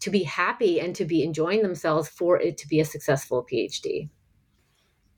to 0.00 0.10
be 0.10 0.24
happy 0.24 0.78
and 0.78 0.94
to 0.94 1.04
be 1.04 1.22
enjoying 1.22 1.62
themselves 1.62 2.08
for 2.08 2.38
it 2.38 2.58
to 2.58 2.68
be 2.68 2.80
a 2.80 2.84
successful 2.84 3.46
PhD. 3.50 4.10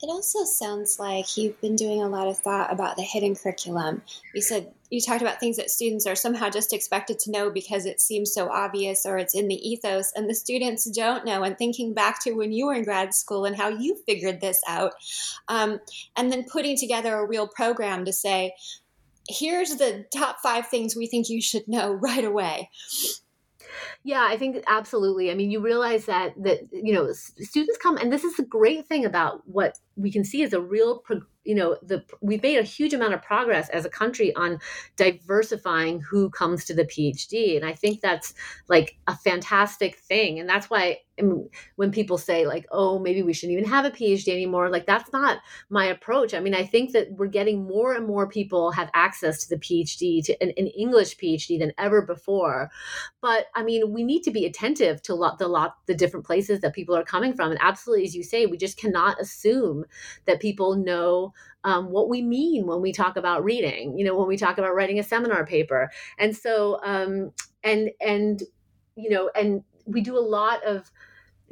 It 0.01 0.07
also 0.07 0.45
sounds 0.45 0.97
like 0.97 1.35
you've 1.35 1.59
been 1.59 1.75
doing 1.75 2.01
a 2.01 2.07
lot 2.07 2.27
of 2.29 2.37
thought 2.37 2.71
about 2.71 2.95
the 2.95 3.03
hidden 3.03 3.35
curriculum. 3.35 4.01
You 4.33 4.41
said 4.41 4.71
you 4.89 5.01
talked 5.01 5.21
about 5.21 5.39
things 5.39 5.57
that 5.57 5.69
students 5.69 6.07
are 6.07 6.15
somehow 6.15 6.49
just 6.49 6.73
expected 6.73 7.19
to 7.19 7.31
know 7.31 7.49
because 7.49 7.85
it 7.85 8.01
seems 8.01 8.33
so 8.33 8.49
obvious 8.49 9.05
or 9.05 9.17
it's 9.17 9.35
in 9.35 9.47
the 9.47 9.69
ethos, 9.69 10.11
and 10.15 10.29
the 10.29 10.35
students 10.35 10.89
don't 10.89 11.25
know. 11.25 11.43
And 11.43 11.57
thinking 11.57 11.93
back 11.93 12.21
to 12.23 12.33
when 12.33 12.51
you 12.51 12.67
were 12.67 12.73
in 12.73 12.83
grad 12.83 13.13
school 13.13 13.45
and 13.45 13.55
how 13.55 13.69
you 13.69 13.95
figured 14.05 14.41
this 14.41 14.61
out, 14.67 14.93
um, 15.47 15.79
and 16.15 16.31
then 16.31 16.43
putting 16.43 16.77
together 16.77 17.15
a 17.15 17.27
real 17.27 17.47
program 17.47 18.05
to 18.05 18.13
say, 18.13 18.53
here's 19.27 19.75
the 19.75 20.05
top 20.13 20.37
five 20.41 20.67
things 20.67 20.95
we 20.95 21.07
think 21.07 21.29
you 21.29 21.41
should 21.41 21.67
know 21.67 21.93
right 21.93 22.25
away. 22.25 22.69
Yeah, 24.03 24.25
I 24.27 24.37
think 24.37 24.63
absolutely. 24.67 25.29
I 25.29 25.35
mean, 25.35 25.51
you 25.51 25.61
realize 25.61 26.05
that 26.05 26.33
that 26.43 26.61
you 26.71 26.93
know 26.93 27.11
students 27.11 27.77
come, 27.77 27.97
and 27.97 28.11
this 28.11 28.23
is 28.23 28.35
the 28.37 28.43
great 28.43 28.87
thing 28.87 29.05
about 29.05 29.41
what 29.45 29.77
we 29.99 30.11
can 30.11 30.23
see 30.23 30.41
is 30.41 30.53
a 30.53 30.61
real 30.61 31.03
you 31.43 31.55
know 31.55 31.77
the 31.81 32.03
we've 32.21 32.43
made 32.43 32.57
a 32.57 32.63
huge 32.63 32.93
amount 32.93 33.13
of 33.13 33.21
progress 33.21 33.69
as 33.69 33.85
a 33.85 33.89
country 33.89 34.35
on 34.35 34.59
diversifying 34.97 35.99
who 35.99 36.29
comes 36.29 36.65
to 36.65 36.73
the 36.73 36.85
phd 36.85 37.55
and 37.55 37.65
i 37.65 37.73
think 37.73 38.01
that's 38.01 38.33
like 38.67 38.97
a 39.07 39.15
fantastic 39.15 39.95
thing. 39.95 40.39
And 40.39 40.47
that's 40.47 40.69
why 40.69 40.99
when 41.75 41.91
people 41.91 42.17
say 42.17 42.47
like 42.47 42.65
oh 42.71 42.97
maybe 42.97 43.21
we 43.21 43.33
shouldn't 43.33 43.57
even 43.57 43.69
have 43.69 43.83
a 43.83 43.91
phd 43.91 44.25
anymore 44.29 44.69
like 44.69 44.85
that's 44.85 45.11
not 45.11 45.39
my 45.69 45.85
approach. 45.85 46.33
I 46.33 46.39
mean 46.39 46.55
i 46.55 46.63
think 46.63 46.93
that 46.93 47.11
we're 47.11 47.27
getting 47.27 47.67
more 47.67 47.93
and 47.93 48.07
more 48.07 48.25
people 48.25 48.71
have 48.71 48.89
access 48.93 49.43
to 49.43 49.49
the 49.49 49.59
phd 49.61 50.23
to 50.25 50.41
an, 50.41 50.53
an 50.55 50.67
english 50.67 51.17
phd 51.17 51.59
than 51.59 51.73
ever 51.77 52.01
before. 52.01 52.71
But 53.21 53.47
i 53.53 53.63
mean 53.63 53.91
we 53.91 54.03
need 54.03 54.23
to 54.23 54.31
be 54.31 54.45
attentive 54.45 55.01
to 55.03 55.15
lot, 55.15 55.39
the 55.39 55.47
lot 55.47 55.75
the 55.87 55.95
different 55.95 56.25
places 56.25 56.61
that 56.61 56.73
people 56.73 56.95
are 56.95 57.03
coming 57.03 57.33
from. 57.33 57.51
And 57.51 57.59
absolutely 57.61 58.05
as 58.05 58.15
you 58.15 58.23
say 58.23 58.45
we 58.45 58.55
just 58.55 58.77
cannot 58.77 59.19
assume 59.19 59.83
that 60.25 60.39
people 60.39 60.75
know 60.75 61.33
um, 61.63 61.89
what 61.89 62.09
we 62.09 62.21
mean 62.21 62.65
when 62.65 62.81
we 62.81 62.93
talk 62.93 63.17
about 63.17 63.43
reading 63.43 63.97
you 63.97 64.05
know 64.05 64.17
when 64.17 64.27
we 64.27 64.37
talk 64.37 64.57
about 64.57 64.75
writing 64.75 64.99
a 64.99 65.03
seminar 65.03 65.45
paper. 65.45 65.91
And 66.17 66.35
so 66.35 66.79
um, 66.83 67.31
and 67.63 67.89
and 67.99 68.43
you 68.95 69.09
know 69.09 69.29
and 69.35 69.63
we 69.85 70.01
do 70.01 70.17
a 70.17 70.19
lot 70.19 70.63
of 70.63 70.91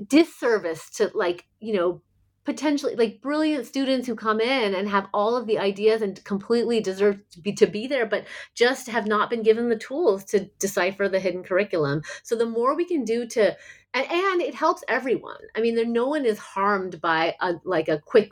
disservice 0.07 0.89
to 0.91 1.11
like 1.13 1.45
you 1.59 1.73
know 1.73 2.01
potentially 2.45 2.95
like 2.95 3.19
brilliant 3.19 3.65
students 3.65 4.07
who 4.07 4.15
come 4.15 4.39
in 4.39 4.73
and 4.73 4.87
have 4.87 5.09
all 5.13 5.35
of 5.35 5.47
the 5.47 5.59
ideas 5.59 6.01
and 6.01 6.23
completely 6.23 6.79
deserve 6.79 7.19
to 7.29 7.41
be, 7.41 7.51
to 7.51 7.67
be 7.67 7.87
there 7.87 8.05
but 8.05 8.25
just 8.55 8.87
have 8.87 9.05
not 9.05 9.29
been 9.29 9.43
given 9.43 9.67
the 9.67 9.75
tools 9.75 10.23
to 10.23 10.45
decipher 10.57 11.09
the 11.09 11.19
hidden 11.19 11.43
curriculum. 11.43 12.01
So 12.23 12.37
the 12.37 12.45
more 12.45 12.73
we 12.73 12.85
can 12.85 13.03
do 13.03 13.27
to 13.27 13.57
and, 14.05 14.41
it 14.41 14.53
helps 14.55 14.83
everyone. 14.87 15.37
I 15.55 15.61
mean 15.61 15.75
there 15.75 15.85
no 15.85 16.07
one 16.07 16.25
is 16.25 16.37
harmed 16.37 17.01
by 17.01 17.35
a 17.41 17.55
like 17.63 17.89
a 17.89 17.99
quick 17.99 18.29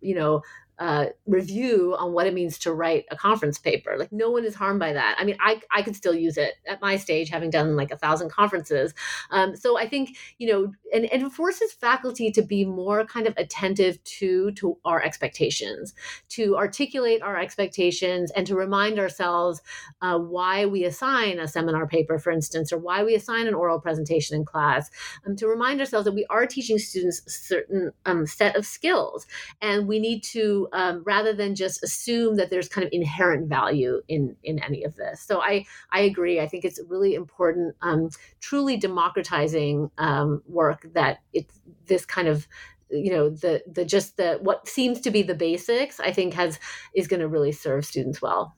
you 0.00 0.14
know 0.14 0.42
uh, 0.82 1.06
review 1.26 1.94
on 1.96 2.12
what 2.12 2.26
it 2.26 2.34
means 2.34 2.58
to 2.58 2.74
write 2.74 3.04
a 3.12 3.16
conference 3.16 3.56
paper. 3.56 3.94
Like 3.96 4.10
no 4.10 4.32
one 4.32 4.44
is 4.44 4.56
harmed 4.56 4.80
by 4.80 4.92
that. 4.92 5.14
I 5.16 5.24
mean, 5.24 5.36
I, 5.38 5.60
I 5.70 5.80
could 5.80 5.94
still 5.94 6.12
use 6.12 6.36
it 6.36 6.54
at 6.66 6.82
my 6.82 6.96
stage, 6.96 7.28
having 7.28 7.50
done 7.50 7.76
like 7.76 7.92
a 7.92 7.96
thousand 7.96 8.32
conferences. 8.32 8.92
Um, 9.30 9.54
so 9.54 9.78
I 9.78 9.88
think, 9.88 10.16
you 10.38 10.48
know, 10.48 10.72
and, 10.92 11.04
and 11.04 11.22
it 11.22 11.30
forces 11.30 11.72
faculty 11.72 12.32
to 12.32 12.42
be 12.42 12.64
more 12.64 13.04
kind 13.04 13.28
of 13.28 13.34
attentive 13.36 14.02
to, 14.02 14.50
to 14.52 14.76
our 14.84 15.00
expectations, 15.00 15.94
to 16.30 16.56
articulate 16.56 17.22
our 17.22 17.38
expectations 17.38 18.32
and 18.32 18.44
to 18.48 18.56
remind 18.56 18.98
ourselves 18.98 19.62
uh, 20.00 20.18
why 20.18 20.66
we 20.66 20.82
assign 20.84 21.38
a 21.38 21.46
seminar 21.46 21.86
paper, 21.86 22.18
for 22.18 22.32
instance, 22.32 22.72
or 22.72 22.78
why 22.78 23.04
we 23.04 23.14
assign 23.14 23.46
an 23.46 23.54
oral 23.54 23.78
presentation 23.78 24.34
in 24.34 24.44
class, 24.44 24.90
um, 25.28 25.36
to 25.36 25.46
remind 25.46 25.78
ourselves 25.78 26.06
that 26.06 26.14
we 26.14 26.26
are 26.28 26.44
teaching 26.44 26.76
students 26.76 27.22
a 27.24 27.30
certain 27.30 27.92
um, 28.04 28.26
set 28.26 28.56
of 28.56 28.66
skills 28.66 29.28
and 29.60 29.86
we 29.86 30.00
need 30.00 30.24
to 30.24 30.66
um, 30.72 31.02
rather 31.04 31.32
than 31.32 31.54
just 31.54 31.82
assume 31.82 32.36
that 32.36 32.50
there's 32.50 32.68
kind 32.68 32.84
of 32.86 32.92
inherent 32.92 33.48
value 33.48 34.02
in 34.08 34.36
in 34.42 34.58
any 34.62 34.84
of 34.84 34.96
this. 34.96 35.20
So 35.20 35.40
I 35.40 35.64
I 35.90 36.00
agree. 36.00 36.40
I 36.40 36.48
think 36.48 36.64
it's 36.64 36.80
really 36.88 37.14
important, 37.14 37.76
um, 37.82 38.10
truly 38.40 38.76
democratizing 38.76 39.90
um, 39.98 40.42
work 40.46 40.86
that 40.94 41.18
it's 41.32 41.60
this 41.86 42.04
kind 42.04 42.28
of 42.28 42.46
you 42.90 43.10
know 43.10 43.30
the 43.30 43.62
the 43.66 43.84
just 43.84 44.16
the 44.16 44.38
what 44.42 44.68
seems 44.68 45.00
to 45.00 45.10
be 45.10 45.22
the 45.22 45.34
basics 45.34 45.98
i 45.98 46.12
think 46.12 46.34
has 46.34 46.58
is 46.94 47.08
going 47.08 47.20
to 47.20 47.28
really 47.28 47.52
serve 47.52 47.86
students 47.86 48.20
well 48.20 48.54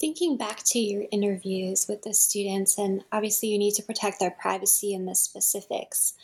thinking 0.00 0.38
back 0.38 0.62
to 0.64 0.78
your 0.78 1.04
interviews 1.12 1.86
with 1.86 2.00
the 2.02 2.14
students 2.14 2.78
and 2.78 3.04
obviously 3.12 3.50
you 3.50 3.58
need 3.58 3.74
to 3.74 3.82
protect 3.82 4.18
their 4.20 4.30
privacy 4.30 4.94
and 4.94 5.06
the 5.06 5.14
specifics 5.14 6.14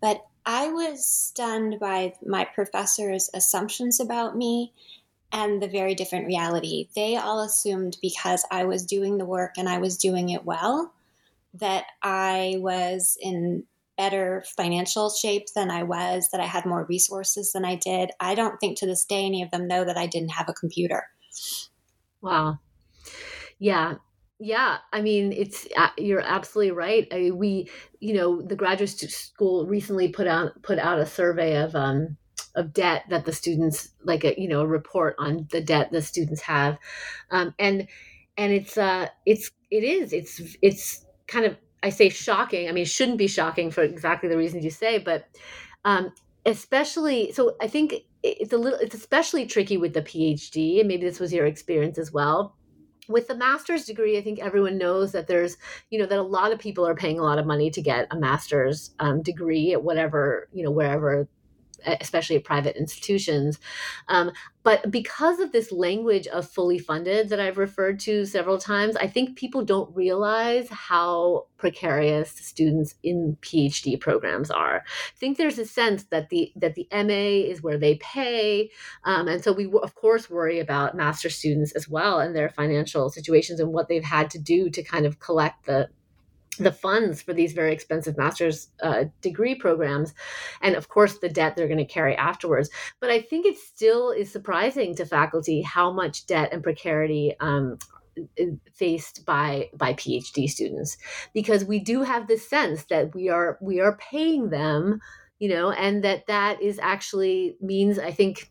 but 0.00 0.24
I 0.46 0.68
was 0.68 1.06
stunned 1.06 1.78
by 1.80 2.14
my 2.24 2.44
professors' 2.44 3.30
assumptions 3.34 4.00
about 4.00 4.36
me 4.36 4.72
and 5.32 5.60
the 5.60 5.68
very 5.68 5.94
different 5.94 6.26
reality. 6.26 6.88
They 6.94 7.16
all 7.16 7.40
assumed 7.40 7.96
because 8.00 8.44
I 8.50 8.64
was 8.64 8.86
doing 8.86 9.18
the 9.18 9.24
work 9.24 9.54
and 9.56 9.68
I 9.68 9.78
was 9.78 9.96
doing 9.96 10.28
it 10.28 10.44
well 10.44 10.92
that 11.54 11.86
I 12.02 12.56
was 12.58 13.16
in 13.20 13.64
better 13.96 14.44
financial 14.56 15.10
shape 15.10 15.46
than 15.54 15.70
I 15.70 15.84
was, 15.84 16.28
that 16.30 16.40
I 16.40 16.46
had 16.46 16.66
more 16.66 16.84
resources 16.88 17.52
than 17.52 17.64
I 17.64 17.76
did. 17.76 18.10
I 18.20 18.34
don't 18.34 18.58
think 18.58 18.78
to 18.78 18.86
this 18.86 19.04
day 19.04 19.24
any 19.24 19.42
of 19.42 19.50
them 19.50 19.68
know 19.68 19.84
that 19.84 19.96
I 19.96 20.06
didn't 20.06 20.30
have 20.30 20.48
a 20.48 20.52
computer. 20.52 21.04
Wow. 22.20 22.58
Yeah, 23.58 23.94
yeah, 24.40 24.78
I 24.92 25.00
mean, 25.00 25.32
it's 25.32 25.66
uh, 25.76 25.90
you're 25.96 26.20
absolutely 26.20 26.72
right. 26.72 27.06
I 27.12 27.30
we, 27.30 27.70
you 28.00 28.14
know, 28.14 28.42
the 28.42 28.56
graduate 28.56 28.90
school 28.90 29.66
recently 29.66 30.08
put 30.08 30.26
out 30.26 30.60
put 30.62 30.78
out 30.78 30.98
a 30.98 31.06
survey 31.06 31.56
of 31.62 31.74
um 31.76 32.16
of 32.56 32.72
debt 32.72 33.04
that 33.10 33.24
the 33.24 33.32
students 33.32 33.90
like 34.04 34.24
a 34.24 34.38
you 34.40 34.48
know 34.48 34.62
a 34.62 34.66
report 34.66 35.14
on 35.18 35.46
the 35.50 35.60
debt 35.60 35.90
the 35.92 36.02
students 36.02 36.42
have, 36.42 36.78
um, 37.30 37.54
and 37.58 37.86
and 38.36 38.52
it's 38.52 38.76
uh 38.76 39.06
it's 39.24 39.50
it 39.70 39.84
is 39.84 40.12
it's 40.12 40.40
it's 40.62 41.06
kind 41.28 41.46
of 41.46 41.56
I 41.82 41.90
say 41.90 42.08
shocking. 42.08 42.68
I 42.68 42.72
mean, 42.72 42.82
it 42.82 42.88
shouldn't 42.88 43.18
be 43.18 43.28
shocking 43.28 43.70
for 43.70 43.82
exactly 43.82 44.28
the 44.28 44.38
reasons 44.38 44.64
you 44.64 44.70
say, 44.70 44.98
but 44.98 45.28
um, 45.84 46.12
especially 46.44 47.30
so. 47.32 47.54
I 47.60 47.68
think 47.68 47.94
it's 48.24 48.52
a 48.52 48.58
little 48.58 48.78
it's 48.80 48.94
especially 48.94 49.46
tricky 49.46 49.76
with 49.76 49.94
the 49.94 50.02
PhD, 50.02 50.80
and 50.80 50.88
maybe 50.88 51.04
this 51.04 51.20
was 51.20 51.32
your 51.32 51.46
experience 51.46 51.98
as 51.98 52.10
well 52.10 52.56
with 53.08 53.28
the 53.28 53.34
master's 53.34 53.84
degree, 53.84 54.18
I 54.18 54.22
think 54.22 54.38
everyone 54.38 54.78
knows 54.78 55.12
that 55.12 55.26
there's, 55.26 55.56
you 55.90 55.98
know, 55.98 56.06
that 56.06 56.18
a 56.18 56.22
lot 56.22 56.52
of 56.52 56.58
people 56.58 56.86
are 56.86 56.94
paying 56.94 57.18
a 57.18 57.22
lot 57.22 57.38
of 57.38 57.46
money 57.46 57.70
to 57.70 57.82
get 57.82 58.08
a 58.10 58.16
master's 58.16 58.94
um, 59.00 59.22
degree 59.22 59.72
at 59.72 59.82
whatever, 59.82 60.48
you 60.52 60.64
know, 60.64 60.70
wherever 60.70 61.28
especially 61.86 62.36
at 62.36 62.44
private 62.44 62.76
institutions. 62.76 63.58
Um, 64.08 64.32
but 64.64 64.90
because 64.90 65.40
of 65.40 65.52
this 65.52 65.70
language 65.70 66.26
of 66.26 66.48
fully 66.48 66.78
funded 66.78 67.28
that 67.28 67.38
I've 67.38 67.58
referred 67.58 68.00
to 68.00 68.24
several 68.24 68.56
times, 68.56 68.96
I 68.96 69.06
think 69.06 69.36
people 69.36 69.62
don't 69.62 69.94
realize 69.94 70.68
how 70.70 71.46
precarious 71.58 72.30
students 72.30 72.94
in 73.02 73.36
PhD 73.42 74.00
programs 74.00 74.50
are. 74.50 74.76
I 74.78 75.18
think 75.18 75.36
there's 75.36 75.58
a 75.58 75.66
sense 75.66 76.04
that 76.04 76.30
the 76.30 76.50
that 76.56 76.76
the 76.76 76.88
MA 76.92 77.50
is 77.50 77.62
where 77.62 77.76
they 77.76 77.96
pay, 77.96 78.70
um, 79.04 79.28
and 79.28 79.44
so 79.44 79.52
we 79.52 79.70
of 79.82 79.94
course 79.94 80.30
worry 80.30 80.60
about 80.60 80.96
master 80.96 81.28
students 81.28 81.72
as 81.72 81.86
well 81.86 82.20
and 82.20 82.34
their 82.34 82.48
financial 82.48 83.10
situations 83.10 83.60
and 83.60 83.72
what 83.72 83.88
they've 83.88 84.02
had 84.02 84.30
to 84.30 84.38
do 84.38 84.70
to 84.70 84.82
kind 84.82 85.04
of 85.04 85.20
collect 85.20 85.66
the 85.66 85.88
the 86.56 86.72
funds 86.72 87.22
for 87.22 87.32
these 87.32 87.52
very 87.52 87.72
expensive 87.72 88.16
master's 88.16 88.68
uh, 88.82 89.04
degree 89.20 89.54
programs 89.54 90.14
and 90.62 90.74
of 90.74 90.88
course 90.88 91.18
the 91.18 91.28
debt 91.28 91.56
they're 91.56 91.68
going 91.68 91.78
to 91.78 91.84
carry 91.84 92.16
afterwards. 92.16 92.70
But 93.00 93.10
i 93.10 93.20
think 93.20 93.46
it 93.46 93.58
still 93.58 94.10
is 94.10 94.30
surprising 94.30 94.94
to 94.96 95.06
faculty 95.06 95.62
how 95.62 95.92
much 95.92 96.26
debt 96.26 96.50
and 96.52 96.62
precarity 96.62 97.34
um, 97.40 97.78
faced 98.72 99.24
by 99.26 99.70
by 99.74 99.94
phd 99.94 100.48
students. 100.48 100.96
Because 101.32 101.64
we 101.64 101.78
do 101.78 102.02
have 102.02 102.26
this 102.26 102.48
sense 102.48 102.84
that 102.84 103.14
we 103.14 103.28
are 103.28 103.58
we 103.60 103.80
are 103.80 103.96
paying 103.96 104.50
them 104.50 105.00
you 105.38 105.48
know 105.48 105.70
and 105.72 106.04
that 106.04 106.26
that 106.26 106.62
is 106.62 106.78
actually 106.80 107.56
means 107.60 107.98
i 107.98 108.10
think 108.10 108.50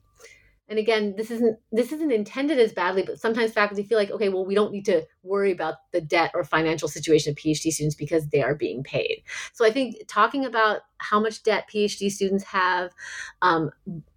and 0.69 0.79
again 0.79 1.13
this 1.17 1.29
isn't 1.29 1.57
this 1.71 1.91
isn't 1.91 2.11
intended 2.11 2.59
as 2.59 2.73
badly 2.73 3.03
but 3.03 3.19
sometimes 3.19 3.51
faculty 3.51 3.83
feel 3.83 3.97
like 3.97 4.11
okay 4.11 4.29
well 4.29 4.45
we 4.45 4.55
don't 4.55 4.71
need 4.71 4.85
to 4.85 5.03
worry 5.23 5.51
about 5.51 5.75
the 5.91 6.01
debt 6.01 6.31
or 6.33 6.43
financial 6.43 6.87
situation 6.87 7.31
of 7.31 7.37
phd 7.37 7.71
students 7.71 7.95
because 7.95 8.27
they 8.27 8.41
are 8.41 8.55
being 8.55 8.83
paid. 8.83 9.23
So 9.53 9.65
i 9.65 9.71
think 9.71 9.95
talking 10.07 10.45
about 10.45 10.81
how 10.97 11.19
much 11.19 11.43
debt 11.43 11.69
phd 11.73 12.11
students 12.11 12.43
have 12.45 12.91
um, 13.41 13.71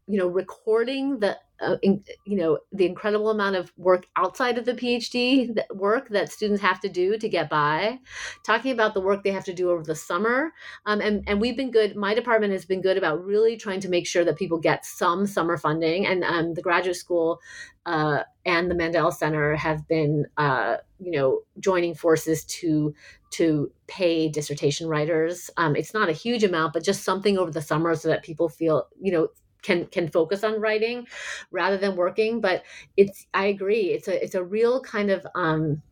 you 0.07 0.19
know 0.19 0.29
recording 0.29 1.19
the 1.19 1.37
uh, 1.61 1.77
in, 1.83 2.05
you 2.27 2.37
know 2.37 2.59
the 2.73 2.85
incredible 2.85 3.31
amount 3.31 3.57
of 3.57 3.73
work 3.77 4.07
outside 4.17 4.59
of 4.59 4.67
the 4.67 4.75
phd 4.75 5.55
that 5.55 5.75
work 5.75 6.09
that 6.11 6.31
students 6.31 6.61
have 6.61 6.79
to 6.79 6.89
do 6.89 7.17
to 7.17 7.29
get 7.29 7.49
by 7.49 7.99
talking 8.45 8.73
about 8.73 8.95
the 8.95 9.01
work 9.01 9.25
they 9.25 9.31
have 9.31 9.45
to 9.45 9.55
do 9.55 9.71
over 9.71 9.83
the 9.83 9.95
summer. 9.95 10.53
Um, 10.85 11.01
and, 11.01 11.25
and 11.27 11.41
we've 11.41 11.57
been 11.57 11.71
good 11.71 11.97
my 11.97 12.15
department 12.15 12.53
has 12.53 12.65
been 12.65 12.81
good 12.81 12.97
about 12.97 13.25
really 13.25 13.57
trying 13.57 13.81
to 13.81 13.89
make 13.89 14.07
sure 14.07 14.25
that 14.25 14.37
people 14.37 14.59
get 14.59 14.85
some 14.85 15.27
summer 15.27 15.57
funding. 15.57 16.07
And 16.07 16.25
um, 16.25 16.55
the 16.55 16.63
graduate 16.63 16.97
school 16.97 17.41
uh, 17.85 18.23
and 18.45 18.71
the 18.71 18.75
mandel 18.75 19.11
center 19.13 19.57
have 19.57 19.87
been 19.89 20.27
uh, 20.37 20.77
you 20.99 21.11
know 21.11 21.41
joining 21.59 21.95
forces 21.95 22.45
to 22.45 22.95
to 23.31 23.71
pay 23.87 24.29
dissertation 24.29 24.89
writers. 24.89 25.51
Um, 25.57 25.77
it's 25.77 25.95
not 25.95 26.09
a 26.09 26.13
huge 26.13 26.45
amount 26.45 26.73
but 26.73 26.85
just 26.85 27.05
something 27.05 27.39
over 27.39 27.51
the 27.51 27.63
summer 27.63 27.95
so 27.95 28.09
that 28.09 28.23
people 28.23 28.49
feel 28.49 28.89
you 29.01 29.13
know 29.13 29.29
can 29.67 29.87
can 29.87 30.09
focus 30.09 30.45
on 30.45 30.61
writing 30.61 31.07
rather 31.51 31.77
than 31.77 31.97
working 31.97 32.41
but 32.41 32.63
it's 32.97 33.27
i 33.35 33.47
agree 33.47 33.91
it's 33.91 34.07
a 34.07 34.23
it's 34.23 34.37
a 34.37 34.45
real 34.45 34.81
kind 34.81 35.11
of 35.11 35.27
um 35.35 35.83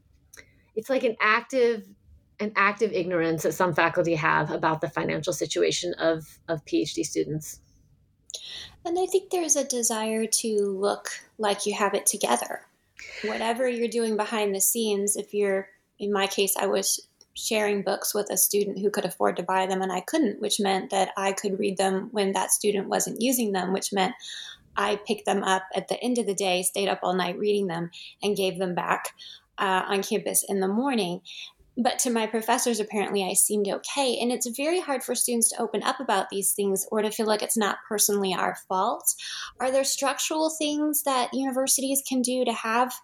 it's 0.77 0.89
like 0.89 1.03
an 1.03 1.17
active 1.21 1.85
an 2.41 2.53
active 2.57 2.93
ignorance 2.93 3.43
that 3.43 3.53
some 3.53 3.75
faculty 3.75 4.15
have 4.15 4.51
about 4.51 4.81
the 4.81 4.89
financial 4.89 5.33
situation 5.33 5.93
of 5.99 6.39
of 6.49 6.65
phd 6.65 7.05
students. 7.05 7.61
And 8.85 8.99
i 8.99 9.07
think 9.07 9.31
there's 9.31 9.57
a 9.57 9.65
desire 9.65 10.27
to 10.27 10.57
look 10.57 11.11
like 11.39 11.67
you 11.67 11.75
have 11.75 11.95
it 11.95 12.07
together. 12.07 12.63
Whatever 13.25 13.69
you're 13.69 13.89
doing 13.89 14.17
behind 14.17 14.55
the 14.55 14.61
scenes 14.61 15.17
if 15.17 15.35
you're 15.35 15.69
in 15.99 16.13
my 16.13 16.27
case 16.27 16.57
i 16.57 16.67
was 16.67 17.09
sharing 17.35 17.83
books 17.83 18.15
with 18.15 18.31
a 18.31 18.37
student 18.37 18.79
who 18.79 18.91
could 18.91 19.05
afford 19.05 19.37
to 19.37 19.43
buy 19.43 19.67
them 19.67 19.83
and 19.83 19.93
I 19.93 20.01
couldn't, 20.01 20.41
which 20.41 20.61
meant 20.61 20.91
that 20.91 21.11
I 21.17 21.33
could 21.33 21.59
read 21.59 21.77
them 21.77 22.09
when 22.13 22.33
that 22.33 22.53
student 22.53 22.89
wasn't 22.89 23.21
using 23.21 23.53
them, 23.53 23.73
which 23.73 23.93
meant 23.93 24.15
I 24.77 24.97
picked 25.07 25.27
them 25.27 25.43
up 25.43 25.65
at 25.75 25.89
the 25.89 26.01
end 26.03 26.19
of 26.19 26.27
the 26.27 26.35
day, 26.35 26.63
stayed 26.63 26.89
up 26.89 27.01
all 27.03 27.15
night 27.15 27.39
reading 27.39 27.67
them, 27.67 27.91
and 28.23 28.37
gave 28.37 28.59
them 28.59 28.75
back 28.75 29.15
uh, 29.59 29.83
on 29.87 30.03
campus 30.03 30.45
in 30.49 30.61
the 30.61 30.69
morning. 30.69 31.21
But 31.77 31.99
to 32.01 32.11
my 32.11 32.27
professors, 32.27 32.79
apparently, 32.79 33.25
I 33.25 33.35
seemed 33.35 33.67
okay. 33.67 34.17
And 34.21 34.31
it's 34.31 34.47
very 34.47 34.81
hard 34.81 35.03
for 35.03 35.17
students 35.17 35.49
to 35.51 35.61
open 35.61 35.83
up 35.83 35.99
about 35.99 36.31
these 36.31 36.53
things 36.53 36.87
or 36.93 37.03
to 37.03 37.11
feel 37.11 37.27
like 37.27 37.43
it's 37.43 37.57
not 37.57 37.79
personally 37.89 38.33
our 38.33 38.57
fault. 38.69 39.13
Are 39.59 39.73
there 39.73 39.83
structural 39.83 40.51
things 40.51 41.03
that 41.03 41.35
universities 41.35 42.03
can 42.09 42.23
do 42.23 42.45
to 42.45 42.53
have 42.53 42.95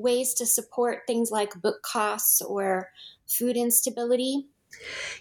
ways 0.00 0.34
to 0.34 0.46
support 0.46 1.02
things 1.06 1.30
like 1.30 1.60
book 1.60 1.82
costs 1.82 2.40
or 2.40 2.90
food 3.26 3.56
instability? 3.56 4.46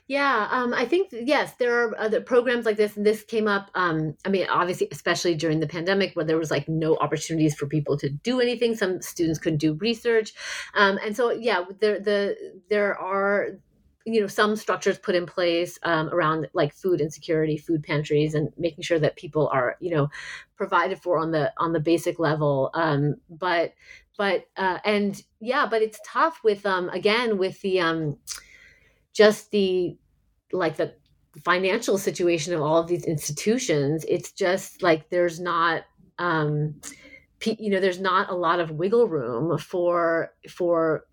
Yeah, 0.08 0.48
um, 0.52 0.74
I 0.74 0.86
think 0.86 1.10
yes, 1.12 1.54
there 1.56 1.84
are 1.84 2.00
other 2.00 2.22
programs 2.22 2.66
like 2.66 2.78
this, 2.78 2.96
and 2.96 3.06
this 3.06 3.24
came 3.24 3.48
up. 3.48 3.72
Um, 3.74 4.16
I 4.26 4.30
mean, 4.30 4.48
obviously, 4.48 4.88
especially 4.92 5.36
during 5.36 5.60
the 5.60 5.68
pandemic, 5.68 6.16
where 6.16 6.26
there 6.26 6.38
was 6.38 6.52
like 6.52 6.70
no 6.70 6.98
opportunities 6.98 7.56
for 7.56 7.66
people 7.66 7.98
to 7.98 8.10
do 8.10 8.40
anything. 8.40 8.76
Some 8.76 9.02
students 9.02 9.40
couldn't 9.40 9.60
do 9.60 9.74
research, 9.76 10.34
um, 10.76 11.00
and 11.04 11.16
so 11.16 11.32
yeah, 11.32 11.66
there 11.80 12.00
the 12.00 12.36
there 12.70 12.98
are 12.98 13.60
you 14.06 14.22
know 14.22 14.28
some 14.28 14.56
structures 14.56 14.98
put 14.98 15.16
in 15.16 15.26
place 15.26 15.78
um, 15.84 16.10
around 16.10 16.48
like 16.54 16.74
food 16.74 17.02
insecurity 17.02 17.58
food 17.58 17.84
pantries 17.84 18.34
and 18.34 18.52
making 18.58 18.84
sure 18.84 19.00
that 19.00 19.16
people 19.16 19.48
are 19.50 19.76
you 19.80 19.92
know 19.94 20.10
provided 20.56 21.00
for 21.00 21.20
on 21.20 21.32
the 21.32 21.52
on 21.58 21.74
the 21.74 21.80
basic 21.80 22.18
level 22.18 22.72
um, 22.74 23.16
but 23.30 23.74
but 24.20 24.46
uh, 24.58 24.78
and 24.84 25.24
yeah 25.40 25.66
but 25.66 25.82
it's 25.82 26.00
tough 26.06 26.42
with 26.44 26.66
um 26.66 26.90
again 26.90 27.38
with 27.38 27.60
the 27.62 27.80
um 27.80 28.18
just 29.14 29.50
the 29.52 29.98
like 30.52 30.76
the 30.76 30.94
financial 31.46 31.98
situation 31.98 32.54
of 32.54 32.62
all 32.62 32.78
of 32.78 32.88
these 32.88 33.06
institutions 33.06 34.06
it's 34.10 34.32
just 34.34 34.84
like 34.84 35.10
there's 35.10 35.40
not 35.40 35.84
um 36.20 36.76
you 37.46 37.70
know 37.70 37.80
there's 37.80 38.02
not 38.02 38.30
a 38.30 38.36
lot 38.36 38.60
of 38.60 38.72
wiggle 38.72 39.08
room 39.08 39.58
for 39.58 40.34
for 40.50 41.06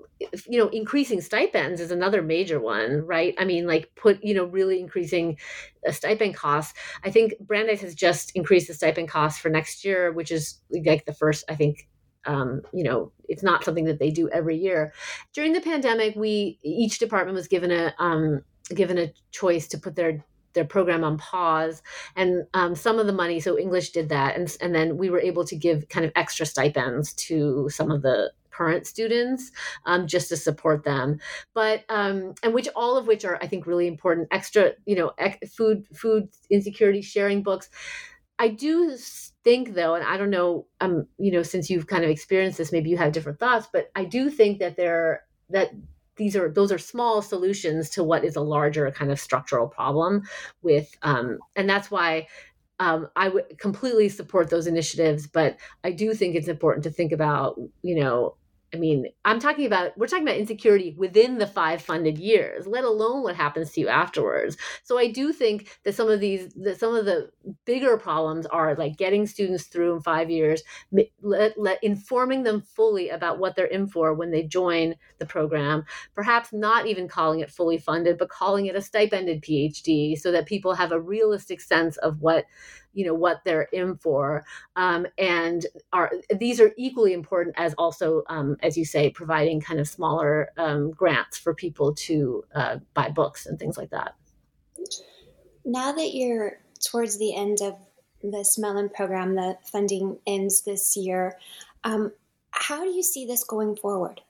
you 0.49 0.59
know 0.59 0.69
increasing 0.69 1.21
stipends 1.21 1.81
is 1.81 1.93
another 1.93 2.23
major 2.23 2.59
one 2.59 3.07
right? 3.07 3.35
I 3.39 3.45
mean 3.45 3.69
like 3.69 3.93
put 3.95 4.25
you 4.25 4.35
know 4.35 4.47
really 4.47 4.81
increasing 4.81 5.37
a 5.85 5.93
stipend 5.93 6.35
costs. 6.35 6.75
I 7.05 7.11
think 7.11 7.35
brandeis 7.39 7.83
has 7.83 7.95
just 7.95 8.33
increased 8.35 8.67
the 8.67 8.75
stipend 8.75 9.09
costs 9.09 9.39
for 9.39 9.51
next 9.51 9.85
year 9.85 10.11
which 10.11 10.33
is 10.33 10.61
like 10.85 11.05
the 11.05 11.15
first 11.15 11.45
i 11.49 11.55
think 11.55 11.87
um, 12.27 12.62
you 12.72 12.85
know 12.85 13.12
it's 13.29 13.43
not 13.43 13.64
something 13.64 13.85
that 13.85 13.99
they 13.99 14.11
do 14.11 14.29
every 14.31 14.57
year. 14.57 14.93
During 15.33 15.53
the 15.53 15.61
pandemic 15.61 16.16
we 16.16 16.59
each 16.62 16.99
department 16.99 17.35
was 17.37 17.49
given 17.49 17.70
a 17.70 17.95
um, 17.99 18.43
given 18.74 18.99
a 18.99 19.12
choice 19.31 19.68
to 19.68 19.79
put 19.79 19.97
their 19.97 20.24
their 20.55 20.64
program 20.64 21.05
on 21.05 21.18
pause 21.18 21.83
and 22.16 22.47
um, 22.55 22.74
some 22.74 22.99
of 22.99 23.07
the 23.07 23.12
money 23.12 23.39
so 23.39 23.59
english 23.59 23.91
did 23.91 24.09
that 24.09 24.35
and, 24.37 24.57
and 24.62 24.74
then 24.74 24.97
we 24.97 25.11
were 25.11 25.20
able 25.20 25.45
to 25.45 25.55
give 25.55 25.87
kind 25.91 26.07
of 26.07 26.11
extra 26.16 26.47
stipends 26.47 27.12
to 27.12 27.68
some 27.68 27.91
of 27.91 28.01
the 28.01 28.33
current 28.57 28.87
students 28.87 29.53
um, 29.85 30.07
just 30.07 30.29
to 30.31 30.37
support 30.37 30.85
them. 30.85 31.20
But 31.55 31.85
um, 31.89 32.35
and 32.43 32.55
which 32.55 32.68
all 32.74 32.97
of 32.97 33.07
which 33.07 33.24
are 33.24 33.39
i 33.43 33.47
think 33.47 33.66
really 33.66 33.87
important. 33.87 34.29
Extra 34.31 34.72
you 34.87 34.97
know 34.97 35.12
ec- 35.18 35.47
food 35.49 35.87
food 35.95 36.29
insecurity 36.51 37.03
sharing 37.03 37.43
books 37.43 37.68
i 38.39 38.49
do 38.49 38.97
think 39.45 39.74
though 39.74 39.95
and 39.95 40.05
i 40.05 40.16
don't 40.16 40.30
know 40.30 40.66
um 40.80 41.07
you 41.18 41.30
know 41.30 41.43
since 41.43 41.70
you've 41.70 41.87
kind 41.87 42.05
of 42.05 42.11
experienced 42.11 42.59
this 42.59 42.72
maybe 42.72 42.91
you 42.91 42.97
have 42.97 43.12
different 43.12 43.39
thoughts 43.39 43.68
but 43.72 43.91
i 43.95 44.05
do 44.05 44.30
think 44.30 44.59
that 44.59 44.76
there 44.76 45.24
that 45.51 45.70
these 46.16 46.34
are 46.34 46.51
those 46.51 46.72
are 46.72 46.78
small 46.78 47.20
solutions 47.22 47.91
to 47.91 48.03
what 48.03 48.24
is 48.24 48.37
a 48.37 48.41
larger 48.41 48.91
kind 48.91 49.11
of 49.11 49.20
structural 49.20 49.66
problem 49.68 50.22
with 50.62 50.97
um 51.03 51.39
and 51.55 51.68
that's 51.68 51.91
why 51.91 52.26
um, 52.78 53.09
I 53.16 53.28
would 53.28 53.59
completely 53.59 54.09
support 54.09 54.51
those 54.51 54.66
initiatives, 54.66 55.26
but 55.26 55.57
I 55.82 55.93
do 55.93 56.12
think 56.14 56.34
it's 56.34 56.49
important 56.49 56.84
to 56.84 56.91
think 56.91 57.12
about, 57.12 57.59
you 57.82 57.95
know, 57.95 58.37
I 58.77 58.79
mean, 58.79 59.07
I'm 59.24 59.41
talking 59.41 59.64
about, 59.64 59.97
we're 59.97 60.07
talking 60.07 60.24
about 60.24 60.37
insecurity 60.37 60.95
within 60.99 61.39
the 61.39 61.47
five 61.47 61.81
funded 61.81 62.18
years, 62.18 62.66
let 62.66 62.85
alone 62.85 63.22
what 63.22 63.35
happens 63.35 63.72
to 63.72 63.81
you 63.81 63.89
afterwards. 63.89 64.59
So 64.85 64.99
I 64.99 65.11
do 65.11 65.33
think 65.33 65.79
that 65.85 65.95
some 65.95 66.11
of 66.11 66.20
these, 66.20 66.53
that 66.57 66.79
some 66.79 66.95
of 66.95 67.07
the 67.07 67.31
bigger 67.64 67.97
problems 67.97 68.45
are 68.45 68.74
like 68.74 68.99
getting 68.99 69.27
students 69.27 69.64
through 69.64 69.97
in 69.97 70.03
five 70.03 70.29
years, 70.29 70.62
let, 71.22 71.59
let, 71.59 71.83
informing 71.83 72.43
them 72.43 72.61
fully 72.61 73.09
about 73.09 73.39
what 73.39 73.57
they're 73.57 73.64
in 73.64 73.89
for 73.89 74.12
when 74.12 74.31
they 74.31 74.43
join 74.43 74.95
the 75.18 75.27
program, 75.27 75.87
perhaps 76.14 76.53
not 76.53 76.87
even 76.87 77.09
calling 77.09 77.41
it 77.41 77.51
fully 77.51 77.79
funded, 77.79 78.18
but 78.18 78.29
calling 78.29 78.66
it 78.66 78.77
a 78.77 78.83
stipended 78.83 79.41
PhD 79.41 80.18
so 80.18 80.31
that 80.33 80.45
people 80.45 80.74
have 80.74 80.93
a 80.93 81.01
realistic 81.01 81.62
sense 81.62 81.97
of 81.97 82.20
what 82.20 82.45
you 82.97 83.05
know 83.05 83.14
what 83.14 83.42
they're 83.44 83.68
in 83.72 83.97
for 83.97 84.44
um, 84.74 85.07
and 85.18 85.66
are 85.92 86.11
these 86.40 86.61
are 86.61 86.72
equally 86.76 87.12
important 87.12 87.55
as 87.59 87.74
also 87.74 88.22
um, 88.28 88.57
as 88.62 88.76
you 88.76 88.84
say 88.84 89.11
providing 89.11 89.61
kind 89.61 89.78
of 89.78 89.86
smaller 89.86 90.51
um, 90.57 90.90
grants 90.90 91.38
for 91.38 91.55
people 91.55 91.94
to 91.94 92.42
uh, 92.55 92.78
buy 92.94 93.09
books 93.09 93.47
and 93.47 93.59
things 93.59 93.76
like 93.76 93.90
that. 93.90 94.14
Now 95.64 95.92
that 95.92 96.14
you're 96.14 96.59
towards 96.90 97.18
the 97.18 97.34
end 97.36 97.59
of 97.61 97.74
this 98.22 98.59
Mellon 98.59 98.88
program 98.88 99.34
the 99.34 99.57
funding 99.70 100.18
ends 100.26 100.62
this 100.62 100.97
year 100.97 101.38
um, 101.84 102.12
how 102.51 102.82
do 102.82 102.90
you 102.90 103.03
see 103.03 103.26
this 103.26 103.44
going 103.44 103.76
forward? 103.76 104.20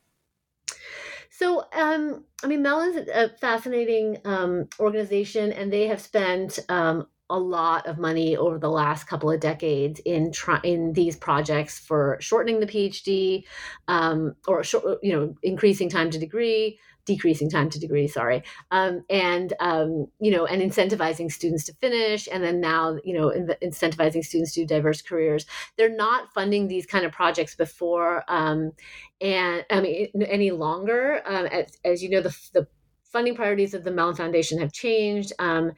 So, 1.31 1.65
um, 1.75 2.25
I 2.43 2.47
mean, 2.47 2.63
Mellon's 2.63 3.09
a 3.13 3.29
fascinating 3.29 4.19
um, 4.25 4.69
organization, 4.81 5.53
and 5.53 5.71
they 5.71 5.87
have 5.87 6.01
spent 6.01 6.59
um, 6.69 7.07
a 7.29 7.39
lot 7.39 7.87
of 7.87 7.99
money 7.99 8.37
over 8.37 8.59
the 8.59 8.71
last 8.71 9.05
couple 9.05 9.31
of 9.31 9.41
decades 9.41 10.01
in 10.05 10.31
try, 10.31 10.61
in 10.63 10.93
these 10.93 11.17
projects 11.17 11.79
for 11.79 12.17
shortening 12.21 12.61
the 12.61 12.67
PhD, 12.67 13.45
um, 13.89 14.35
or 14.47 14.63
you 15.03 15.13
know 15.13 15.35
increasing 15.43 15.91
time 15.91 16.11
to 16.11 16.19
degree, 16.19 16.79
decreasing 17.05 17.51
time 17.51 17.69
to 17.71 17.81
degree. 17.81 18.07
Sorry, 18.07 18.43
um, 18.71 19.05
and 19.11 19.53
um, 19.61 20.07
you 20.21 20.31
know 20.31 20.47
and 20.47 20.63
incentivizing 20.63 21.31
students 21.31 21.65
to 21.65 21.75
finish, 21.75 22.29
and 22.31 22.45
then 22.45 22.61
now 22.61 22.99
you 23.05 23.19
know 23.19 23.31
in 23.31 23.49
incentivizing 23.63 24.25
students 24.25 24.55
to 24.55 24.61
do 24.61 24.67
diverse 24.67 25.03
careers. 25.03 25.47
They're 25.77 25.95
not 25.95 26.33
funding 26.33 26.69
these 26.69 26.87
kind 26.87 27.05
of 27.05 27.13
projects 27.13 27.57
before, 27.57 28.23
um, 28.29 28.73
and 29.21 29.65
I 29.71 29.81
mean 29.81 30.09
any 30.23 30.53
longer. 30.53 31.23
Um, 31.27 31.47
as, 31.47 31.77
as, 31.85 32.03
you 32.03 32.11
know, 32.11 32.21
the 32.21 32.37
the 32.53 32.69
funding 33.05 33.35
priorities 33.35 33.75
of 33.75 33.83
the 33.83 33.91
Mellon 33.91 34.15
Foundation 34.15 34.59
have 34.61 34.73
changed. 34.73 35.33
Um, 35.39 35.73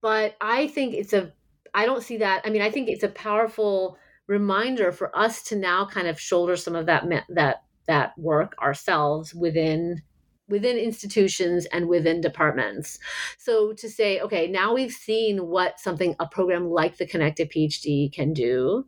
but 0.00 0.36
I 0.40 0.68
think 0.68 0.94
it's 0.94 1.12
a, 1.12 1.32
I 1.74 1.86
don't 1.86 2.02
see 2.02 2.18
that. 2.18 2.42
I 2.44 2.50
mean, 2.50 2.62
I 2.62 2.70
think 2.70 2.88
it's 2.88 3.02
a 3.02 3.08
powerful 3.08 3.98
reminder 4.26 4.92
for 4.92 5.16
us 5.16 5.42
to 5.44 5.56
now 5.56 5.86
kind 5.86 6.08
of 6.08 6.20
shoulder 6.20 6.56
some 6.56 6.74
of 6.74 6.86
that 6.86 7.04
that 7.28 7.62
that 7.86 8.18
work 8.18 8.54
ourselves 8.60 9.32
within 9.34 10.02
within 10.48 10.76
institutions 10.76 11.66
and 11.66 11.88
within 11.88 12.20
departments. 12.20 12.98
So 13.38 13.72
to 13.74 13.88
say, 13.88 14.20
okay, 14.20 14.46
now 14.46 14.74
we've 14.74 14.92
seen 14.92 15.46
what 15.48 15.80
something 15.80 16.14
a 16.20 16.26
program 16.26 16.70
like 16.70 16.96
the 16.96 17.06
Connected 17.06 17.50
PhD 17.50 18.12
can 18.12 18.32
do. 18.32 18.86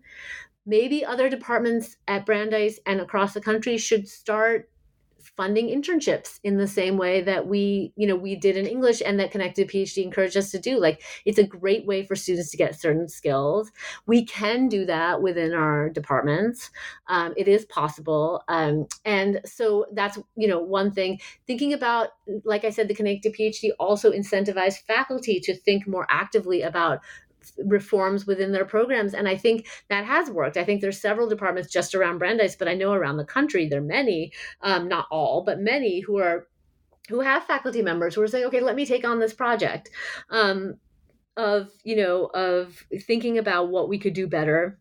Maybe 0.65 1.05
other 1.05 1.29
departments 1.29 1.97
at 2.07 2.27
Brandeis 2.27 2.79
and 2.87 3.01
across 3.01 3.35
the 3.35 3.41
country 3.41 3.77
should 3.77 4.07
start 4.07 4.71
funding 5.37 5.69
internships 5.69 6.39
in 6.45 6.57
the 6.59 6.69
same 6.69 6.97
way 6.97 7.21
that 7.21 7.47
we 7.47 7.93
you 7.97 8.07
know 8.07 8.17
we 8.17 8.37
did 8.37 8.57
in 8.57 8.67
english 8.67 9.03
and 9.05 9.19
that 9.19 9.31
connected 9.31 9.69
phd 9.69 10.03
encouraged 10.03 10.37
us 10.37 10.51
to 10.51 10.59
do. 10.59 10.79
Like 10.79 11.03
it's 11.25 11.39
a 11.39 11.45
great 11.45 11.87
way 11.87 12.05
for 12.05 12.17
students 12.17 12.51
to 12.51 12.57
get 12.57 12.81
certain 12.81 13.09
skills. 13.09 13.71
We 14.07 14.25
can 14.25 14.69
do 14.69 14.85
that 14.87 15.23
within 15.23 15.53
our 15.55 15.89
departments. 15.91 16.71
Um, 17.09 17.35
it 17.37 17.49
is 17.49 17.65
possible. 17.67 18.43
Um, 18.49 18.87
and 19.05 19.41
so 19.45 19.87
that's 19.93 20.19
you 20.37 20.49
know 20.49 20.61
one 20.61 20.91
thing. 20.93 21.21
Thinking 21.47 21.73
about 21.73 22.09
like 22.45 22.65
i 22.65 22.71
said 22.71 22.89
the 22.89 22.95
connected 22.95 23.35
phd 23.35 23.71
also 23.79 24.13
incentivized 24.13 24.79
faculty 24.87 25.41
to 25.41 25.55
think 25.55 25.87
more 25.87 26.07
actively 26.11 26.63
about 26.63 27.01
reforms 27.65 28.27
within 28.27 28.53
their 28.53 28.65
programs 28.65 29.15
and 29.15 29.29
i 29.29 29.37
think 29.37 29.67
that 29.89 30.05
has 30.05 30.31
worked. 30.31 30.57
I 30.57 30.65
think 30.65 30.81
there's 30.81 31.01
several 31.01 31.29
departments 31.29 31.73
just 31.73 31.95
around 31.95 32.19
brandeis 32.19 32.57
but 32.57 32.69
i 32.69 32.75
know 32.75 32.93
around 32.93 33.17
the 33.17 33.25
country 33.25 33.69
there 33.69 33.81
are 33.81 33.83
many 33.83 34.33
um, 34.63 34.89
not 34.89 35.07
all 35.11 35.43
but 35.45 35.61
many 35.61 36.01
who 36.01 36.19
are 36.19 36.47
who 37.09 37.21
have 37.21 37.45
faculty 37.45 37.83
members 37.83 38.15
who 38.15 38.23
are 38.23 38.29
saying 38.29 38.47
okay 38.47 38.61
let 38.61 38.77
me 38.77 38.87
take 38.87 39.07
on 39.07 39.19
this 39.19 39.33
project 39.33 39.91
um, 40.31 40.75
of 41.37 41.71
you 41.85 41.97
know 41.97 42.27
of 42.27 42.85
thinking 43.03 43.39
about 43.39 43.69
what 43.69 43.89
we 43.89 43.99
could 43.99 44.15
do 44.15 44.27
better 44.27 44.79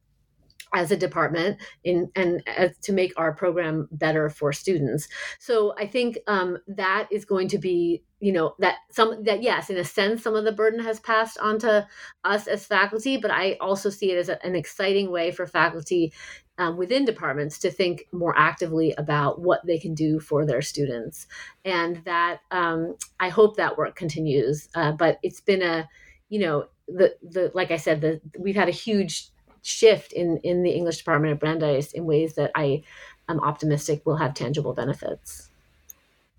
as 0.73 0.91
a 0.91 0.97
department 0.97 1.57
in 1.83 2.09
and 2.15 2.41
as, 2.47 2.77
to 2.79 2.91
make 2.91 3.13
our 3.17 3.33
program 3.33 3.87
better 3.91 4.29
for 4.29 4.51
students. 4.53 5.07
So 5.39 5.73
i 5.77 5.87
think 5.87 6.17
um, 6.27 6.57
that 6.67 7.07
is 7.11 7.25
going 7.25 7.47
to 7.49 7.57
be 7.57 8.03
you 8.19 8.31
know 8.31 8.55
that 8.59 8.77
some 8.91 9.23
that 9.23 9.43
yes 9.43 9.69
in 9.69 9.77
a 9.77 9.83
sense 9.83 10.23
some 10.23 10.35
of 10.35 10.43
the 10.43 10.51
burden 10.51 10.79
has 10.79 10.99
passed 10.99 11.37
on 11.39 11.59
to 11.59 11.87
us 12.23 12.47
as 12.47 12.65
faculty 12.65 13.15
but 13.17 13.29
i 13.29 13.55
also 13.61 13.89
see 13.89 14.11
it 14.11 14.17
as 14.17 14.29
a, 14.29 14.43
an 14.43 14.55
exciting 14.55 15.11
way 15.11 15.31
for 15.31 15.45
faculty 15.45 16.11
um, 16.57 16.77
within 16.77 17.05
departments 17.05 17.59
to 17.59 17.71
think 17.71 18.05
more 18.11 18.33
actively 18.37 18.93
about 18.97 19.39
what 19.39 19.65
they 19.65 19.77
can 19.77 19.93
do 19.93 20.19
for 20.19 20.43
their 20.45 20.61
students. 20.61 21.27
And 21.65 21.97
that 22.05 22.39
um, 22.51 22.95
i 23.19 23.29
hope 23.29 23.57
that 23.57 23.77
work 23.77 23.95
continues 23.95 24.67
uh, 24.75 24.91
but 24.91 25.19
it's 25.23 25.41
been 25.41 25.61
a 25.61 25.87
you 26.29 26.39
know 26.39 26.65
the 26.87 27.15
the 27.21 27.51
like 27.53 27.71
i 27.71 27.77
said 27.77 28.01
the 28.01 28.21
we've 28.39 28.55
had 28.55 28.69
a 28.69 28.71
huge 28.71 29.29
shift 29.67 30.13
in 30.13 30.37
in 30.43 30.63
the 30.63 30.71
English 30.71 30.97
department 30.97 31.33
of 31.33 31.39
Brandeis 31.39 31.91
in 31.91 32.05
ways 32.05 32.35
that 32.35 32.51
I 32.55 32.83
am 33.29 33.39
optimistic 33.41 34.05
will 34.05 34.17
have 34.17 34.33
tangible 34.33 34.73
benefits. 34.73 35.49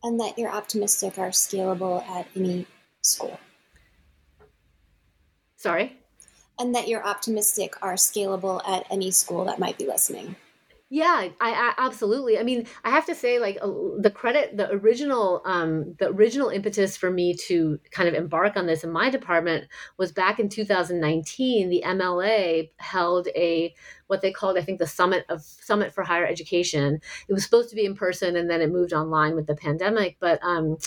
And 0.02 0.18
that 0.20 0.38
you're 0.38 0.50
optimistic 0.50 1.18
are 1.18 1.30
scalable 1.30 2.06
at 2.08 2.26
any 2.34 2.66
school. 3.02 3.38
Sorry? 5.56 5.98
And 6.58 6.74
that 6.74 6.88
you're 6.88 7.04
optimistic 7.04 7.74
are 7.82 7.94
scalable 7.94 8.66
at 8.66 8.86
any 8.90 9.10
school 9.10 9.44
that 9.44 9.58
might 9.58 9.76
be 9.76 9.86
listening. 9.86 10.36
Yeah, 10.90 11.28
I, 11.38 11.52
I, 11.52 11.74
absolutely. 11.76 12.38
I 12.38 12.42
mean, 12.42 12.66
I 12.82 12.88
have 12.88 13.04
to 13.06 13.14
say, 13.14 13.38
like 13.38 13.58
uh, 13.60 13.70
the 13.98 14.10
credit, 14.10 14.56
the 14.56 14.70
original, 14.72 15.42
um, 15.44 15.94
the 15.98 16.08
original 16.08 16.48
impetus 16.48 16.96
for 16.96 17.10
me 17.10 17.34
to 17.46 17.78
kind 17.90 18.08
of 18.08 18.14
embark 18.14 18.56
on 18.56 18.64
this 18.64 18.84
in 18.84 18.90
my 18.90 19.10
department 19.10 19.68
was 19.98 20.12
back 20.12 20.40
in 20.40 20.48
2019. 20.48 21.68
The 21.68 21.82
MLA 21.84 22.70
held 22.78 23.28
a 23.36 23.74
what 24.06 24.22
they 24.22 24.32
called, 24.32 24.56
I 24.56 24.62
think, 24.62 24.78
the 24.78 24.86
summit 24.86 25.26
of 25.28 25.42
Summit 25.42 25.92
for 25.92 26.04
Higher 26.04 26.26
Education. 26.26 27.00
It 27.28 27.34
was 27.34 27.44
supposed 27.44 27.68
to 27.68 27.76
be 27.76 27.84
in 27.84 27.94
person, 27.94 28.34
and 28.36 28.48
then 28.48 28.62
it 28.62 28.72
moved 28.72 28.94
online 28.94 29.34
with 29.34 29.46
the 29.46 29.56
pandemic. 29.56 30.16
But 30.20 30.38
um, 30.42 30.78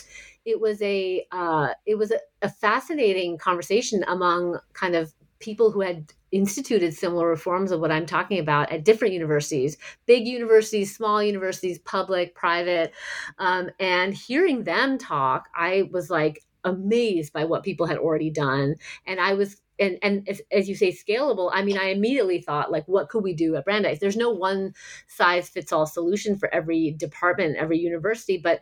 it 0.45 0.59
was 0.59 0.81
a 0.81 1.27
uh, 1.31 1.75
it 1.85 1.95
was 1.99 2.09
a, 2.09 2.17
a 2.41 2.49
fascinating 2.49 3.37
conversation 3.37 4.03
among 4.07 4.59
kind 4.73 4.95
of 4.95 5.13
people 5.37 5.69
who 5.69 5.81
had 5.81 6.11
instituted 6.31 6.93
similar 6.93 7.27
reforms 7.27 7.71
of 7.71 7.79
what 7.79 7.91
I'm 7.91 8.05
talking 8.05 8.39
about 8.39 8.71
at 8.71 8.85
different 8.85 9.13
universities, 9.13 9.77
big 10.05 10.27
universities, 10.27 10.95
small 10.95 11.21
universities, 11.21 11.79
public, 11.79 12.35
private. 12.35 12.93
Um, 13.37 13.69
and 13.79 14.13
hearing 14.13 14.63
them 14.63 14.97
talk, 14.97 15.49
I 15.55 15.89
was 15.91 16.09
like 16.09 16.43
amazed 16.63 17.33
by 17.33 17.45
what 17.45 17.63
people 17.63 17.87
had 17.87 17.97
already 17.97 18.29
done. 18.29 18.75
And 19.05 19.19
I 19.19 19.33
was 19.33 19.61
and 19.81 19.97
and 20.01 20.29
as, 20.29 20.41
as, 20.51 20.69
you 20.69 20.75
say 20.75 20.91
scalable 20.91 21.49
i 21.53 21.63
mean 21.63 21.77
i 21.77 21.85
immediately 21.85 22.39
thought 22.39 22.71
like 22.71 22.87
what 22.87 23.09
could 23.09 23.23
we 23.23 23.33
do 23.33 23.55
at 23.55 23.65
brandeis 23.65 23.99
there's 23.99 24.15
no 24.15 24.29
one 24.29 24.73
size 25.07 25.49
fits 25.49 25.73
all 25.73 25.85
solution 25.85 26.37
for 26.37 26.53
every 26.53 26.91
department 26.91 27.57
every 27.57 27.79
university 27.79 28.37
but 28.37 28.61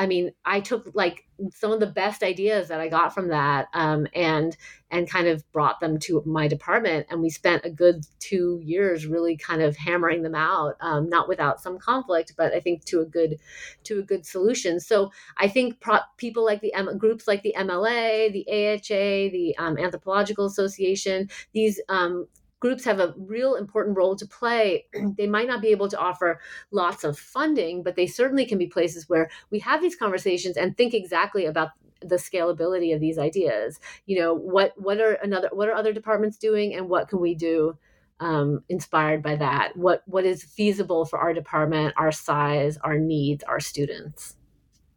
I 0.00 0.06
mean, 0.06 0.32
I 0.46 0.60
took 0.60 0.90
like 0.94 1.26
some 1.52 1.72
of 1.72 1.80
the 1.80 1.86
best 1.86 2.22
ideas 2.22 2.68
that 2.68 2.80
I 2.80 2.88
got 2.88 3.12
from 3.12 3.28
that 3.28 3.68
um, 3.74 4.06
and 4.14 4.56
and 4.90 5.08
kind 5.08 5.28
of 5.28 5.44
brought 5.52 5.78
them 5.78 5.98
to 5.98 6.22
my 6.24 6.48
department, 6.48 7.06
and 7.10 7.20
we 7.20 7.28
spent 7.28 7.66
a 7.66 7.70
good 7.70 8.06
two 8.18 8.62
years 8.64 9.04
really 9.04 9.36
kind 9.36 9.60
of 9.60 9.76
hammering 9.76 10.22
them 10.22 10.34
out, 10.34 10.76
um, 10.80 11.10
not 11.10 11.28
without 11.28 11.60
some 11.60 11.78
conflict, 11.78 12.32
but 12.34 12.54
I 12.54 12.60
think 12.60 12.86
to 12.86 13.00
a 13.00 13.04
good 13.04 13.36
to 13.84 13.98
a 13.98 14.02
good 14.02 14.24
solution. 14.24 14.80
So 14.80 15.12
I 15.36 15.48
think 15.48 15.80
pro- 15.80 15.98
people 16.16 16.46
like 16.46 16.62
the 16.62 16.72
M- 16.72 16.96
groups 16.96 17.28
like 17.28 17.42
the 17.42 17.54
MLA, 17.58 18.32
the 18.32 18.46
AHA, 18.48 19.30
the 19.32 19.54
um, 19.58 19.76
Anthropological 19.76 20.46
Association, 20.46 21.28
these 21.52 21.78
um, 21.90 22.26
groups 22.60 22.84
have 22.84 23.00
a 23.00 23.14
real 23.16 23.54
important 23.54 23.96
role 23.96 24.14
to 24.16 24.26
play. 24.26 24.86
they 25.16 25.26
might 25.26 25.48
not 25.48 25.62
be 25.62 25.68
able 25.68 25.88
to 25.88 25.98
offer 25.98 26.40
lots 26.70 27.02
of 27.02 27.18
funding, 27.18 27.82
but 27.82 27.96
they 27.96 28.06
certainly 28.06 28.46
can 28.46 28.58
be 28.58 28.66
places 28.66 29.08
where 29.08 29.30
we 29.50 29.58
have 29.58 29.80
these 29.80 29.96
conversations 29.96 30.56
and 30.56 30.76
think 30.76 30.94
exactly 30.94 31.46
about 31.46 31.70
the 32.02 32.16
scalability 32.16 32.94
of 32.94 33.00
these 33.00 33.18
ideas. 33.18 33.80
You 34.06 34.20
know, 34.20 34.34
what 34.34 34.72
what 34.76 35.00
are 35.00 35.14
another 35.14 35.50
what 35.52 35.68
are 35.68 35.74
other 35.74 35.92
departments 35.92 36.36
doing 36.36 36.74
and 36.74 36.88
what 36.88 37.08
can 37.08 37.20
we 37.20 37.34
do 37.34 37.76
um, 38.20 38.62
inspired 38.68 39.22
by 39.22 39.36
that? 39.36 39.76
What 39.76 40.02
what 40.06 40.24
is 40.24 40.44
feasible 40.44 41.04
for 41.04 41.18
our 41.18 41.34
department, 41.34 41.94
our 41.96 42.12
size, 42.12 42.78
our 42.78 42.98
needs, 42.98 43.42
our 43.44 43.60
students? 43.60 44.36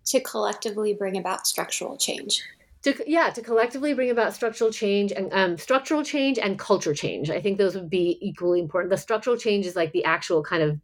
To 0.08 0.20
collectively 0.20 0.94
bring 0.94 1.18
about 1.18 1.48
structural 1.48 1.98
change 1.98 2.42
to 2.84 3.04
yeah 3.08 3.30
to 3.30 3.42
collectively 3.42 3.94
bring 3.94 4.12
about 4.12 4.34
structural 4.34 4.72
change 4.72 5.12
and 5.12 5.34
um, 5.34 5.58
structural 5.58 6.04
change 6.04 6.38
and 6.38 6.60
culture 6.60 6.94
change. 6.94 7.30
I 7.30 7.42
think 7.42 7.58
those 7.58 7.76
would 7.76 7.90
be 7.90 8.18
equally 8.22 8.60
important. 8.60 8.92
The 8.92 8.98
structural 8.98 9.38
change 9.38 9.66
is 9.66 9.76
like 9.76 9.92
the 9.94 10.04
actual 10.06 10.44
kind 10.44 10.64
of 10.64 10.80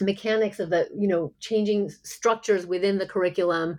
mechanics 0.00 0.58
of 0.58 0.70
the 0.70 0.88
you 0.96 1.06
know 1.06 1.32
changing 1.40 1.90
structures 2.02 2.66
within 2.66 2.98
the 2.98 3.06
curriculum 3.06 3.78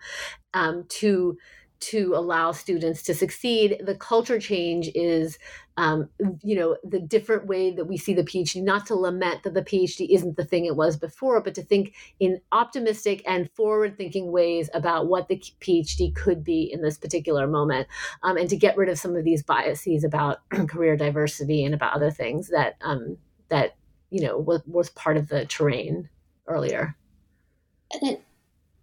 um, 0.54 0.86
to 0.88 1.38
to 1.84 2.14
allow 2.16 2.52
students 2.52 3.02
to 3.04 3.14
succeed. 3.14 3.82
The 3.86 3.96
culture 3.96 4.40
change 4.40 4.90
is, 4.96 5.38
um, 5.78 6.10
you 6.42 6.56
know, 6.56 6.78
the 6.84 7.00
different 7.00 7.48
way 7.48 7.72
that 7.72 7.86
we 7.86 7.98
see 7.98 8.14
the 8.14 8.24
PhD, 8.24 8.64
not 8.64 8.86
to 8.88 8.96
lament 8.96 9.44
that 9.44 9.54
the 9.54 9.62
PhD 9.62 10.08
isn't 10.10 10.38
the 10.38 10.46
thing 10.46 10.66
it 10.66 10.76
was 10.76 10.96
before, 10.98 11.42
but 11.42 11.56
to 11.56 11.62
think 11.62 11.94
in 12.20 12.40
optimistic 12.52 13.22
and 13.28 13.50
forward 13.52 13.98
thinking 13.98 14.32
ways 14.32 14.70
about 14.74 15.08
what 15.08 15.28
the 15.28 15.44
PhD 15.62 16.16
could 16.16 16.44
be 16.44 16.72
in 16.72 16.82
this 16.82 16.98
particular 16.98 17.48
moment, 17.48 17.88
um, 18.24 18.38
and 18.38 18.50
to 18.50 18.56
get 18.56 18.78
rid 18.78 18.90
of 18.90 19.00
some 19.00 19.16
of 19.16 19.24
these 19.24 19.44
biases 19.44 20.04
about 20.04 20.40
career 20.70 20.96
diversity 20.96 21.66
and 21.66 21.74
about 21.74 21.94
other 21.94 22.12
things 22.12 22.50
that, 22.50 22.76
um, 22.82 23.18
that 23.50 23.76
you 24.10 24.22
know, 24.22 24.38
was, 24.38 24.62
was 24.68 24.90
part 24.92 25.18
of 25.18 25.28
the 25.28 25.46
terrain 25.46 26.10
earlier. 26.48 26.96
And 27.92 28.12
it 28.12 28.24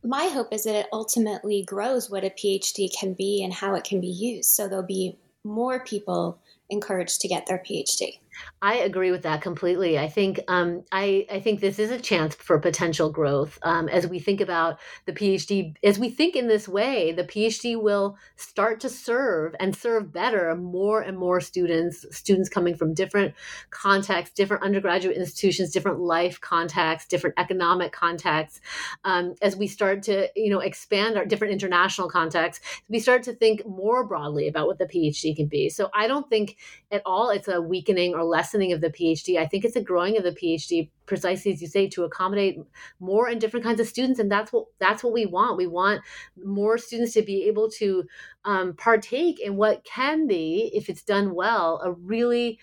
my 0.03 0.27
hope 0.29 0.53
is 0.53 0.65
that 0.65 0.75
it 0.75 0.87
ultimately 0.93 1.63
grows 1.63 2.09
what 2.09 2.25
a 2.25 2.31
PhD 2.31 2.89
can 2.93 3.13
be 3.15 3.43
and 3.43 3.53
how 3.53 3.75
it 3.75 3.85
can 3.85 4.01
be 4.01 4.09
used. 4.09 4.51
So 4.51 4.69
there'll 4.69 4.85
be 4.85 5.17
more 5.45 5.85
people 5.85 6.39
encouraged 6.71 7.21
to 7.21 7.29
get 7.29 7.47
their 7.47 7.59
PhD. 7.59 8.19
I 8.63 8.77
agree 8.77 9.11
with 9.11 9.23
that 9.23 9.41
completely. 9.41 9.99
I 9.99 10.09
think 10.09 10.41
um, 10.49 10.85
I, 10.93 11.27
I 11.31 11.41
think 11.41 11.61
this 11.61 11.79
is 11.79 11.91
a 11.91 11.99
chance 11.99 12.35
for 12.35 12.59
potential 12.59 13.11
growth 13.11 13.59
um, 13.63 13.89
as 13.89 14.07
we 14.07 14.19
think 14.19 14.41
about 14.43 14.79
the 15.07 15.13
PhD. 15.13 15.75
As 15.83 15.99
we 15.99 16.11
think 16.11 16.37
in 16.37 16.47
this 16.47 16.69
way, 16.69 17.13
the 17.13 17.25
PhD 17.25 17.81
will 17.81 18.19
start 18.37 18.81
to 18.81 18.91
serve 18.91 19.55
and 19.59 19.75
serve 19.75 20.13
better 20.13 20.55
more 20.55 21.01
and 21.01 21.17
more 21.17 21.41
students. 21.41 22.05
Students 22.11 22.51
coming 22.51 22.77
from 22.77 22.93
different 22.93 23.35
contexts, 23.71 24.35
different 24.35 24.63
undergraduate 24.63 25.17
institutions, 25.17 25.71
different 25.71 26.01
life 26.01 26.41
contexts, 26.41 27.09
different 27.09 27.39
economic 27.39 27.93
contexts. 27.93 28.61
Um, 29.05 29.35
as 29.41 29.57
we 29.57 29.69
start 29.69 30.03
to 30.05 30.29
you 30.37 30.51
know 30.51 30.61
expand 30.61 31.17
our 31.17 31.25
different 31.25 31.55
international 31.55 32.11
contexts, 32.11 32.65
we 32.91 33.01
start 33.01 33.23
to 33.23 33.33
think 33.33 33.67
more 33.67 34.05
broadly 34.05 34.49
about 34.49 34.67
what 34.67 34.79
the 34.79 34.87
PhD 34.87 35.35
can 35.35 35.47
be. 35.47 35.71
So 35.71 35.89
I 35.95 36.09
don't 36.09 36.29
think 36.29 36.59
at 36.91 37.01
all 37.07 37.31
it's 37.31 37.49
a 37.49 37.61
weakening 37.61 38.15
or 38.15 38.25
lessening 38.31 38.73
of 38.73 38.81
the 38.81 38.91
PhD. 38.91 39.39
I 39.39 39.47
think 39.47 39.65
it's 39.65 39.77
a 39.77 39.83
growing 39.83 40.17
of 40.17 40.23
the 40.23 40.33
PhD, 40.33 40.91
precisely 41.07 41.53
as 41.53 41.61
you 41.61 41.69
say, 41.69 41.89
to 41.89 42.05
accommodate 42.05 42.59
more 43.01 43.29
and 43.29 43.41
different 43.41 43.65
kinds 43.65 43.81
of 43.81 43.89
students, 43.89 44.19
and 44.19 44.31
that's 44.31 44.53
what 44.53 44.67
that's 44.79 45.05
what 45.05 45.13
we 45.13 45.27
want. 45.27 45.57
We 45.57 45.67
want 45.67 46.03
more 46.43 46.79
students 46.79 47.15
to 47.15 47.23
be 47.23 47.45
able 47.49 47.71
to 47.73 48.05
um, 48.45 48.75
partake 48.75 49.41
in 49.41 49.57
what 49.57 49.85
can 49.85 50.27
be, 50.27 50.71
if 50.73 50.89
it's 50.89 51.03
done 51.03 51.35
well, 51.35 51.81
a 51.85 51.93
really 51.93 52.59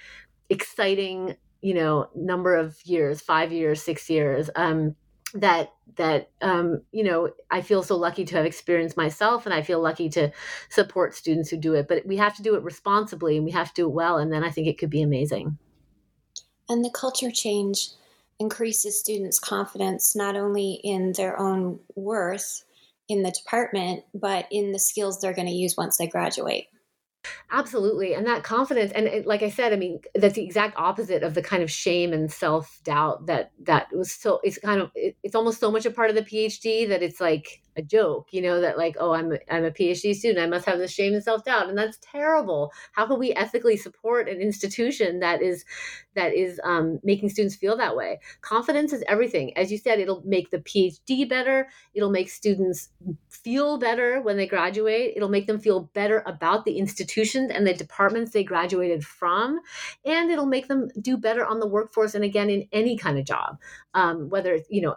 exciting, 0.49 1.35
you 1.61 1.73
know, 1.73 2.09
number 2.15 2.55
of 2.55 2.77
years, 2.85 3.21
five 3.21 3.51
years, 3.51 3.83
six 3.83 4.09
years. 4.09 4.49
Um, 4.55 4.95
that 5.33 5.73
that 5.95 6.29
um, 6.41 6.81
you 6.91 7.03
know 7.03 7.29
i 7.51 7.61
feel 7.61 7.83
so 7.83 7.97
lucky 7.97 8.23
to 8.23 8.35
have 8.35 8.45
experienced 8.45 8.95
myself 8.95 9.45
and 9.45 9.53
i 9.53 9.61
feel 9.61 9.81
lucky 9.81 10.09
to 10.09 10.31
support 10.69 11.13
students 11.13 11.49
who 11.49 11.57
do 11.57 11.73
it 11.73 11.87
but 11.87 12.05
we 12.05 12.17
have 12.17 12.35
to 12.35 12.41
do 12.41 12.55
it 12.55 12.63
responsibly 12.63 13.35
and 13.35 13.45
we 13.45 13.51
have 13.51 13.67
to 13.69 13.81
do 13.81 13.87
it 13.87 13.93
well 13.93 14.17
and 14.17 14.31
then 14.31 14.43
i 14.43 14.49
think 14.49 14.67
it 14.67 14.77
could 14.77 14.89
be 14.89 15.01
amazing 15.01 15.57
and 16.69 16.83
the 16.83 16.91
culture 16.91 17.31
change 17.31 17.89
increases 18.39 18.99
students' 18.99 19.39
confidence 19.39 20.15
not 20.15 20.35
only 20.35 20.79
in 20.83 21.13
their 21.13 21.39
own 21.39 21.79
worth 21.95 22.63
in 23.09 23.23
the 23.23 23.31
department, 23.31 24.03
but 24.13 24.47
in 24.51 24.71
the 24.71 24.79
skills 24.79 25.19
they're 25.19 25.33
going 25.33 25.47
to 25.47 25.53
use 25.53 25.77
once 25.77 25.97
they 25.97 26.07
graduate. 26.07 26.67
Absolutely. 27.51 28.13
And 28.13 28.27
that 28.27 28.43
confidence 28.43 28.91
and 28.91 29.07
it, 29.07 29.25
like 29.25 29.41
I 29.41 29.49
said, 29.49 29.71
I 29.73 29.77
mean, 29.77 29.99
that's 30.15 30.35
the 30.35 30.43
exact 30.43 30.77
opposite 30.77 31.23
of 31.23 31.33
the 31.33 31.41
kind 31.41 31.63
of 31.63 31.71
shame 31.71 32.11
and 32.13 32.31
self-doubt 32.31 33.25
that 33.27 33.51
that 33.63 33.87
was 33.93 34.11
so 34.11 34.39
it's 34.43 34.57
kind 34.57 34.81
of 34.81 34.91
it, 34.95 35.15
it's 35.23 35.35
almost 35.35 35.59
so 35.59 35.71
much 35.71 35.85
a 35.85 35.91
part 35.91 36.09
of 36.09 36.15
the 36.15 36.23
PhD 36.23 36.87
that 36.89 37.01
it's 37.01 37.21
like 37.21 37.61
a 37.77 37.81
joke, 37.81 38.29
you 38.31 38.41
know, 38.41 38.59
that 38.61 38.77
like, 38.77 38.95
oh, 38.99 39.13
I'm 39.13 39.31
a, 39.31 39.37
I'm 39.49 39.63
a 39.63 39.71
PhD 39.71 40.13
student, 40.15 40.39
I 40.39 40.47
must 40.47 40.65
have 40.65 40.79
this 40.79 40.91
shame 40.91 41.13
and 41.13 41.23
self-doubt 41.23 41.69
and 41.69 41.77
that's 41.77 41.99
terrible. 42.01 42.71
How 42.93 43.05
can 43.05 43.19
we 43.19 43.33
ethically 43.33 43.77
support 43.77 44.27
an 44.27 44.41
institution 44.41 45.19
that 45.19 45.41
is 45.41 45.63
that 46.15 46.33
is 46.33 46.59
um, 46.63 46.99
making 47.03 47.29
students 47.29 47.55
feel 47.55 47.77
that 47.77 47.95
way? 47.95 48.19
Confidence 48.41 48.91
is 48.91 49.03
everything. 49.07 49.55
As 49.55 49.71
you 49.71 49.77
said, 49.77 49.99
it'll 49.99 50.23
make 50.25 50.49
the 50.49 50.59
PhD 50.59 51.29
better, 51.29 51.69
it'll 51.93 52.09
make 52.09 52.29
students 52.29 52.89
feel 53.29 53.77
better 53.77 54.21
when 54.21 54.37
they 54.37 54.47
graduate, 54.47 55.13
it'll 55.15 55.29
make 55.29 55.47
them 55.47 55.59
feel 55.59 55.91
better 55.93 56.23
about 56.25 56.65
the 56.65 56.77
institutions 56.77 57.51
and 57.51 57.67
the 57.67 57.73
departments 57.73 58.31
they 58.31 58.43
graduated 58.43 59.05
from, 59.05 59.59
and 60.05 60.31
it'll 60.31 60.45
make 60.45 60.67
them 60.67 60.89
do 60.99 61.17
better 61.17 61.45
on 61.45 61.59
the 61.59 61.67
workforce 61.67 62.15
and 62.15 62.23
again 62.23 62.49
in 62.49 62.67
any 62.71 62.97
kind 62.97 63.19
of 63.19 63.25
job, 63.25 63.59
um, 63.93 64.29
whether 64.29 64.53
it's 64.53 64.67
you 64.69 64.81
know 64.81 64.95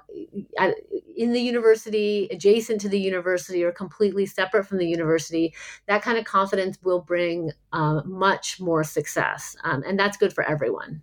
in 1.16 1.32
the 1.32 1.40
university, 1.40 2.28
adjacent 2.30 2.69
to 2.78 2.88
the 2.88 2.98
university, 2.98 3.62
or 3.64 3.72
completely 3.72 4.26
separate 4.26 4.66
from 4.66 4.78
the 4.78 4.86
university. 4.86 5.54
That 5.86 6.02
kind 6.02 6.18
of 6.18 6.24
confidence 6.24 6.78
will 6.82 7.00
bring 7.00 7.52
um, 7.72 8.02
much 8.06 8.60
more 8.60 8.84
success, 8.84 9.56
um, 9.64 9.82
and 9.86 9.98
that's 9.98 10.16
good 10.16 10.32
for 10.32 10.44
everyone. 10.44 11.02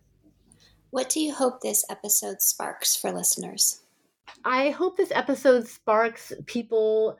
What 0.89 1.09
do 1.09 1.19
you 1.19 1.33
hope 1.33 1.61
this 1.61 1.85
episode 1.89 2.41
sparks 2.41 2.95
for 2.95 3.11
listeners? 3.11 3.81
I 4.45 4.69
hope 4.69 4.97
this 4.97 5.11
episode 5.11 5.67
sparks 5.67 6.33
people 6.45 7.17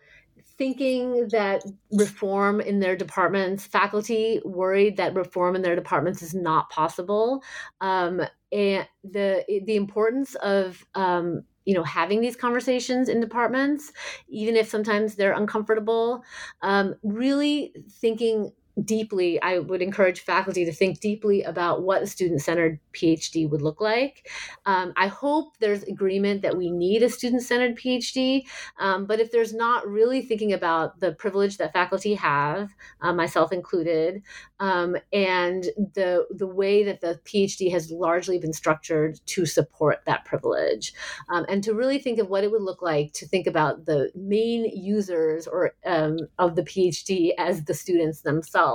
thinking 0.57 1.27
that 1.29 1.63
reform 1.91 2.59
in 2.59 2.79
their 2.79 2.95
departments, 2.95 3.65
faculty 3.65 4.41
worried 4.43 4.97
that 4.97 5.13
reform 5.13 5.55
in 5.55 5.61
their 5.61 5.75
departments 5.75 6.21
is 6.21 6.33
not 6.33 6.69
possible, 6.69 7.43
um, 7.81 8.21
and 8.51 8.87
the 9.03 9.43
the 9.65 9.75
importance 9.75 10.35
of 10.35 10.85
um, 10.95 11.43
you 11.68 11.76
know 11.76 11.84
having 11.84 12.22
these 12.22 12.36
conversations 12.36 13.09
in 13.09 13.22
departments, 13.22 13.91
even 14.30 14.55
if 14.55 14.68
sometimes 14.70 15.15
they're 15.15 15.34
uncomfortable. 15.34 16.24
Um, 16.63 16.95
really 17.03 17.76
thinking 17.91 18.53
deeply, 18.84 19.41
I 19.41 19.59
would 19.59 19.82
encourage 19.82 20.21
faculty 20.21 20.65
to 20.65 20.71
think 20.71 20.99
deeply 20.99 21.43
about 21.43 21.84
what 21.84 22.03
a 22.03 22.07
student 22.07 22.41
centered 22.41 22.80
PhD 22.93 23.49
would 23.49 23.61
look 23.61 23.82
like. 23.82 24.30
Um, 24.65 24.93
I 24.95 25.07
hope 25.07 25.57
there's 25.59 25.84
agreement 25.84 26.41
that 26.43 26.57
we 26.57 26.69
need 26.69 27.03
a 27.03 27.09
student 27.09 27.41
centered 27.43 27.78
PhD, 27.78 28.43
um, 28.80 29.05
but 29.05 29.19
if 29.19 29.32
there's 29.32 29.53
not 29.53 29.88
really 29.88 30.21
thinking 30.21 30.53
about 30.53 30.99
the 30.99 31.13
privilege 31.13 31.57
that 31.57 31.73
faculty 31.73 32.13
have, 32.15 32.71
uh, 33.01 33.13
myself 33.13 33.51
included, 33.51 34.21
um, 34.59 34.95
and 35.11 35.63
the 35.95 36.28
the 36.32 36.47
way 36.47 36.84
that 36.84 37.01
the 37.01 37.19
PhD 37.25 37.71
has 37.71 37.91
largely 37.91 38.38
been 38.39 38.53
structured 38.53 39.19
to 39.28 39.45
support 39.45 40.01
that 40.05 40.25
privilege, 40.25 40.93
um, 41.30 41.45
and 41.49 41.63
to 41.63 41.73
really 41.73 41.99
think 41.99 42.19
of 42.19 42.30
what 42.30 42.43
it 42.43 42.51
would 42.51 42.61
look 42.61 42.82
like 42.82 43.13
to 43.13 43.28
think 43.28 43.47
about 43.47 43.86
the 43.86 44.11
main 44.15 44.65
users 44.75 45.47
or 45.47 45.73
um, 45.86 46.17
of 46.38 46.55
the 46.55 46.63
PhD 46.63 47.32
as 47.38 47.65
the 47.65 47.73
students 47.73 48.21
themselves. 48.21 48.66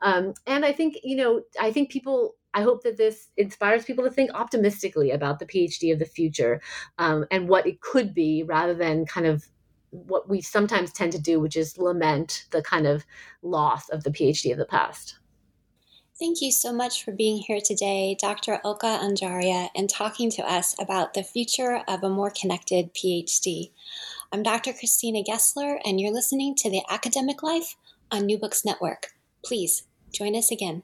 Um, 0.00 0.34
and 0.46 0.64
I 0.64 0.72
think 0.72 0.98
you 1.02 1.16
know 1.16 1.42
I 1.60 1.72
think 1.72 1.90
people 1.90 2.36
I 2.54 2.62
hope 2.62 2.82
that 2.82 2.96
this 2.96 3.28
inspires 3.36 3.84
people 3.84 4.04
to 4.04 4.10
think 4.10 4.30
optimistically 4.34 5.10
about 5.10 5.38
the 5.38 5.46
PhD 5.46 5.92
of 5.92 5.98
the 5.98 6.04
future 6.04 6.60
um, 6.98 7.24
and 7.30 7.48
what 7.48 7.66
it 7.66 7.80
could 7.80 8.12
be 8.14 8.42
rather 8.42 8.74
than 8.74 9.06
kind 9.06 9.26
of 9.26 9.46
what 9.90 10.28
we 10.28 10.40
sometimes 10.40 10.92
tend 10.92 11.12
to 11.12 11.20
do, 11.20 11.38
which 11.40 11.56
is 11.56 11.78
lament 11.78 12.46
the 12.50 12.62
kind 12.62 12.86
of 12.86 13.04
loss 13.42 13.88
of 13.90 14.04
the 14.04 14.10
PhD 14.10 14.52
of 14.52 14.58
the 14.58 14.64
past. 14.64 15.18
Thank 16.18 16.40
you 16.40 16.52
so 16.52 16.72
much 16.72 17.04
for 17.04 17.12
being 17.12 17.38
here 17.38 17.60
today, 17.64 18.16
Dr. 18.20 18.60
Ulka 18.64 19.00
Anjaria, 19.00 19.70
and 19.74 19.88
talking 19.88 20.30
to 20.32 20.42
us 20.42 20.74
about 20.78 21.14
the 21.14 21.24
future 21.24 21.82
of 21.88 22.04
a 22.04 22.08
more 22.08 22.30
connected 22.30 22.94
PhD. 22.94 23.72
I'm 24.30 24.42
Dr. 24.42 24.72
Christina 24.72 25.22
Gessler, 25.24 25.78
and 25.84 26.00
you're 26.00 26.12
listening 26.12 26.54
to 26.56 26.70
The 26.70 26.82
Academic 26.88 27.42
Life 27.42 27.76
on 28.12 28.26
New 28.26 28.38
Books 28.38 28.64
Network. 28.64 29.08
Please 29.44 29.84
join 30.12 30.36
us 30.36 30.52
again. 30.52 30.82